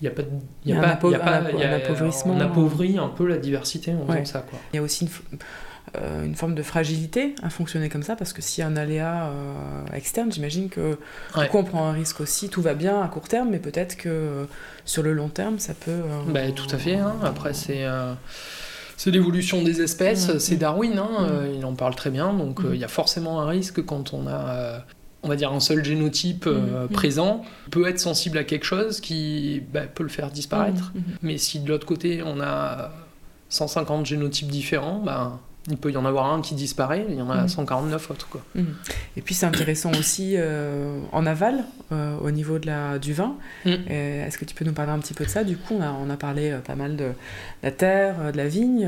[0.01, 0.21] il n'y a pas
[0.65, 0.81] il y a,
[1.19, 2.33] pas, un, appauvrissement.
[2.35, 4.45] On appauvrit un peu la diversité en faisant ça.
[4.47, 4.59] Quoi.
[4.73, 5.39] Il y a aussi une,
[5.97, 8.77] euh, une, forme de fragilité à fonctionner comme ça parce que s'il y a un
[8.77, 10.99] aléa euh, externe, j'imagine que
[11.39, 12.49] du coup on prend un risque aussi.
[12.49, 14.47] Tout va bien à court terme, mais peut-être que
[14.85, 16.01] sur le long terme, ça peut.
[16.27, 16.95] Bah, tout à fait.
[16.95, 17.15] Hein.
[17.23, 17.85] Après, c'est
[18.97, 22.71] c'est l'évolution des espèces, c'est Darwin, hein, euh, il en parle très bien, donc euh,
[22.73, 24.79] il y a forcément un risque quand on a euh,
[25.21, 26.49] on va dire un seul génotype
[26.91, 30.93] présent, peut être sensible à quelque chose qui bah, peut le faire disparaître.
[31.21, 32.91] Mais si de l'autre côté on a
[33.49, 37.29] 150 génotypes différents, bah, il peut y en avoir un qui disparaît, il y en
[37.29, 38.11] a 149 mhm.
[38.11, 38.29] autres.
[38.29, 38.41] Quoi.
[38.55, 38.75] Mhm.
[39.17, 43.35] Et puis c'est intéressant aussi euh, en aval, euh, au niveau de la, du vin.
[43.65, 43.77] Mhm.
[43.89, 45.43] Euh, est-ce que tu peux nous parler un petit peu de ça?
[45.43, 47.11] Du coup, on a, on a parlé pas mal de
[47.63, 48.87] la terre, de la vigne.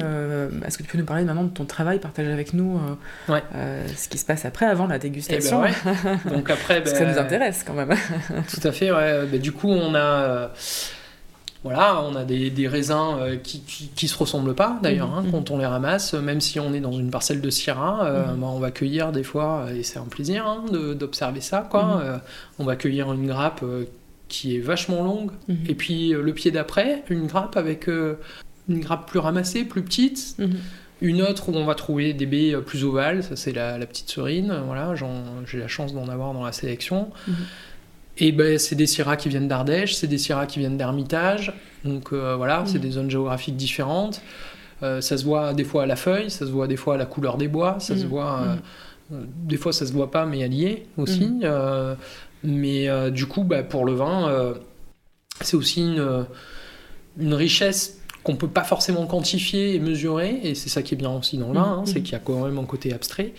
[0.66, 2.80] Est-ce que tu peux nous parler maintenant de ton travail, partager avec nous
[3.28, 7.06] ce qui se passe après, avant la dégustation eh ben Donc après, Parce que ça
[7.06, 7.94] nous ben, intéresse quand même.
[8.50, 9.26] tout à fait, ouais.
[9.26, 10.52] Ben, du coup, on a
[11.64, 15.32] voilà, on a des, raisins euh, qui, qui, se ressemblent pas d'ailleurs hein, mhm.
[15.32, 18.40] quand on les ramasse, même si on est dans une parcelle de Syrah, euh, mhm.
[18.40, 20.64] bah, on va cueillir des fois, et c'est un plaisir hein,
[20.96, 21.84] d'observer ça, quoi.
[21.84, 22.02] Mhm.
[22.02, 22.18] Euh,
[22.60, 23.64] on va cueillir une grappe
[24.30, 25.32] qui est vachement longue,
[25.68, 30.38] et puis le pied d'après, une grappe avec une grappe plus ramassée, plus petite.
[31.02, 34.10] Une autre où on va trouver des baies plus ovales, ça c'est la, la, petite
[34.10, 37.10] serine, voilà, j'ai la chance d'en avoir dans la sélection.
[38.20, 41.54] Et ben, c'est des Syrah qui viennent d'Ardèche, c'est des Syrah qui viennent d'Hermitage.
[41.86, 42.82] Donc euh, voilà, c'est mm.
[42.82, 44.22] des zones géographiques différentes.
[44.84, 46.98] Euh, ça se voit des fois à la feuille, ça se voit des fois à
[46.98, 48.08] la couleur des bois, ça se mm.
[48.08, 48.42] voit.
[48.42, 49.28] Euh, mm.
[49.48, 51.32] des fois, ça se voit pas, mais allié aussi.
[52.44, 54.54] mais du coup, bah, pour le vin,
[55.42, 56.26] c'est aussi une,
[57.18, 61.12] une richesse qu'on peut pas forcément quantifier et mesurer, et c'est ça qui est bien
[61.12, 63.34] aussi dans le vin, hein, c'est qu'il y a quand même un côté abstrait.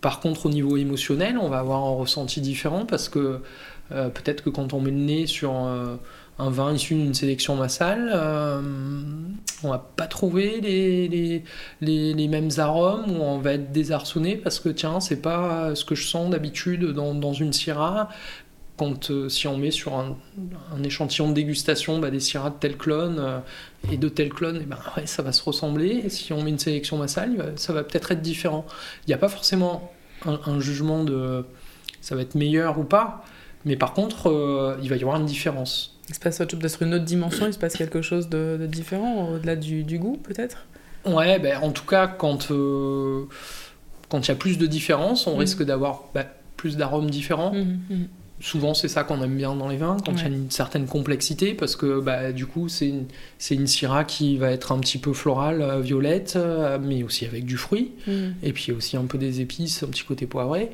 [0.00, 3.40] Par contre, au niveau émotionnel, on va avoir un ressenti différent parce que
[3.92, 5.96] euh, peut-être que quand on met le nez sur euh,
[6.38, 8.60] un vin issu d'une sélection massale, euh,
[9.62, 15.00] on va pas trouver les, mêmes arômes ou on va être désarçonné parce que tiens,
[15.00, 18.08] c'est pas ce que je sens d'habitude dans, une Syrah.
[18.76, 20.16] Quand, si on met sur un,
[20.84, 23.42] échantillon de dégustation bah, des Syrah de tel clone
[23.90, 26.08] et de tel clone, et ben, ça va se ressembler.
[26.10, 28.64] Si on met une sélection massale, ça va peut-être être différent.
[29.06, 29.92] Il n'y a pas forcément
[30.24, 31.44] un, jugement de
[32.00, 33.24] ça va être meilleur ou pas.
[33.68, 35.94] Mais par contre, euh, il va y avoir une différence.
[36.08, 39.56] Il se passe peut-être une autre dimension, il se passe quelque chose de, différent, au-delà
[39.56, 40.64] du, goût peut-être?
[41.04, 43.24] Ouais, ben, en tout cas, quand euh,
[44.08, 45.40] quand il y a plus de différence, on mhm.
[45.40, 46.24] risque d'avoir bah,
[46.56, 47.52] plus d'arômes différents.
[47.52, 48.08] Mhm, mhm.
[48.40, 50.86] Souvent, c'est ça qu'on aime bien dans les vins, quand il y a une certaine
[50.86, 53.06] complexité, parce que bah, du coup, c'est une,
[53.50, 56.38] une syrah qui va être un petit peu florale, euh, violette,
[56.80, 57.92] mais aussi avec du fruit,
[58.42, 60.70] et puis aussi un peu des épices, un petit côté poivré.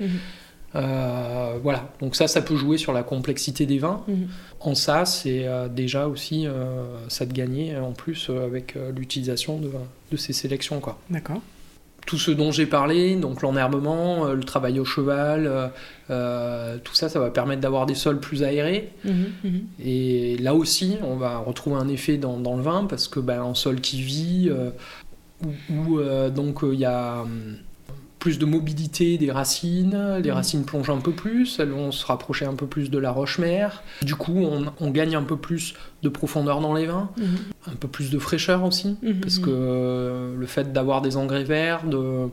[0.76, 4.02] Euh, voilà, donc ça, ça peut jouer sur la complexité des vins.
[4.08, 4.28] Mhm.
[4.60, 10.16] En ça, c'est euh, déjà aussi euh, ça de gagner en plus avec l'utilisation de,
[10.16, 10.80] ces sélections.
[10.80, 10.98] Quoi.
[11.10, 11.40] D'accord.
[12.06, 15.72] Tout ce dont j'ai parlé, donc l'enherbement, le travail au cheval,
[16.08, 18.92] tout ça, ça va permettre d'avoir des sols plus aérés.
[19.04, 19.60] Mhm, mhm.
[19.82, 23.54] Et là aussi, on va retrouver un effet dans, le vin parce que ben, un
[23.54, 24.50] sol qui vit,
[25.70, 27.56] où, donc il y a hum,
[28.24, 30.34] plus de mobilité des racines, les mmh.
[30.34, 33.82] racines plongent un peu plus, elles vont se rapprocher un peu plus de la roche-mère.
[34.00, 34.48] Du coup,
[34.80, 37.22] on, gagne un peu plus de profondeur dans les vins, mmh.
[37.70, 41.44] un peu plus de fraîcheur aussi, mmh, parce que euh, le fait d'avoir des engrais
[41.44, 42.30] verts, de...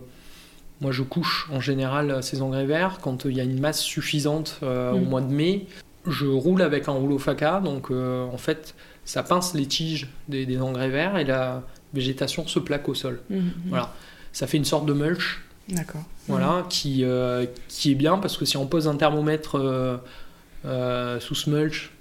[0.80, 4.62] moi je couche en général ces engrais verts quand il y a une masse suffisante
[4.64, 5.68] euh, au mois de mai.
[6.08, 10.46] Je roule avec un rouleau faca, donc euh, en fait ça pince les tiges des,
[10.46, 11.64] des, engrais verts et la
[11.94, 13.20] végétation se plaque au sol.
[13.68, 13.94] Voilà,
[14.32, 16.02] ça fait une sorte de mulch D'accord.
[16.28, 19.98] Voilà, qui, euh, qui est bien parce que si on pose un thermomètre euh,
[20.66, 21.92] euh, sous ce mulch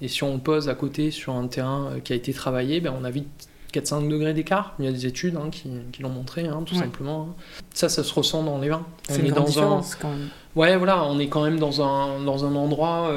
[0.00, 3.04] Et si on pose à côté sur un terrain qui a été travaillé, ben, on
[3.04, 4.74] a vite 4-5 degrés d'écart.
[4.78, 7.28] Il y a des études hein, qui, qui l'ont montré, hein, tout simplement.
[7.30, 7.34] Hein.
[7.72, 8.86] Ça, ça se ressent dans les vins.
[9.08, 10.28] C'est une différence quand même.
[10.56, 13.12] Ouais, voilà, on est quand même dans un, dans un endroit.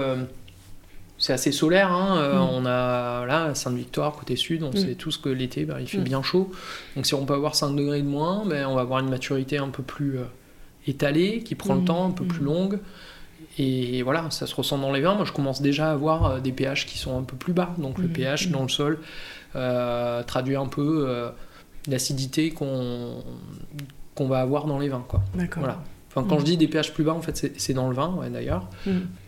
[1.24, 1.95] Euh, c'est assez solaire.
[1.95, 2.50] Euh, mm.
[2.52, 4.78] On a là, Sainte-Victoire, côté sud, on mm.
[4.78, 6.04] sait tous que l'été, ben, il fait mm.
[6.04, 6.52] bien chaud.
[6.95, 9.58] Donc si on peut avoir 5 degrés de moins, ben, on va avoir une maturité
[9.58, 10.24] un peu plus euh,
[10.88, 12.80] étalée, qui prend le temps, un peu plus longue.
[13.60, 15.14] Et voilà, ça se ressent dans les vins.
[15.14, 17.76] Moi, je commence déjà à avoir des pH qui sont un peu plus bas.
[17.78, 19.00] Donc le pH dans le sol
[19.56, 21.30] euh, traduit un peu euh,
[21.88, 23.24] l'acidité qu'on
[24.16, 25.06] qu'on va avoir dans les vins.
[25.08, 25.22] Quoi.
[25.58, 25.82] Voilà.
[26.10, 28.30] Enfin, quand je dis des pH plus bas, en fait, c'est dans le vin, ouais,
[28.30, 28.68] d'ailleurs.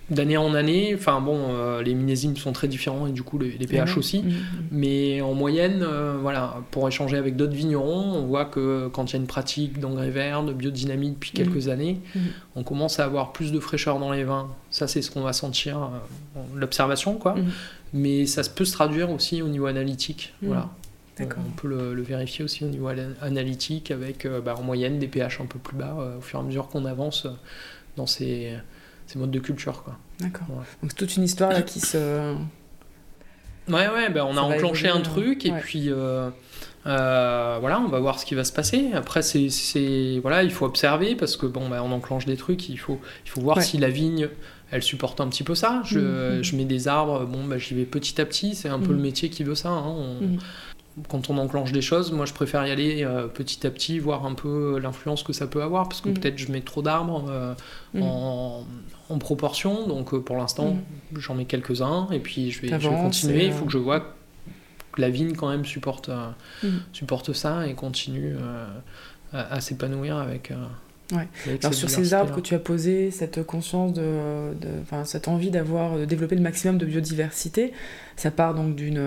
[0.10, 3.50] D'année en année, enfin bon, euh, les millésimes sont très différents et du coup les,
[3.66, 4.22] pH aussi.
[4.22, 4.34] Mm, mm,
[4.72, 5.86] Mais en moyenne,
[6.22, 9.80] voilà, pour échanger avec d'autres vignerons, on voit que quand il y a une pratique
[9.80, 12.00] d'engrais verts, de biodynamie depuis quelques années,
[12.56, 14.50] on commence à avoir plus de fraîcheur dans les vins.
[14.70, 15.90] Ça, c'est ce qu'on va sentir,
[16.54, 17.36] l'observation, quoi
[17.96, 20.34] mais ça peut se traduire aussi au niveau analytique.
[20.42, 20.70] Voilà.
[21.22, 22.90] On, peut le, vérifier aussi au niveau
[23.22, 26.40] analytique avec euh, bah, en moyenne des pH un peu plus bas euh, au fur
[26.40, 27.26] et à mesure qu'on avance
[27.96, 28.54] dans ces,
[29.08, 29.84] ces, modes de culture.
[30.20, 30.48] D'accord.
[30.82, 32.36] Donc c'est toute une histoire là, qui se.
[33.68, 36.30] Ouais, ouais, bah, on a enclenché un truc et puis euh,
[36.86, 38.92] voilà, on va voir ce qui va se passer.
[38.94, 42.78] Après, c'est voilà, il faut observer parce que bon, bah, on enclenche des trucs, il
[42.78, 44.30] faut, il faut voir si la vigne
[44.72, 45.82] elle supporte un petit peu ça.
[45.86, 46.00] Je,
[46.40, 46.44] mm.
[46.44, 49.00] je mets des arbres, bon, bah, j'y vais petit à petit, c'est un peu le
[49.00, 49.02] mm.
[49.02, 49.70] métier qui veut ça.
[49.70, 49.96] Hein.
[51.10, 54.26] Quand on enclenche des choses, moi je préfère y aller euh, petit à petit, voir
[54.26, 57.54] un peu l'influence que ça peut avoir, parce que peut-être je mets trop d'arbres euh,
[58.00, 58.64] en,
[59.10, 60.78] en, proportion, donc euh, pour l'instant
[61.16, 64.02] j'en mets quelques-uns, et puis je vais, je vais continuer, il faut que je vois
[64.92, 66.10] que la vigne quand même supporte,
[66.94, 68.36] supporte ça et continue
[69.34, 70.52] à, s'épanouir avec...
[71.12, 71.28] Ouais.
[71.62, 74.54] Alors sur ces arbres que tu as posés, cette conscience de,
[75.04, 77.74] cette envie d'avoir de développer le maximum de biodiversité,
[78.16, 79.02] ça part donc d'une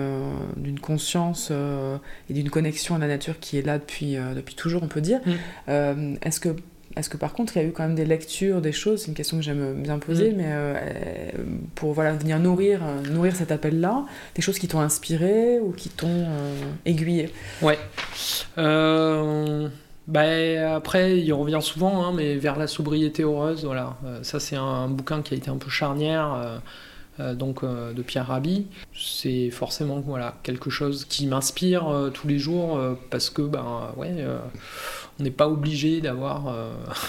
[0.55, 1.97] d'une conscience euh,
[2.29, 5.01] et d'une connexion à la nature qui est là depuis euh, depuis toujours, on peut
[5.01, 5.19] dire.
[5.25, 5.31] Mm.
[5.69, 6.55] Euh, est-ce que
[6.95, 9.07] est-ce que par contre il y a eu quand même des lectures, des choses, c'est
[9.07, 10.35] une question que j'aime bien poser, mm.
[10.37, 11.33] mais
[11.75, 14.05] pour voilà venir nourrir nourrir cet appel-là,
[14.35, 16.25] des choses qui t'ont inspiré ou qui t'ont
[16.85, 17.31] aiguillé.
[17.61, 17.77] Ouais.
[20.09, 23.95] Bah, après, il revient souvent, hein, mais vers la sobriété heureuse, voilà.
[24.05, 26.57] Euh, ça, c'est un, bouquin qui a été un peu charnière, euh, euh,
[27.35, 28.67] donc de Pierre Rabhi.
[28.93, 32.79] C'est forcément voilà, quelque chose qui m'inspire tous les jours,
[33.09, 34.25] parce que, ben, ouais,
[35.19, 36.55] on n'est pas obligé d'avoir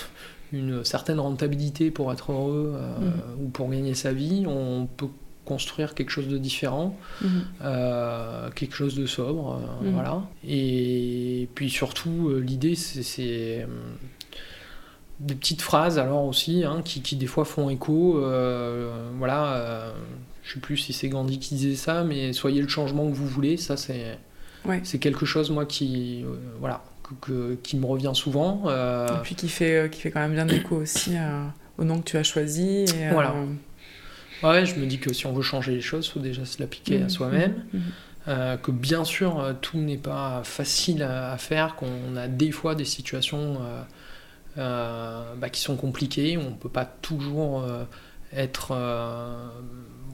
[0.53, 3.43] une certaine rentabilité pour être heureux mmh.
[3.43, 4.45] ou pour gagner sa vie.
[4.47, 5.09] On peut
[5.51, 7.29] construire quelque chose de différent, mhm.
[7.63, 9.95] euh, quelque chose de sobre, euh, mhm.
[9.95, 10.23] voilà.
[10.47, 13.67] Et puis surtout, euh, l'idée, c'est
[15.21, 18.21] des petites phrases alors aussi hein, qui, qui, des fois font écho.
[19.19, 19.93] voilà,
[20.43, 23.27] je sais plus si c'est Gandhi qui disait ça, mais soyez le changement que vous
[23.27, 23.57] voulez.
[23.57, 24.19] Ça, c'est
[24.83, 26.25] c'est quelque chose moi qui
[26.59, 26.83] voilà
[27.23, 28.65] que, qui me revient souvent.
[28.69, 31.13] Et puis qui fait qui fait quand même bien écho aussi
[31.79, 32.85] au nom que tu as choisi.
[32.85, 33.35] Et, voilà.
[34.43, 36.61] Ouais, je me dis que si on veut changer les choses, il faut déjà se
[36.61, 37.65] l'appliquer à mmh, soi-même.
[37.73, 37.83] Mmh, mmh.
[38.29, 42.75] Euh, que bien sûr, euh, tout n'est pas facile à, faire, qu'on a des fois
[42.75, 43.83] des situations euh,
[44.57, 47.65] bah, qui sont compliquées, on ne peut pas toujours
[48.33, 48.75] être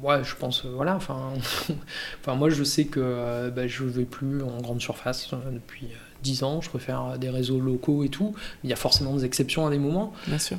[0.03, 1.33] ouais, je pense, voilà, enfin,
[2.21, 5.89] enfin, moi je sais que bah, je ne vais plus en grande surface depuis
[6.23, 8.35] 10 ans, je préfère des réseaux locaux et tout.
[8.65, 10.13] Il y a forcément des exceptions à des moments.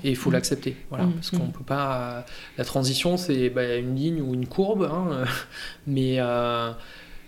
[0.04, 0.34] Et il faut mm.
[0.34, 0.78] l'accepter.
[0.90, 1.14] Voilà, mm.
[1.14, 1.52] Parce qu'on mm.
[1.52, 2.26] peut pas.
[2.58, 4.90] La transition, c'est bah, une ligne ou une courbe.
[4.92, 5.26] Hein,
[5.88, 6.72] mais euh,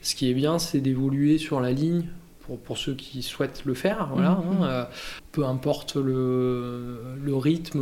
[0.01, 2.05] ce qui est bien, c'est d'évoluer sur la ligne
[2.49, 4.09] pour, pour, ceux qui souhaitent le faire.
[4.11, 4.85] Voilà, hein, euh,
[5.31, 7.81] peu importe le, le rythme,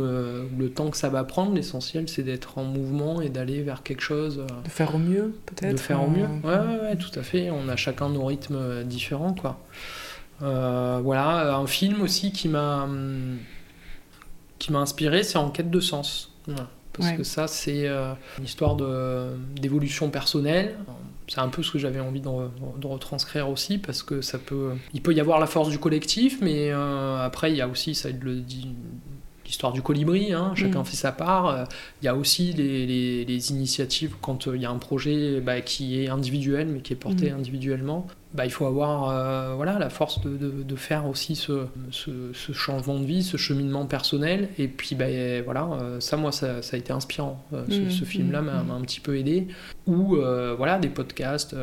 [0.58, 4.02] le temps que ça va prendre, l'essentiel c'est d'être en mouvement et d'aller vers quelque
[4.02, 4.38] chose.
[4.38, 7.22] Euh, de faire au mieux, peut-être De faire au mieux, ouais, ouais, ouais, tout à
[7.22, 7.50] fait.
[7.50, 9.58] On a chacun nos rythmes différents, quoi.
[10.42, 12.88] Euh, voilà, un film aussi qui m'a
[14.58, 16.32] qui m'a inspiré, c'est En quête de sens.
[16.92, 18.76] Parce que ça, c'est euh, une histoire
[19.56, 20.76] d'évolution personnelle.
[21.28, 25.02] C'est un peu ce que j'avais envie de, retranscrire aussi, parce que ça peut, il
[25.02, 28.08] peut y avoir la force du collectif, mais euh, après, il y a aussi, ça
[28.10, 28.74] le dit,
[29.48, 30.84] l'histoire du colibri, hein, chacun mm.
[30.84, 31.66] fait sa part.
[32.00, 36.08] Il y a aussi les, initiatives quand il y a un projet bah, qui est
[36.08, 37.36] individuel, mais qui est porté mm.
[37.36, 42.52] individuellement bah, il faut avoir euh, voilà, la force de, de, faire aussi ce, ce,
[42.52, 44.50] changement de vie, ce cheminement personnel.
[44.58, 45.06] Et puis bah,
[45.44, 47.42] voilà, euh, ça, moi, ça, ça, a été inspirant.
[47.54, 49.48] Euh, ce, mmh, film-là m'a un petit peu aidé.
[49.86, 50.16] Ou
[50.56, 51.56] voilà, des podcasts,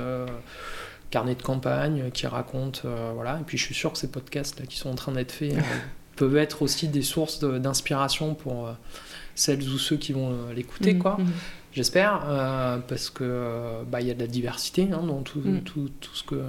[1.11, 2.81] carnet de campagne qui racontent.
[3.13, 3.39] voilà.
[3.39, 5.53] Et puis je suis sûr que ces podcasts là, qui sont en train d'être faits
[6.15, 8.69] peuvent être aussi des sources d'inspiration pour
[9.35, 11.17] celles ou ceux qui vont l'écouter, Mhm, quoi.
[11.19, 11.27] mhm.
[11.73, 15.39] J'espère, euh, parce que euh, bah, il y a de la diversité hein, dans tout,
[15.39, 15.59] Mm.
[15.61, 16.41] tout, tout ce que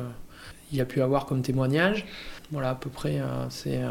[0.73, 2.05] il y a pu avoir comme témoignage.
[2.53, 3.91] Voilà, à peu près, euh, c'est euh,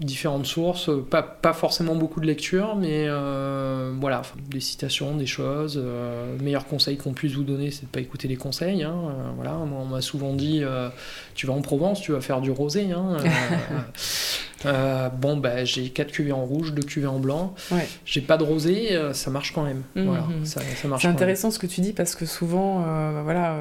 [0.00, 5.80] différentes sources, pas, pas forcément beaucoup de lectures, mais euh, voilà, des citations, des choses.
[5.82, 8.82] Euh, le meilleur conseil qu'on puisse vous donner, c'est de pas écouter les conseils.
[8.84, 8.94] hein.
[8.94, 10.88] Euh, voilà, on m'a souvent dit, euh,
[11.36, 12.90] tu vas en Provence, tu vas faire du rosé.
[12.92, 13.16] hein.
[14.66, 17.54] Euh, bon, bah, j'ai 4 cuvées en rouge, 2 cuvées en blanc.
[17.70, 17.86] Ouais.
[18.04, 19.82] J'ai pas de rosé, euh, ça marche quand même.
[19.94, 20.04] Mhm.
[20.06, 21.16] Voilà, ça, ça marche C'est même.
[21.16, 23.56] intéressant ce que tu dis parce que souvent, euh, voilà,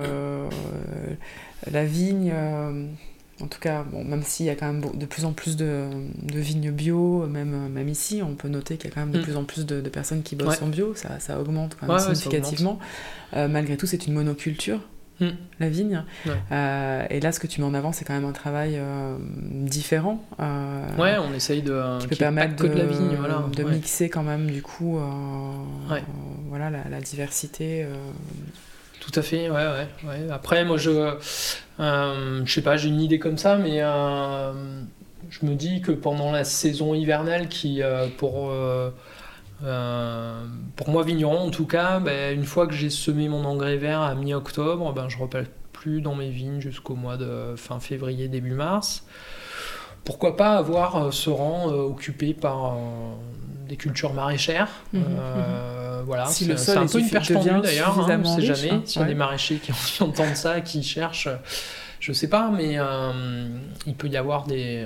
[1.71, 2.33] la vigne,
[3.41, 5.85] en tout cas, bon, même s'il y a quand même de plus en plus de,
[6.21, 9.19] de vignes bio, même, même ici, on peut noter qu'il y a quand même de
[9.19, 9.23] Mm.
[9.23, 10.63] plus en plus de, de personnes qui bossent Ouais.
[10.63, 12.79] en bio, ça, ça augmente quand même Ouais, significativement.
[13.35, 14.79] Malgré tout, c'est une monoculture.
[15.19, 15.27] Mm.
[15.59, 16.03] La vigne.
[16.25, 16.31] Ouais.
[16.51, 19.15] Euh, et là, ce que tu mets en avant, c'est quand même un travail euh,
[19.41, 20.23] différent.
[20.39, 21.99] euh, Ouais, on essaye de.
[21.99, 23.43] qui peut permettre que de, de, la vigne, voilà.
[23.55, 23.71] de ouais.
[23.71, 24.99] mixer quand même du coup
[25.89, 26.03] Ouais.
[26.49, 27.85] voilà, la, la diversité.
[28.99, 29.67] Tout à fait, ouais,
[30.05, 30.29] ouais.
[30.31, 31.13] Après, moi, je.
[31.79, 33.79] je sais pas, j'ai une idée comme ça, mais.
[35.29, 37.81] je me dis que pendant la saison hivernale, qui,
[38.17, 38.51] pour.
[39.63, 40.43] Euh,
[40.75, 44.01] pour moi, vigneron, en tout cas, ben, une fois que j'ai semé mon engrais vert
[44.01, 48.53] à mi-octobre, ben, je repars plus dans mes vignes jusqu'au mois de fin février, début
[48.53, 49.05] mars.
[50.05, 52.75] Pourquoi pas avoir euh, ce rang euh, occupé par
[53.69, 57.93] des cultures maraîchères Mhm, euh, Voilà, Si c'est un peu une perche tendue d'ailleurs, hein,
[57.95, 58.71] on suffisamment sait jamais.
[58.71, 59.13] hein, S'il y a ouais.
[59.13, 61.29] des maraîchers qui, qui entendent ça, qui cherchent,
[62.01, 62.77] je sais pas, mais
[63.87, 64.85] il peut y avoir des,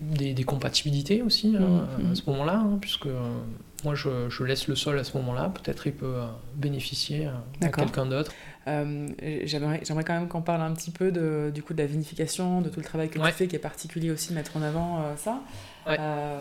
[0.00, 3.38] des, des compatibilités aussi hein, Mhm, à ce moment-là, hein, puisque euh,
[3.84, 7.30] moi je, je laisse le sol à ce moment-là, peut-être il peut euh, bénéficier euh,
[7.66, 8.32] à quelqu'un d'autre.
[8.68, 9.08] Euh,
[9.44, 12.60] J'aimerais j'aimerais quand même qu'on parle un petit peu de, du coup de la vinification,
[12.60, 13.30] de tout le travail que Ouais.
[13.30, 15.40] tu fais, qui est particulier aussi de mettre en avant euh, ça.
[15.86, 15.96] Ouais.
[15.98, 16.40] Euh,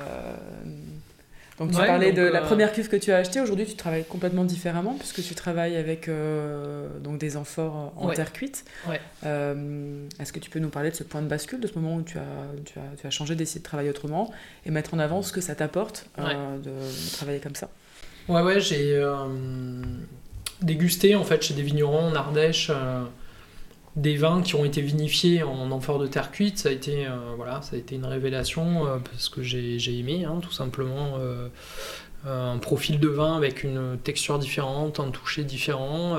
[1.58, 3.40] donc tu Ouais, parlais donc, de la euh, première cuve que tu as achetée.
[3.40, 8.16] Aujourd'hui, tu travailles complètement différemment puisque tu travailles avec euh, donc des amphores en Ouais.
[8.16, 8.66] terre cuite.
[8.90, 9.00] Ouais.
[9.26, 11.96] Euh, Est-ce que tu peux nous parler de ce point de bascule, de ce moment
[11.96, 12.22] où tu as,
[12.66, 14.32] tu as, tu as changé, d'essayer de travailler autrement
[14.66, 17.70] et mettre en avant ce que ça t'apporte euh, de, de travailler comme ça?
[18.28, 19.00] Ouais, ouais, j'ai
[20.62, 22.72] dégusté en fait chez des vignerons en Ardèche
[23.96, 26.58] des vins qui ont été vinifiés en amphore de terre cuite.
[26.58, 30.26] Ça a été, euh, voilà, ça a été une révélation euh, parce que j'ai aimé,
[30.26, 31.48] hein, tout simplement, euh,
[32.28, 36.18] un profil de vin avec une texture différente, un toucher différent.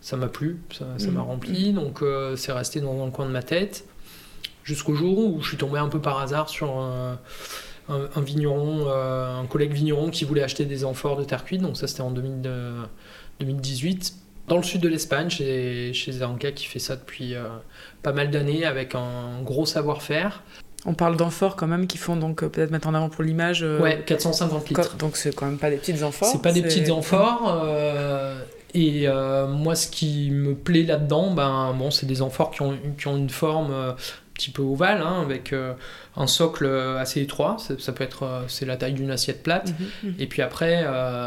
[0.00, 1.18] ça m'a plu, ça m'a Mhm.
[1.18, 2.04] rempli, donc
[2.36, 3.84] c'est resté dans un coin de ma tête.
[4.62, 7.18] Jusqu'au jour où je suis tombé un peu par hasard sur un,
[7.88, 11.88] un vigneron, un collègue vigneron qui voulait acheter des amphores de terre cuite, donc ça
[11.88, 12.84] c'était en 2000, euh,
[13.40, 14.14] 2018,
[14.48, 17.44] dans le sud de l'Espagne, chez, chez gars qui fait ça depuis euh,
[18.02, 20.42] pas mal d'années avec un gros savoir-faire.
[20.86, 23.62] On parle d'amphores quand même qui font donc euh, peut-être mettre en avant pour l'image.
[23.62, 24.96] euh, Ouais, 450 litres.
[24.96, 26.28] Donc c'est quand même pas des petites amphores.
[26.30, 27.62] C'est pas des petites amphores.
[27.64, 28.40] euh,
[28.74, 29.08] et
[29.48, 33.16] moi, ce qui me plaît là-dedans, ben, bon, c'est des amphores qui ont, qui ont
[33.16, 33.96] une forme un
[34.34, 35.52] petit peu ovale, hein, avec
[36.16, 36.66] un socle
[36.98, 37.56] assez étroit.
[37.58, 39.70] Ça, ça peut être, c'est la taille d'une assiette plate.
[40.02, 40.14] Mhm, mhm.
[40.20, 40.84] Et puis après,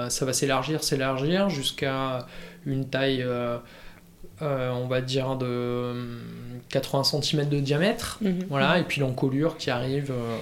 [0.10, 2.26] ça va s'élargir, s'élargir jusqu'à
[2.66, 3.58] une taille, euh,
[4.42, 6.20] euh, on va dire, de hum,
[6.70, 8.18] 80 cm de diamètre.
[8.22, 8.46] Mhm.
[8.50, 10.38] Voilà, et puis l'encolure qui arrive euh,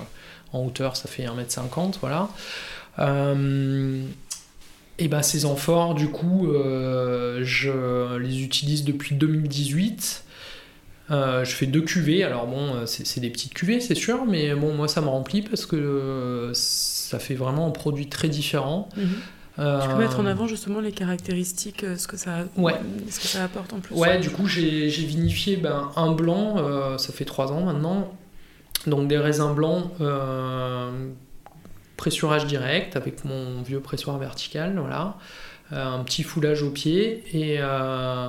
[0.54, 2.30] en hauteur, ça fait 1m50, voilà.
[3.00, 4.04] Euh,
[4.98, 10.26] et ben ces amphores, du coup, euh, je les utilise depuis 2018.
[11.12, 14.54] Euh, je fais deux cuvées, alors bon, euh, c'est des petites cuvées, c'est sûr, mais
[14.54, 18.90] bon, moi ça me remplit parce que euh, ça fait vraiment un produit très différent.
[18.96, 19.08] Mhm.
[19.60, 22.76] Euh, Tu peux mettre en avant justement les caractéristiques, euh, ce que ça, Ouais.
[23.10, 23.94] ce que ça apporte en plus.
[23.96, 28.14] Ouais, du coup, j'ai j'ai vinifié ben, un blanc, euh, ça fait trois ans maintenant.
[28.88, 30.90] Donc des raisins blancs, euh,
[31.98, 35.18] pressurage direct avec mon vieux pressoir vertical, voilà.
[35.74, 38.28] Euh, un petit foulage au pied et euh,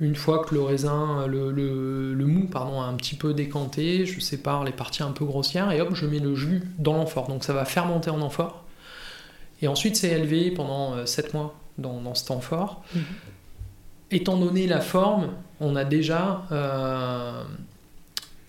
[0.00, 4.04] une fois que le raisin, le, le, le mou pardon, a un petit peu décanté,
[4.04, 7.28] je sépare les parties un peu grossières et hop, je mets le jus dans l'amphore.
[7.28, 8.64] Donc ça va fermenter en amphore.
[9.62, 12.82] Et ensuite, c'est élevé pendant 7 mois dans, dans cet amphore.
[12.94, 13.02] Mhm.
[14.10, 15.30] Étant donné la forme,
[15.60, 17.42] on a déjà, euh,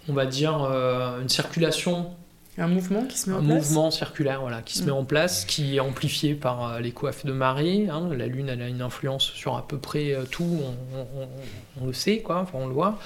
[0.07, 2.11] on va dire, euh, une circulation,
[2.57, 3.55] Un mouvement qui se met un en place.
[3.69, 4.85] mouvement circulaire voilà, qui se Mhm.
[4.87, 7.87] met en place, qui est amplifié par euh, les coiffes de marée.
[7.89, 8.09] hein.
[8.15, 11.83] La Lune, elle a une influence sur à peu près euh, tout, on, on- on-
[11.83, 12.97] on le sait, quoi, enfin, on le voit.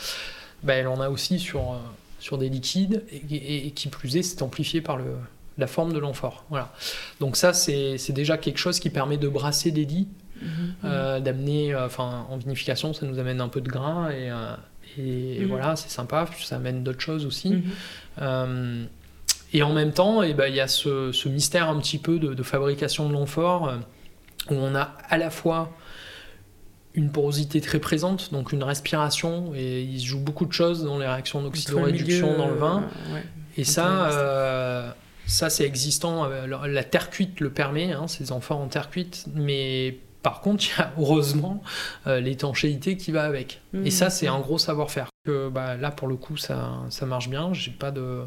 [0.63, 1.77] Ben, elle en a aussi sur, euh,
[2.19, 5.05] sur des liquides, et, et- et qui plus est, c'est amplifié par le,
[5.57, 6.45] la forme de l'amphore.
[6.49, 6.71] Voilà.
[7.19, 10.07] Donc ça, c'est déjà quelque chose qui permet de brasser des lits
[10.41, 10.73] Mhm.
[10.83, 14.55] euh, d'amener, euh, enfin en vinification, ça nous amène un peu de grain et, euh,
[14.97, 15.47] et Mhm.
[15.47, 17.61] voilà, c'est sympa, ça amène d'autres choses aussi.
[18.19, 18.87] Mhm.
[19.55, 22.43] Et en même temps, eh ben, il y a ce, mystère un petit peu de,
[22.43, 23.71] fabrication de l'amphore,
[24.49, 25.69] où on a à la fois
[26.95, 30.97] une porosité très présente, donc une respiration, et il se joue beaucoup de choses dans
[30.97, 32.83] les réactions d'oxydoréduction dans le vin.
[33.55, 36.25] et ça, ça, c'est existant.
[36.25, 40.63] Euh, la terre cuite le permet, hein, ces amphores en terre cuite, mais par contre,
[40.67, 41.61] il y a heureusement
[42.07, 43.61] euh, l'étanchéité qui va avec.
[43.83, 45.09] Et ça, c'est un gros savoir-faire.
[45.25, 47.53] Bah, là, pour le coup, ça, ça marche bien.
[47.53, 48.25] J'ai pas de,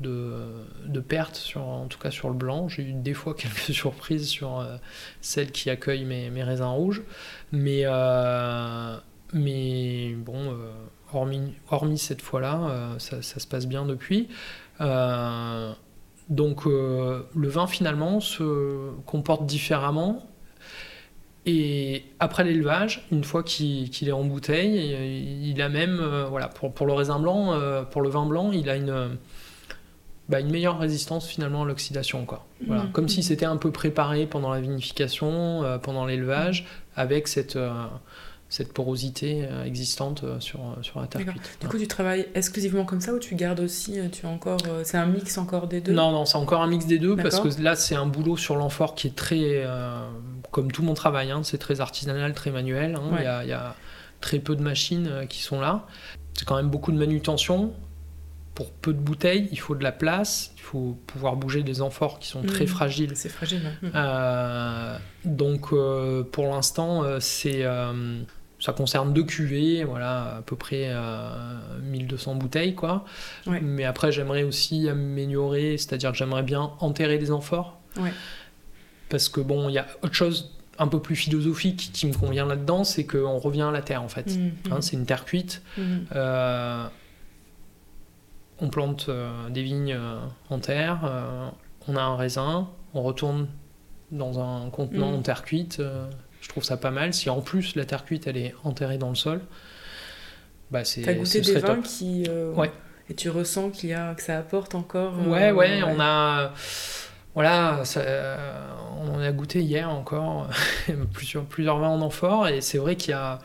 [0.00, 0.46] de,
[0.86, 2.68] de perte, sur, en tout cas sur le blanc.
[2.68, 4.76] J'ai eu des fois quelques surprises sur euh,
[5.20, 7.02] celles qui accueillent mes, mes, raisins rouges.
[7.52, 7.84] Mais,
[9.34, 10.56] mais bon,
[11.12, 14.28] hormis, hormis cette fois-là, ça, ça, se passe bien depuis.
[16.30, 20.26] Donc euh, le vin finalement se comporte différemment.
[21.44, 26.86] Et après l'élevage, une fois qu'il est en bouteille, il a même, euh, voilà, pour,
[26.86, 29.18] le raisin blanc, euh, pour le vin blanc, il a une,
[30.28, 32.24] bah, une meilleure résistance finalement à l'oxydation.
[32.66, 32.84] Voilà.
[32.84, 32.92] Mmh.
[32.92, 37.58] Comme si c'était un peu préparé pendant la vinification, pendant l'élevage, avec cette,
[38.50, 41.58] cette porosité euh, existante euh, sur, euh, sur la terre cuite.
[41.60, 44.98] Du coup, tu travailles exclusivement comme ça ou tu gardes aussi, tu as encore, c'est
[44.98, 45.92] un mix encore des deux?
[45.92, 48.56] Non, non, c'est encore un mix des deux parce que là, c'est un boulot sur
[48.56, 49.64] l'amphore qui est très,
[50.50, 52.96] comme tout mon travail, hein, c'est très artisanal, très manuel.
[52.96, 53.16] Hein.
[53.18, 53.76] il, y a, il, y a,
[54.20, 55.86] très peu de machines qui sont là.
[56.34, 57.72] C'est quand même beaucoup de manutention.
[58.54, 62.18] Pour peu de bouteilles, il faut de la place, il faut pouvoir bouger des amphores
[62.18, 62.68] qui sont très mmh.
[62.68, 63.12] fragiles.
[63.14, 63.62] C'est fragile.
[65.24, 65.70] donc,
[66.32, 67.64] pour l'instant, c'est
[68.60, 70.92] ça concerne deux cuvées, voilà, à peu près
[71.82, 73.04] 1200 euh, bouteilles, quoi.
[73.46, 77.78] Mais après, j'aimerais aussi améliorer, c'est-à-dire que j'aimerais bien enterrer des amphores.
[79.08, 82.46] Parce que bon, il y a autre chose un peu plus philosophique qui me convient
[82.46, 84.36] là-dedans, c'est qu'on revient à la terre, en fait.
[84.36, 84.52] Mhm.
[84.70, 85.62] Hein, c'est une terre cuite.
[85.76, 86.06] Mhm.
[86.14, 86.86] Euh,
[88.60, 89.98] on plante euh, des vignes
[90.50, 91.52] en terre,
[91.88, 93.48] on a un raisin, on retourne
[94.12, 95.80] dans un contenant en terre cuite
[96.40, 97.12] je trouve ça pas mal.
[97.14, 99.40] Si en plus la terre cuite elle est enterrée dans le sol,
[100.70, 101.02] bah c'est.
[101.02, 102.24] T'as goûté des vins qui.
[102.28, 102.70] Euh, ouais.
[103.08, 105.14] Et tu ressens qu'il y a que ça apporte encore.
[105.18, 106.52] Euh, ouais, ouais, on a.
[107.34, 108.02] Voilà, ça,
[109.00, 110.48] on en a goûté hier encore
[111.12, 113.38] plusieurs, plusieurs vins en amphore et c'est vrai qu'il y a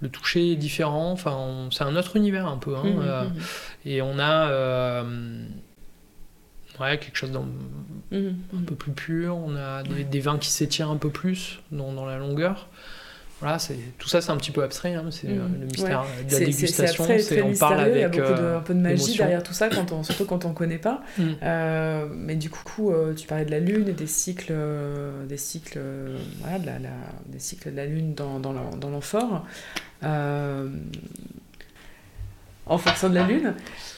[0.00, 1.12] le toucher est différent.
[1.12, 2.76] Enfin, c'est un autre univers un peu.
[2.76, 3.40] Hein, mmh, euh, mmh, mmh.
[3.86, 5.04] Et on a
[6.80, 7.46] ouais, quelque chose d'un
[8.10, 8.36] mhm.
[8.56, 9.36] un peu plus pur.
[9.36, 12.68] On a des, vins qui s'étirent un peu plus dans, dans la longueur.
[13.40, 14.94] Voilà, c'est tout ça, c'est un petit peu abstrait.
[14.94, 15.60] Hein, c'est euh, mhm.
[15.60, 17.06] le mystère de la dégustation.
[17.20, 17.94] C'est on parle avec.
[17.94, 20.02] Il y a beaucoup de, euh, un peu de magie derrière tout ça, quand on,
[20.02, 21.02] surtout quand on connaît pas.
[21.18, 21.36] Mhm.
[21.42, 24.52] Euh, mais du coup, tu parlais de la lune et des cycles,
[25.28, 25.80] des cycles,
[26.40, 26.78] voilà, de la,
[27.26, 29.46] des cycles de la lune dans, dans l'amphore
[32.68, 33.54] en fonction de la lune.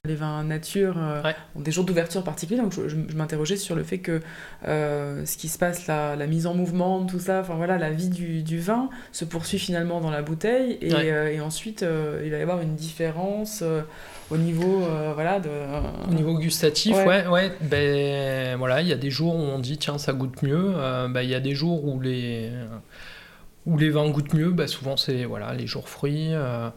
[0.07, 1.21] Les vins nature euh,
[1.55, 4.21] ont des jours d'ouverture particuliers, donc je, m'interrogeais sur le fait que
[4.67, 7.91] euh, ce qui se passe, la, la, mise en mouvement, tout ça, enfin voilà, la
[7.91, 12.31] vie du, du, vin se poursuit finalement dans la bouteille et, euh, et ensuite il
[12.31, 13.63] va y avoir une différence
[14.31, 14.85] au niveau
[15.15, 15.51] voilà de
[16.09, 17.27] au niveau gustatif ouais.
[17.27, 20.73] ouais, ben voilà il y a des jours où on dit tiens ça goûte mieux
[21.09, 22.51] ben, il y a des jours où les
[23.67, 26.33] où les vins goûtent mieux, bah souvent c'est voilà, les jours fruits.
[26.33, 26.71] Euh,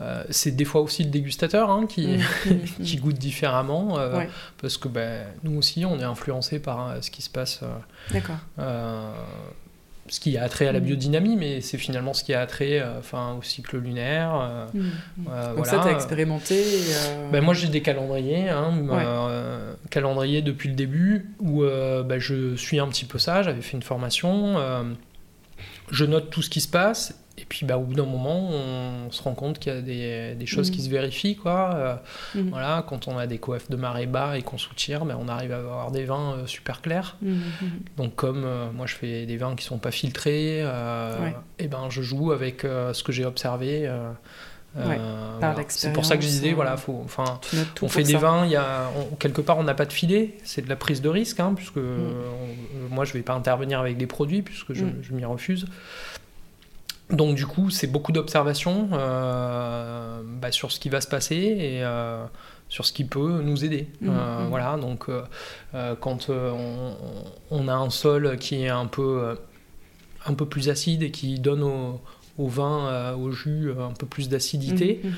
[0.00, 2.84] euh, c'est des fois aussi le dégustateur hein, qui, mmh, mmh, mmh.
[2.84, 4.24] qui goûte différemment, euh,
[4.60, 7.60] parce que bah, nous aussi on est influencé par ce qui se passe.
[8.10, 8.36] D'accord.
[10.08, 13.36] ce qui a attrait à la biodynamie, mais c'est finalement ce qui a attrait enfin,
[13.38, 14.66] au cycle lunaire.
[15.56, 16.62] Donc ça, tu as expérimenté
[17.30, 18.72] ben, Moi, j'ai des calendriers, hein,
[19.88, 23.44] calendrier depuis le début, où ben, je suis un petit peu ça.
[23.44, 24.58] J'avais fait une formation
[25.90, 29.10] je note tout ce qui se passe et puis bah, au bout d'un moment, on
[29.10, 30.84] se rend compte qu'il y a des, des choses qui mhm.
[30.84, 31.36] se vérifient.
[31.36, 31.74] Quoi.
[31.74, 31.96] Euh,
[32.36, 32.50] mhm.
[32.50, 35.52] voilà, quand on a des coefs de marée bas et qu'on soutire, ben, on arrive
[35.52, 37.16] à avoir des vins euh, super clairs.
[37.22, 37.42] Mhm,
[37.96, 42.02] Donc comme euh, moi je fais des vins qui sont pas filtrés, et ben, je
[42.02, 43.90] joue avec ce que j'ai observé.
[45.68, 47.40] C'est pour ça que je disais, voilà, faut, enfin,
[47.82, 50.62] on fait des vins, il y a, quelque part on n'a pas de filet, c'est
[50.62, 51.80] de la prise de risque, hein, puisque
[52.90, 55.66] moi je vais pas intervenir avec des produits, puisque je, je m'y refuse.
[57.10, 61.84] Donc du coup, c'est beaucoup d'observations euh, bah, sur ce qui va se passer et
[61.84, 62.24] euh,
[62.68, 63.88] sur ce qui peut nous aider.
[64.00, 64.48] Mmh, euh, mmh.
[64.48, 65.06] Voilà, donc
[66.00, 69.36] quand on, a un sol qui est un peu,
[70.26, 72.00] un peu plus acide et qui donne au,
[72.38, 75.08] vin, au jus, un peu plus d'acidité, mmh,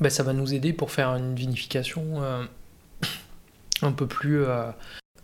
[0.00, 2.22] bah, ça va nous aider pour faire une vinification
[3.82, 4.46] un peu plus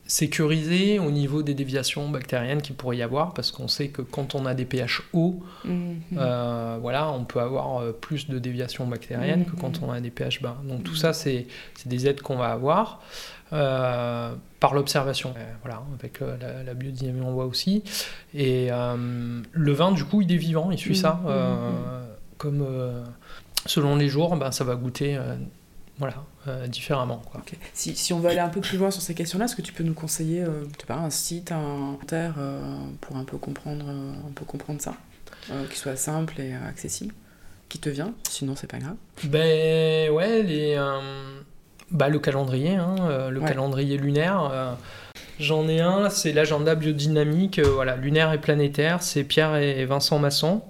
[0.09, 4.35] sécurisé au niveau des déviations bactériennes qu'il pourrait y avoir, parce qu'on sait que quand
[4.35, 5.43] on a des pH hauts,
[6.17, 10.11] euh, voilà, on peut avoir euh, plus de déviations bactériennes que quand on a des
[10.11, 10.57] pH bas.
[10.65, 11.47] Donc tout ça, c'est
[11.85, 13.03] des aides qu'on va avoir
[13.53, 15.35] euh, par l'observation.
[15.37, 17.83] Euh, Voilà, avec euh, la, la biodynamie, on voit aussi.
[18.35, 21.21] Et le vin, du coup, il est vivant, il suit ça.
[21.23, 22.07] Mhm, euh, mhm.
[22.39, 22.67] Comme
[23.67, 25.19] selon les jours, ben, ça va goûter
[25.99, 26.15] voilà,
[26.47, 27.21] euh, différemment.
[27.31, 27.43] Quoi.
[27.75, 29.73] Si, si on veut aller un peu plus loin sur ces questions-là, est-ce que tu
[29.73, 34.33] peux nous conseiller euh, pas, un site, un terre euh, pour un peu comprendre, un
[34.35, 34.95] peu comprendre ça
[35.71, 37.15] Qui soit simple et accessible
[37.69, 38.15] Qui te vient?
[38.29, 38.95] Sinon, c'est pas grave.
[39.25, 40.77] Ben ouais, les,
[41.91, 43.49] bah, le calendrier, hein, euh, le Ouais.
[43.49, 44.51] calendrier lunaire.
[44.53, 44.73] euh,
[45.41, 50.19] J'en ai un, c'est l'agenda biodynamique, euh, voilà, lunaire et planétaire, c'est Pierre et Vincent
[50.19, 50.63] Masson.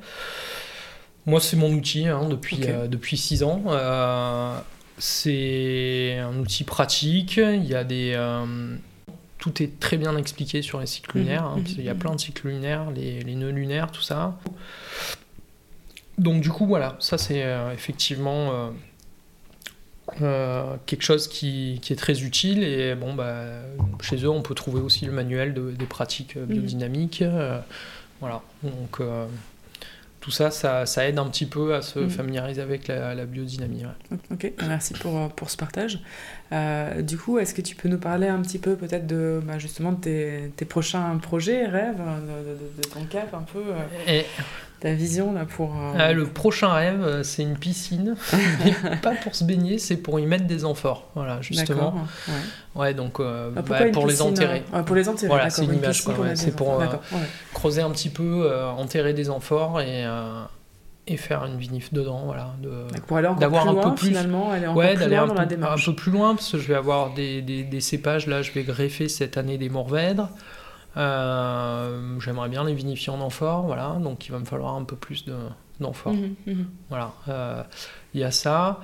[1.27, 3.63] Moi, c'est mon outil hein, depuis, six ans.
[4.99, 8.19] C'est un outil pratique, il y a des...
[9.39, 11.95] tout est très bien expliqué sur les cycles Mhm, lunaires, hein, parce qu'il y a
[11.95, 12.01] mhm.
[12.01, 14.39] plein de cycles lunaires, les, les nœuds lunaires, tout ça.
[16.19, 18.71] Donc du coup, voilà, ça c'est euh, effectivement euh,
[20.23, 22.63] euh, quelque chose qui, qui est très utile.
[22.65, 23.45] Et bon, bah,
[24.01, 27.23] chez eux, on peut trouver aussi le manuel de- des pratiques euh, biodynamiques.
[27.23, 27.59] euh,
[28.21, 29.01] voilà, donc
[30.21, 32.11] tout ça, ça, ça aide un petit peu à se Mhm.
[32.11, 33.85] familiariser avec la, la biodynamie.
[33.85, 34.19] ouais.
[34.33, 36.01] Ok, merci pour, pour ce partage.
[36.53, 39.59] Euh, du coup, est-ce que tu peux nous parler un petit peu peut-être de bah,
[39.61, 44.13] justement de tes, tes prochains projets, rêves, de, de- de ton cap un peu, euh,
[44.13, 44.25] Et
[44.81, 45.75] ta vision là pour...
[45.75, 48.15] euh, ah, le prochain rêve, euh, c'est une piscine,
[48.65, 51.09] mais pas pour se baigner, c'est pour y mettre des amphores.
[51.15, 51.95] Voilà, justement.
[52.29, 52.35] Ouais.
[52.81, 54.59] Ouais, donc euh, Ah, bah, pour les enterrer.
[54.61, 56.87] euh, ah, Pour les enterrer, Voilà, c'est une image, pour ouais, c'est pour, ouais.
[57.55, 60.05] creuser un petit peu, enterrer des amphores et,
[61.11, 62.55] et faire une vinif dedans, voilà.
[62.63, 62.71] De...
[63.41, 65.39] D'avoir plus un peu plus- finalement, aller encore Ouais, plus d'aller loin un, dans peu,
[65.39, 65.87] la un démarche.
[65.87, 68.27] peu plus loin parce que je vais avoir des, des, des cépages.
[68.27, 70.29] Là, je vais greffer cette année des Mourvèdres.
[70.99, 73.99] Euh, J'aimerais bien les vinifier en amphore, voilà.
[74.03, 75.25] Donc, il va me falloir un peu plus
[75.81, 76.15] d'amphores.
[76.15, 76.67] Mhm, mhm.
[76.89, 77.63] Voilà, euh,
[78.15, 78.81] il y a ça.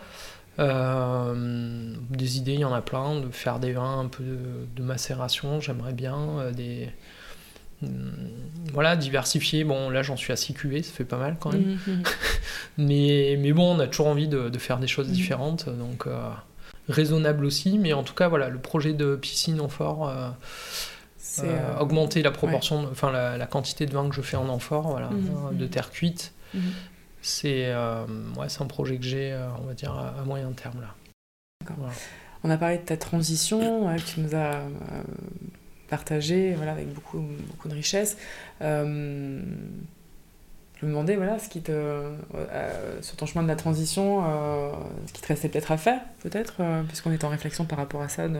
[0.60, 4.38] Euh, des idées, il y en a plein, de faire des vins un peu de,
[4.76, 6.52] de macération, j'aimerais bien.
[6.52, 6.90] des,
[8.72, 9.64] voilà, diversifier.
[9.64, 11.78] Bon, là, j'en suis à 6 cuvées, ça fait pas mal quand même.
[11.86, 12.02] Mhm.
[12.78, 16.06] Mais, mais bon, on a toujours envie de, de faire des choses différentes, donc
[16.88, 17.78] raisonnable aussi.
[17.78, 20.12] Mais en tout cas, voilà, le projet de piscine amphore,
[21.38, 24.36] euh, C'est, euh, augmenter la proportion, enfin la, la quantité de vin que je fais
[24.36, 26.32] en amphore, voilà, Mhm, euh, de terre cuite.
[26.54, 26.60] mhm.
[27.22, 28.04] C'est euh,
[28.36, 30.94] ouais, c'est un projet que j'ai, euh, on va dire, à, à moyen terme là.
[32.42, 34.60] On a parlé de ta transition, ouais, que tu nous as
[35.88, 38.18] partagé voilà, avec beaucoup, beaucoup de richesse.
[38.60, 39.40] Euh,
[40.80, 44.72] je me demandais, voilà, ce qui te, euh, sur ton chemin de la transition, euh,
[45.06, 46.56] ce qui te restait peut-être à faire, peut-être,
[46.88, 48.28] puisqu'on est en réflexion par rapport à ça.
[48.28, 48.38] De...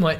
[0.00, 0.18] Ouais.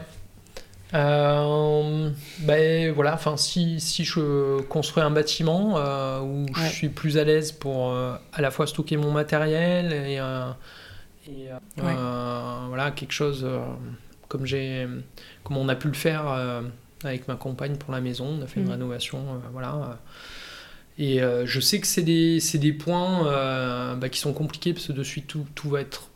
[0.95, 2.11] Euh,
[2.41, 6.53] ben voilà, enfin si, si je construis un bâtiment euh, où Ouais.
[6.55, 10.15] je suis plus à l'aise pour euh, à la fois stocker mon matériel et,
[11.31, 11.49] et,
[11.83, 11.95] Ouais.
[12.69, 13.47] voilà quelque chose
[14.29, 14.87] comme j'ai
[15.45, 16.27] comme on a pu le faire
[17.05, 18.73] avec ma compagne pour la maison, on a fait une Mhm.
[18.73, 19.21] rénovation,
[19.53, 19.99] voilà.
[20.99, 25.03] et je sais que c'est des, des points bah, qui sont compliqués parce que de
[25.03, 26.09] suite tout, tout va être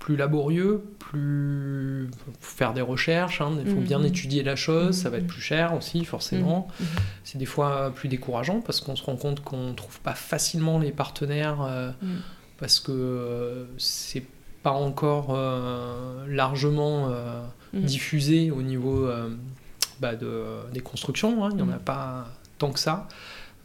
[0.00, 3.84] plus laborieux, plus faut faire des recherches, hein, il faut Mhm.
[3.84, 5.28] bien étudier la chose, ça va être Mhm.
[5.28, 6.66] plus cher aussi forcément.
[6.80, 6.86] Mhm.
[7.22, 10.90] C'est des fois plus décourageant parce qu'on se rend compte qu'on trouve pas facilement les
[10.90, 12.18] partenaires euh, Mhm.
[12.58, 14.24] parce que euh, c'est
[14.62, 17.42] pas encore euh, largement euh,
[17.74, 17.82] Mhm.
[17.84, 19.28] diffusé au niveau euh,
[20.00, 21.44] bah, de, des constructions.
[21.44, 21.50] hein.
[21.52, 21.78] Il n'y en a Mhm.
[21.80, 22.26] pas
[22.58, 23.06] tant que ça.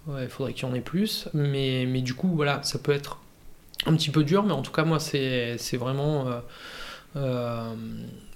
[0.08, 1.28] Ouais, Il faudrait qu'il y en ait plus.
[1.34, 3.20] Mais, mais du coup, voilà, ça peut être
[3.86, 4.44] un petit peu dur.
[4.44, 6.40] Mais en tout cas, moi, c'est vraiment euh,
[7.16, 7.74] euh,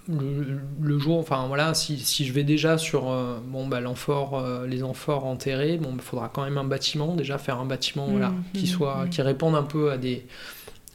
[0.08, 1.20] le, le jour.
[1.20, 5.26] Enfin, voilà, si, si je vais déjà sur euh, bon, bah, l'amphore, euh, les amphores
[5.26, 7.16] enterrés, bon, il faudra quand même un bâtiment.
[7.16, 9.10] Déjà, faire un bâtiment voilà, Mhm, qui, mhm, soit, mhm.
[9.10, 10.26] qui réponde un peu à des.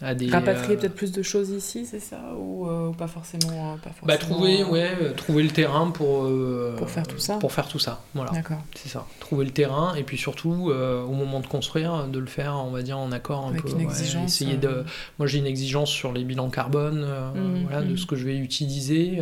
[0.03, 3.07] À des Rapatrier euh, peut-être plus de choses ici, c'est ça ou, euh, ou pas
[3.07, 6.29] forcément, euh, pas bah, forcément, trouver, euh, ouais, euh, trouver le terrain pour,
[6.77, 7.37] Pour faire tout ça.
[7.37, 8.33] Pour faire tout ça, voilà.
[8.33, 8.61] D'accord.
[8.75, 9.07] C'est ça.
[9.21, 12.83] Trouver le terrain et puis surtout, au moment de construire, de le faire, on va
[12.83, 13.71] dire, en accord un Avec peu.
[13.71, 14.85] une exigence, essayer euh, de...
[15.19, 17.97] Moi, j'ai une exigence sur les bilans carbone, Mhm, voilà, de mhm.
[17.97, 19.21] ce que je vais utiliser.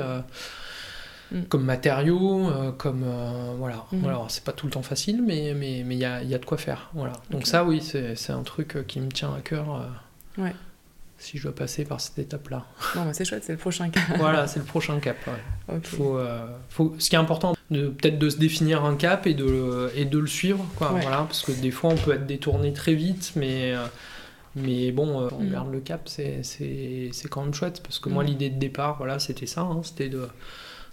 [1.30, 1.44] Mhm.
[1.48, 3.04] Comme matériaux, comme
[3.58, 3.84] voilà.
[4.04, 6.38] Alors c'est pas tout le temps facile, mais mais mais il y a, y a
[6.38, 7.14] de quoi faire, voilà.
[7.30, 9.86] Donc ça oui, c'est un truc qui me tient à cœur.
[10.38, 10.52] Euh, Ouais.
[11.18, 12.66] Si je dois passer par cette étape-là.
[12.96, 14.00] Non, bah, c'est chouette, c'est le prochain cas.
[14.18, 15.16] voilà, c'est le prochain cap.
[15.26, 15.80] ouais.
[15.84, 19.44] Faut, euh, faut, ce qui est important, peut-être de se définir un cap et de,
[19.44, 21.00] le- et de le suivre, quoi, Ouais.
[21.00, 23.86] voilà, parce que des fois on peut être détourné très vite, mais, euh,
[24.54, 25.50] Mais bon, on mm.
[25.50, 26.42] garde le cap, c'est
[27.30, 28.26] quand même chouette, parce que moi, mm.
[28.26, 30.28] l'idée de départ, voilà, c'était ça, hein, c'était de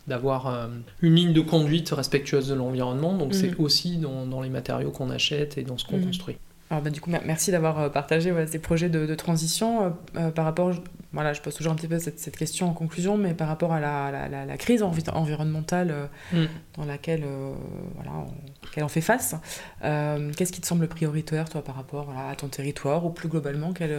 [0.08, 0.70] d'avoir
[1.02, 3.16] une ligne de conduite respectueuse de l'environnement.
[3.16, 6.38] Donc c'est aussi dans, dans, les matériaux qu'on achète et dans ce qu'on construit.
[6.70, 9.86] Alors, bah, du coup, merci d'avoir euh, partagé ces projets de, transition.
[9.86, 10.72] Euh, euh, par rapport,
[11.14, 13.80] voilà, je pose toujours un petit peu cette, question en conclusion, mais par rapport à
[13.80, 16.46] la, crise environnementale mm.
[16.78, 17.24] dans laquelle,
[17.96, 18.12] voilà,
[18.78, 19.36] on, on fait face,
[19.82, 23.98] qu'est-ce qui te semble prioritaire, toi, par rapport à ton territoire ou plus globalement, quel,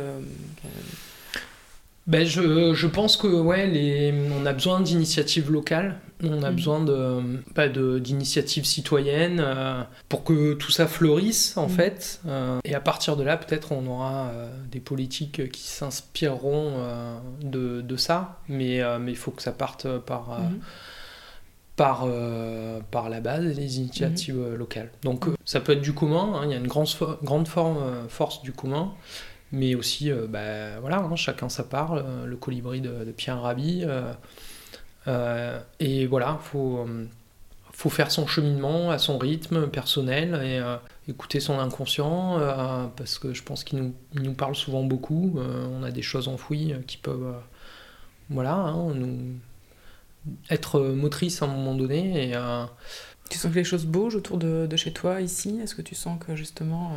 [2.06, 6.54] ben je, je, pense que ouais, les, on a besoin d'initiatives locales, on a mm.
[6.54, 11.70] besoin de, pas de, d'initiatives citoyennes euh, pour que tout ça fleurisse en mm.
[11.70, 12.20] fait.
[12.26, 16.72] Euh, et à partir de là, peut-être on aura euh, des politiques qui s'inspireront
[17.42, 20.40] de, de, ça, mais mais il faut que ça parte par.
[20.40, 20.58] Mm.
[21.76, 22.06] Par,
[22.90, 24.90] par la base des initiatives locales.
[25.00, 26.88] Donc ça peut être du commun, hein, il y a une grande,
[27.22, 27.78] grande forme,
[28.10, 28.92] force du commun,
[29.52, 33.84] mais aussi, euh, bah, voilà, hein, chacun sa part, euh, le colibri de, Pierre Rabhi.
[35.08, 36.86] Euh, et voilà, faut
[37.72, 42.38] faut faire son cheminement à son rythme personnel et écouter son inconscient
[42.94, 45.38] parce que je pense qu'il nous, nous, parle souvent beaucoup.
[45.38, 47.34] on a des choses enfouies qui peuvent
[48.28, 49.18] voilà, hein, nous
[50.50, 52.34] être motrices à un moment donné.
[53.30, 55.58] Tu sens que les choses bougent autour de, chez toi ici?
[55.62, 56.92] Est-ce que tu sens que justement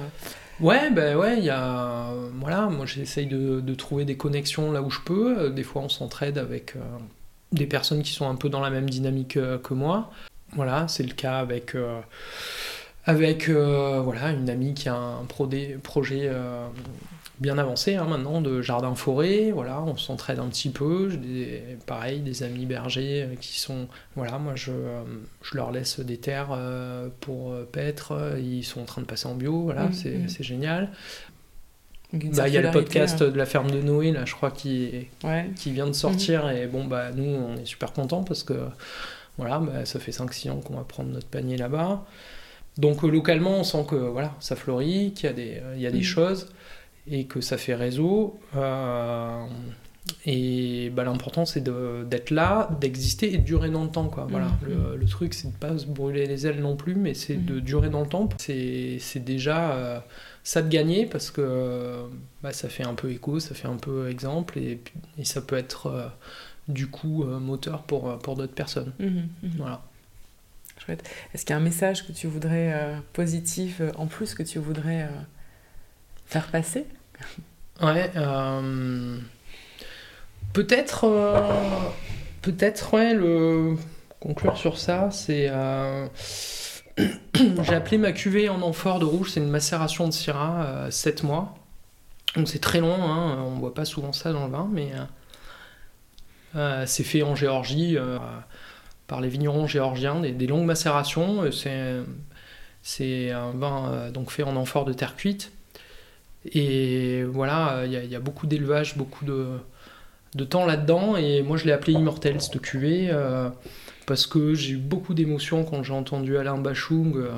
[0.60, 2.11] Ouais, ben ouais, il y a.
[2.39, 5.49] Voilà, moi j'essaye de, trouver des connexions là où je peux.
[5.49, 6.80] Des fois on s'entraide avec euh,
[7.51, 10.11] des personnes qui sont un peu dans la même dynamique euh, que moi.
[10.55, 11.76] Voilà, c'est le cas avec.
[11.76, 11.99] Euh,
[13.05, 16.30] avec voilà, une amie qui a un projet
[17.44, 21.61] bien avancé hein, maintenant de jardin forêt voilà on s'entraide un petit peu j'ai des,
[21.86, 25.03] pareil des amis bergers euh, qui sont voilà moi je, euh,
[25.41, 29.36] je leur laisse des terres euh, pour paître ils sont en train de passer en
[29.36, 30.30] bio voilà mmh, c'est, mmh.
[30.30, 30.90] c'est génial.
[32.14, 35.07] Bah, il y a le podcast de la ferme de Noé là je crois qui
[35.57, 36.52] qui vient de sortir mmh.
[36.52, 38.53] et bon bah nous on est super contents parce que
[39.38, 42.06] voilà bah, ça fait 5-6 ans qu'on va prendre notre panier là-bas.
[42.78, 45.91] Donc localement on sent que voilà ça fleurit qu'il y a des il y a
[45.91, 46.48] des choses
[47.07, 48.39] et que ça fait réseau.
[48.55, 49.45] Euh,
[50.25, 54.07] et bah, l'important c'est d'être là, d'exister et de durer dans le temps.
[54.07, 54.27] Quoi.
[54.30, 54.47] Voilà.
[54.47, 54.95] Mm.
[54.99, 57.61] Le, truc c'est de pas se brûler les ailes non plus, mais c'est de mm.
[57.61, 58.27] durer dans le temps.
[58.38, 59.99] C'est déjà euh,
[60.43, 62.03] ça de gagner parce que
[62.41, 64.81] bah, ça fait un peu écho, ça fait un peu exemple et,
[65.17, 66.07] et ça peut être euh,
[66.67, 68.93] du coup moteur pour, pour d'autres personnes.
[68.99, 69.57] Mm-hmm, mm-hmm.
[69.57, 69.81] Voilà.
[71.34, 75.07] Est-ce qu'il y a un message que tu voudrais positif en plus que tu voudrais
[76.26, 76.86] faire passer
[77.82, 78.12] Ouais.
[78.16, 79.18] Euh,
[80.54, 81.90] peut-être, euh,
[82.41, 83.76] peut-être, le
[84.20, 85.48] conclure sur ça, c'est.
[85.50, 86.08] Euh,
[87.36, 91.56] j'ai appelé ma cuvée en amphore de rouge, c'est une macération de Syrah, 7 mois.
[92.36, 94.91] Donc c'est très long, hein, on voit pas souvent ça dans le vin, mais
[96.86, 97.98] c'est fait en Géorgie
[99.08, 101.52] par les vignerons géorgiens, des, des longues macérations.
[101.52, 102.02] C'est,
[102.82, 105.52] c'est un vin donc fait en amphore de terre cuite.
[106.52, 111.15] Et voilà, il y, a beaucoup d'élevage, beaucoup de, temps là-dedans.
[111.15, 113.49] Et moi, je l'ai appelé Immortel, cette cuvée, euh,
[114.06, 117.32] parce que j'ai eu beaucoup d'émotions quand j'ai entendu Alain Bachung euh,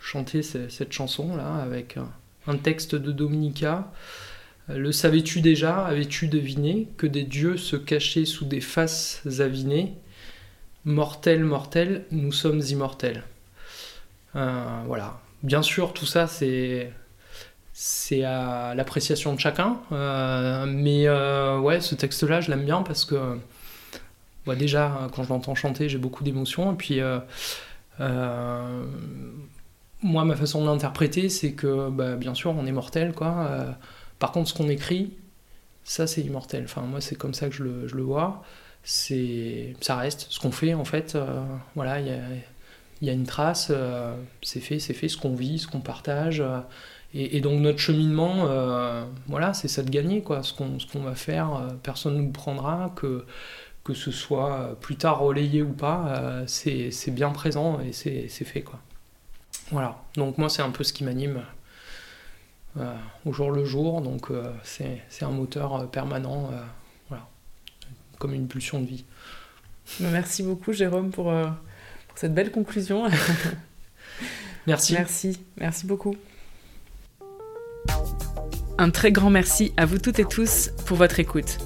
[0.00, 1.96] chanter cette, chanson-là, avec
[2.46, 3.90] un, texte de Dominica.
[4.68, 9.94] Le savais-tu déjà, avais-tu deviné, que des dieux se cachaient sous des faces avinées?
[10.84, 13.24] Mortel, mortel, nous sommes immortels.
[14.36, 15.20] Euh, voilà.
[15.42, 16.92] Bien sûr, tout ça, c'est
[17.78, 19.78] c'est à l'appréciation de chacun.
[19.92, 23.38] Euh, mais euh, ouais, ce texte-là, je l'aime bien parce que
[24.46, 26.72] bah, déjà, quand je l'entends chanter, j'ai beaucoup d'émotions.
[26.72, 27.20] Et puis, euh,
[30.02, 33.66] moi, ma façon de l'interpréter, c'est que, bah, bien sûr, on est mortel, quoi.
[34.18, 35.12] par contre, ce qu'on écrit,
[35.84, 36.64] ça, c'est immortel.
[36.64, 38.42] Enfin, moi, c'est comme ça que je le, vois.
[38.84, 40.28] Ça reste.
[40.30, 41.18] Ce qu'on fait, en fait,
[41.74, 42.20] voilà, il y a,
[43.02, 43.70] y a, une trace.
[44.40, 45.08] c'est fait, c'est fait.
[45.08, 46.42] Ce qu'on vit, ce qu'on partage.
[47.18, 50.42] Et, donc notre cheminement, euh, voilà, c'est ça de gagner, quoi.
[50.42, 53.24] Ce qu'on va faire, euh, personne ne nous prendra, que,
[53.84, 58.60] que ce soit plus tard relayé ou pas, euh, c'est bien présent et c'est fait,
[58.60, 58.80] quoi.
[59.70, 61.42] Voilà, donc moi c'est un peu ce qui m'anime
[63.24, 64.28] au jour le jour, donc
[64.62, 66.50] c'est un moteur permanent,
[67.08, 67.26] voilà,
[68.18, 69.04] comme une pulsion de vie.
[70.00, 71.32] Merci beaucoup Jérôme pour,
[72.08, 73.08] pour cette belle conclusion.
[74.66, 74.92] Merci.
[74.94, 76.16] Merci, merci beaucoup.
[78.78, 81.58] Un très grand merci à vous toutes et tous pour votre écoute.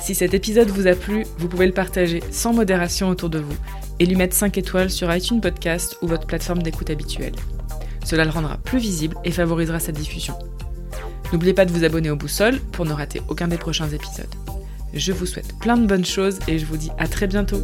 [0.00, 3.56] Si cet épisode vous a plu, vous pouvez le partager sans modération autour de vous
[3.98, 7.34] et lui mettre 5 étoiles sur iTunes Podcast ou votre plateforme d'écoute habituelle.
[8.04, 10.34] Cela le rendra plus visible et favorisera sa diffusion.
[11.32, 14.34] N'oubliez pas de vous abonner au Boussole pour ne rater aucun des prochains épisodes.
[14.92, 17.62] Je vous souhaite plein de bonnes choses et je vous dis à très bientôt.